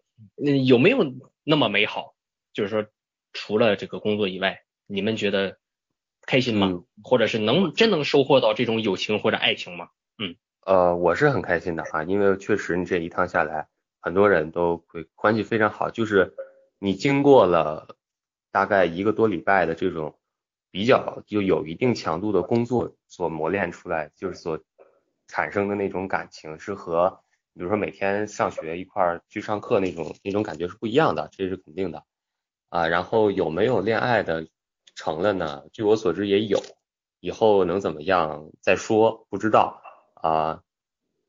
[0.66, 1.14] 有没有
[1.44, 2.14] 那么美好？
[2.52, 2.86] 就是说，
[3.32, 5.56] 除了这个工作以外，你们觉得
[6.26, 6.82] 开心吗？
[7.02, 9.88] 或者是能真能收获到这种友情或者爱情吗？
[10.18, 10.36] 嗯，
[10.66, 13.68] 呃，我是很开心的啊，因为确实你这一趟下来。
[14.04, 16.34] 很多人都会关系非常好，就是
[16.80, 17.96] 你经过了
[18.50, 20.18] 大概一个多礼拜的这种
[20.72, 24.58] 比较就有一定强度的工作所磨练出来，就是所
[25.28, 27.20] 产生的那种感情，是和
[27.54, 32.02] 比如说每天上学一块儿去上课那种那种感觉是不一样的，这是肯定的
[32.70, 32.88] 啊。
[32.88, 34.48] 然后有没有恋爱的
[34.96, 35.64] 成了呢？
[35.72, 36.60] 据我所知也有，
[37.20, 39.80] 以后能怎么样再说，不知道
[40.14, 40.64] 啊。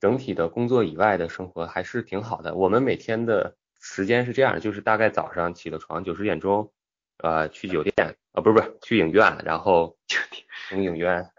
[0.03, 2.55] 整体的工作以外的生活还是挺好的。
[2.55, 6.73] 我们每天的时间是这样，就是大概早上起了床九十点钟，
[7.19, 7.93] 呃，去酒店
[8.34, 9.95] 啊，不是不是去影院，然后
[10.67, 11.31] 从影院，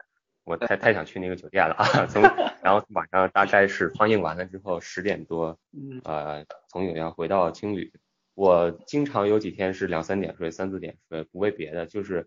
[0.45, 2.23] 我太太想去那个酒店了啊，从
[2.65, 5.59] 然后晚上大概是放映完了之后十点多，
[6.05, 7.93] 呃，从影院回到青旅。
[8.32, 12.27] 我经常有几天是两三点睡，三四点睡，不为别的，就是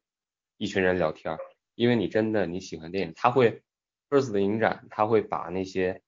[0.59, 1.35] 一群人聊天。
[1.73, 3.64] 因为你真的你喜欢电影，他会
[4.07, 5.99] first 的影展，他会把那些。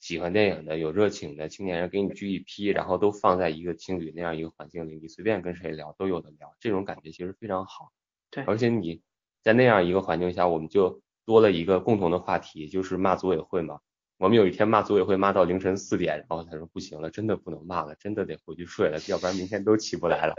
[0.00, 7.92] 喜欢电影的、有热情的青年人给你聚一批，然后都放在一个青旅那样一个环境里，你随便跟谁聊都有的聊，这种感觉其实非常好。
[8.30, 9.02] 对，而且你
[9.42, 13.80] 在那样一个环境下，我们就多了一个共同的话题，就是骂组委会嘛。
[14.16, 20.34] 我们有一天骂组委会骂到凌晨四点，然后他说不行了，真的不能骂了，真的得回去睡了，要不然明天都起不来了。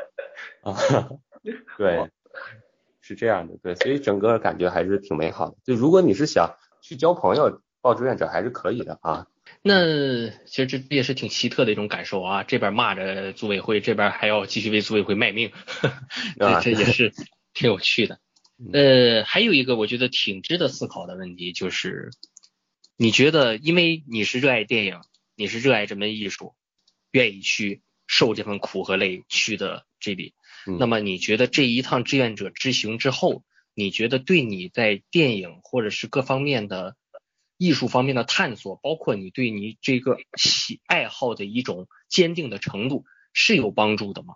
[0.63, 0.73] 啊，
[1.77, 2.09] 对，
[2.99, 5.57] 是这样的，对，所以整个感觉还是挺美好的。
[5.63, 9.27] 就如果你是想去交朋友，报志愿者还是可以的啊。
[9.63, 15.51] 那其实这也是挺奇特的一种感受啊，这边骂着组委会，这边还要继续为组委会卖命，
[16.39, 17.13] 这这也是
[17.53, 18.19] 挺有趣的。
[18.73, 22.09] 呃，还有一个我觉得挺值得思考的问题就是，
[22.97, 24.99] 你觉得因为你是热爱电影，
[25.35, 26.55] 你是热爱这门艺术，
[27.11, 30.33] 愿意去受这份苦和累去的这里，
[30.79, 33.43] 那么你觉得这一趟志愿者之行之后，
[33.75, 36.95] 你觉得对你在电影或者是各方面的？
[37.61, 44.33] 艺术方面的探索，包括你对你这个喜爱好的一种坚定的程度，是有帮助的吗？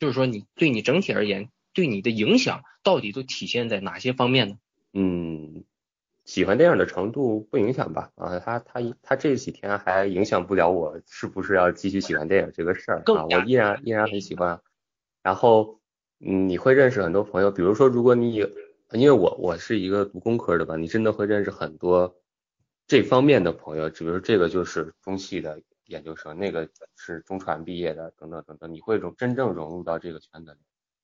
[0.00, 4.56] 就是说，你对你整体而言，对你的影响到底都体现在哪些方面呢？
[4.94, 5.64] 嗯，
[6.24, 8.12] 喜欢电影的程度不影响吧？
[8.14, 14.62] 啊，他他他这几天还影响不了我是不是要继续喜欢电影这个事儿啊，我依然依然很喜欢。
[15.22, 15.80] 然后，
[16.18, 18.36] 嗯，你会认识很多朋友，比如说，如果你
[18.92, 22.16] 因为我我是一个读工科的吧，你真的会认识很多。
[22.86, 30.58] 这方面的朋友，比如这个就是中戏的研究生，那个是中传毕业的，等等等等，你会融真正融入到这个圈子里。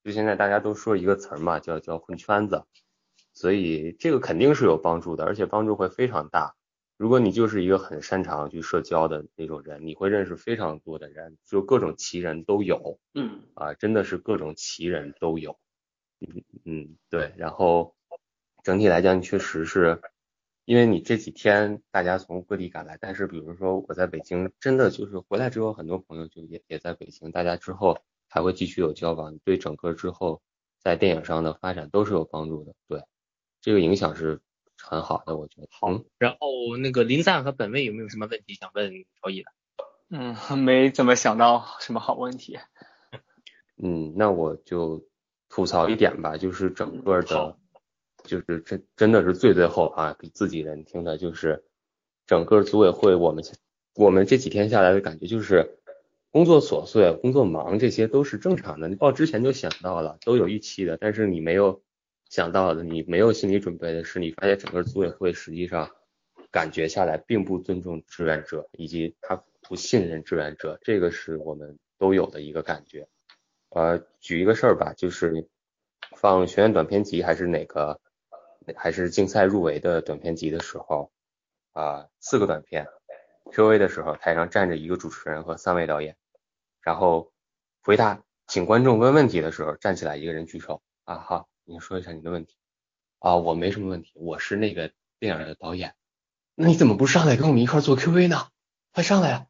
[0.05, 2.65] 就现在大家都说一个词儿嘛，叫叫混圈子，
[3.32, 6.55] 所以这个肯定是有帮助的，而且帮助会非常大。
[6.98, 13.01] 如果你就是一个很擅长去社交的那种人，你会认识非常多的人，就各种奇人都有。
[13.15, 15.59] 嗯，啊，真的是各种奇人都有。
[16.20, 17.97] 嗯嗯，对，然后
[18.62, 19.98] 整体来讲，确实是。
[20.70, 27.98] 因为你这几天大家从各地赶来，但是比如说我在北京，真的就是回来之后，很多朋友就也也在北京，大家之后
[28.28, 30.40] 还会继续有交往，对整个之后
[30.78, 32.72] 在电影上的发展都是有帮助的。
[32.86, 33.02] 对，
[33.60, 34.42] 这个影响是
[34.80, 35.66] 很好的，我觉得。
[35.72, 35.88] 好，
[36.18, 39.51] 然后那个林赞和本位有没有什么问题想问超毅的？
[40.10, 42.60] 嗯，没怎么想到什么好问题。
[43.82, 45.05] 嗯，那我就
[45.48, 47.59] 吐槽一点吧，就是整个的，
[48.24, 51.64] 就是真真的是最最后啊，给自己人听的，就是
[52.26, 53.44] 整个组委会我们
[53.94, 55.78] 我们这几天下来的感觉就是
[56.30, 58.88] 工作琐碎、工作忙，这些都是正常的。
[58.88, 61.82] 你报之前就想到了，都有预期的，但是你没有
[62.28, 65.90] 想到的，你没有心理准备的是，你发现整个组委会实际上
[66.51, 69.42] 感觉下来并不尊重志愿者，以及他。
[69.68, 73.06] 不信任志愿者，这个是我们都有的一个感觉。
[73.68, 75.47] 呃，举一个事儿吧，就是
[76.16, 78.01] 放学院短片集还是哪个，
[78.76, 81.10] 还是竞赛入围的短片集的时候，
[81.72, 82.86] 啊，四个短片
[83.52, 86.16] ，Q&A 的时候，台上站着一个主持人和三位导演，
[86.80, 87.32] 然后
[87.82, 92.56] 回答请观众问问题的时候，站起来一个人举手，啊好，你说一下你的问题。
[93.18, 95.94] 啊，我没什么问题，我是那个电影的导演。
[96.55, 98.48] 那你怎么不上来跟我们一块做 Q&A 呢？
[98.92, 99.47] 快上来呀！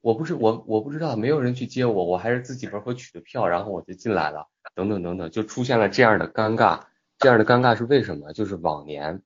[0.00, 6.84] 我不是我我不知道，没有人去接我，我还是自己门口取的票，然后我就进来了，等等等等，就出现了这样的尴尬。
[7.20, 8.32] 这样的尴尬是为什么？
[8.32, 9.22] 就是往年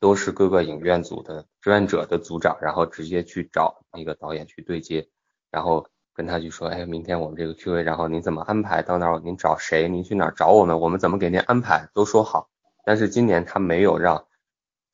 [0.00, 5.06] 都是各个影院组的志愿者的组长，然后直接去找那个导演去对接，
[5.50, 8.80] 然后跟他去说，哎，明天我们这个 Q&A，然后您怎么安排？
[8.80, 9.90] 到那儿您找谁？
[9.90, 10.80] 您去哪儿找我们？
[10.80, 11.90] 我们怎么给您安排？
[11.92, 12.48] 都说好。
[12.82, 14.26] 但是今年他没有让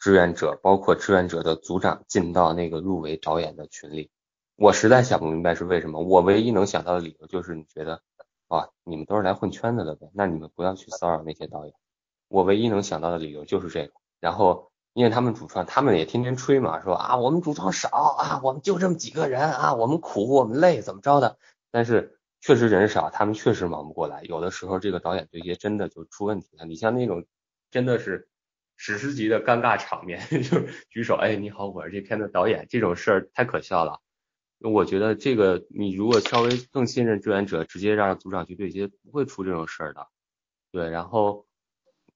[0.00, 4.10] 志愿者，包括志愿者的组长进到那个入围导演的群里。
[4.56, 8.02] 我实在想不明白是为什么，我唯一能想到的理由就是你觉得
[8.48, 11.74] 啊，你们都是来混圈子的呗，那你们不要去骚扰那些导演。
[12.34, 13.92] 我唯一能想到的理由就是这个。
[14.18, 21.38] 然后因为他们主创，他们也天天吹嘛，说啊我们主创少啊，我们就这么几个人啊，我们苦我们累怎么着的。
[21.70, 26.64] 但是确实人少，他们确实忙不过来，有的时候这个导演对接真的就出问题了。
[26.66, 27.24] 你像那种
[27.70, 28.28] 真的是
[28.76, 34.00] 史诗级的尴尬场面， 就举手哎你好，我是这片的导演，这种事儿太可笑了。
[34.58, 40.08] 我觉得这个，你如果稍微更信任志愿者，直接让组长去对接，不会出这种事儿的。
[40.72, 41.46] 对，然后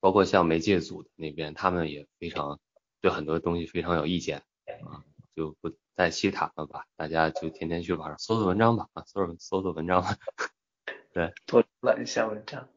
[0.00, 2.58] 包括像媒介组的那边，他们也非常
[3.00, 4.42] 对很多东西非常有意见
[4.84, 5.04] 啊，
[5.34, 10.16] 就不再细谈了吧，大家就天天去网上搜搜文章吧，啊，搜搜搜文章吧。
[11.12, 12.68] 对，多览一下文章。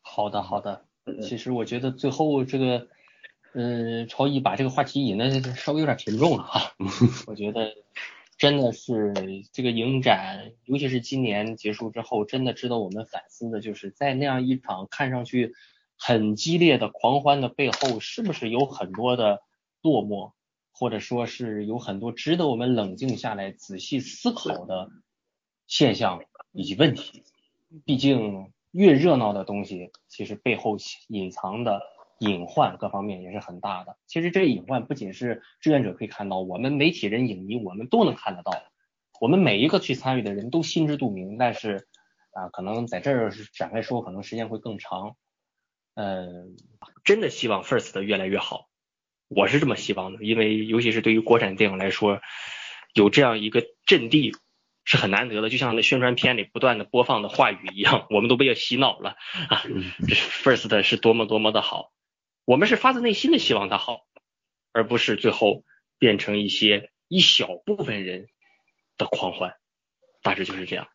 [0.00, 0.86] 好的，好的。
[1.22, 2.88] 其实我觉得最后这个，
[3.54, 6.74] 嗯，超一把这个话题引的稍微有点沉重了哈，
[7.26, 7.74] 我觉得。
[8.38, 9.12] 真的是
[9.52, 15.56] 这个影展，尤其是今年结束之后，真的值得我们反思的，就是在那样一场看上去
[15.98, 19.42] 很激烈的狂欢的背后，是不是有很多的
[19.82, 20.32] 落寞，
[20.72, 24.90] 或者说是有很多值得我们冷静下来仔细思考的
[25.66, 26.22] 现象
[26.52, 27.24] 以及问题？
[27.84, 30.76] 毕竟越热闹的东西，其实背后
[31.08, 31.82] 隐藏的。
[32.20, 33.96] 隐患各方面也是很大的。
[34.08, 38.50] 其实这个隐患不仅是志愿者可以看到，我们媒体人、影迷我们都能看得到。
[39.20, 41.38] 我们每一个去参与的人都心知肚明。
[41.38, 41.86] 但是
[42.32, 45.14] 啊，可能在这儿展开说，可能时间会更长。
[46.00, 46.54] 嗯，
[47.02, 48.68] 真的希望 First 越来越好，
[49.26, 50.22] 我是这么希望的。
[50.22, 52.20] 因为尤其是对于国产电影来说，
[52.94, 54.36] 有这样一个阵地
[54.84, 55.50] 是很难得的。
[55.50, 59.16] 就像那宣传片里不断的播放的话语一样，我们都被洗脑了
[59.48, 59.64] 啊。
[60.44, 61.92] First 是多么多么的好。
[62.44, 64.02] 我们是发自内心的希望它好，
[64.70, 65.64] 而不是最后
[65.98, 68.28] 变成一些一小部分人
[68.98, 69.56] 的狂欢，
[70.22, 70.86] 大致就是这样。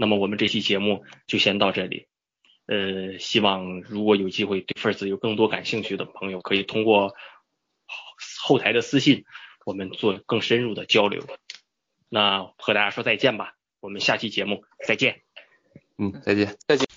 [0.00, 2.08] 那么我们这期节目就先到这里。
[2.68, 7.14] 呃，希望如果有机会对 First 有更多感兴趣的朋友，可以通过
[8.42, 9.24] 后台的私信，
[9.64, 11.24] 我们做更深入的交流。
[12.10, 15.22] 那和大家说再见吧，我们下期节目再见。
[15.96, 16.87] 嗯，再见，再见。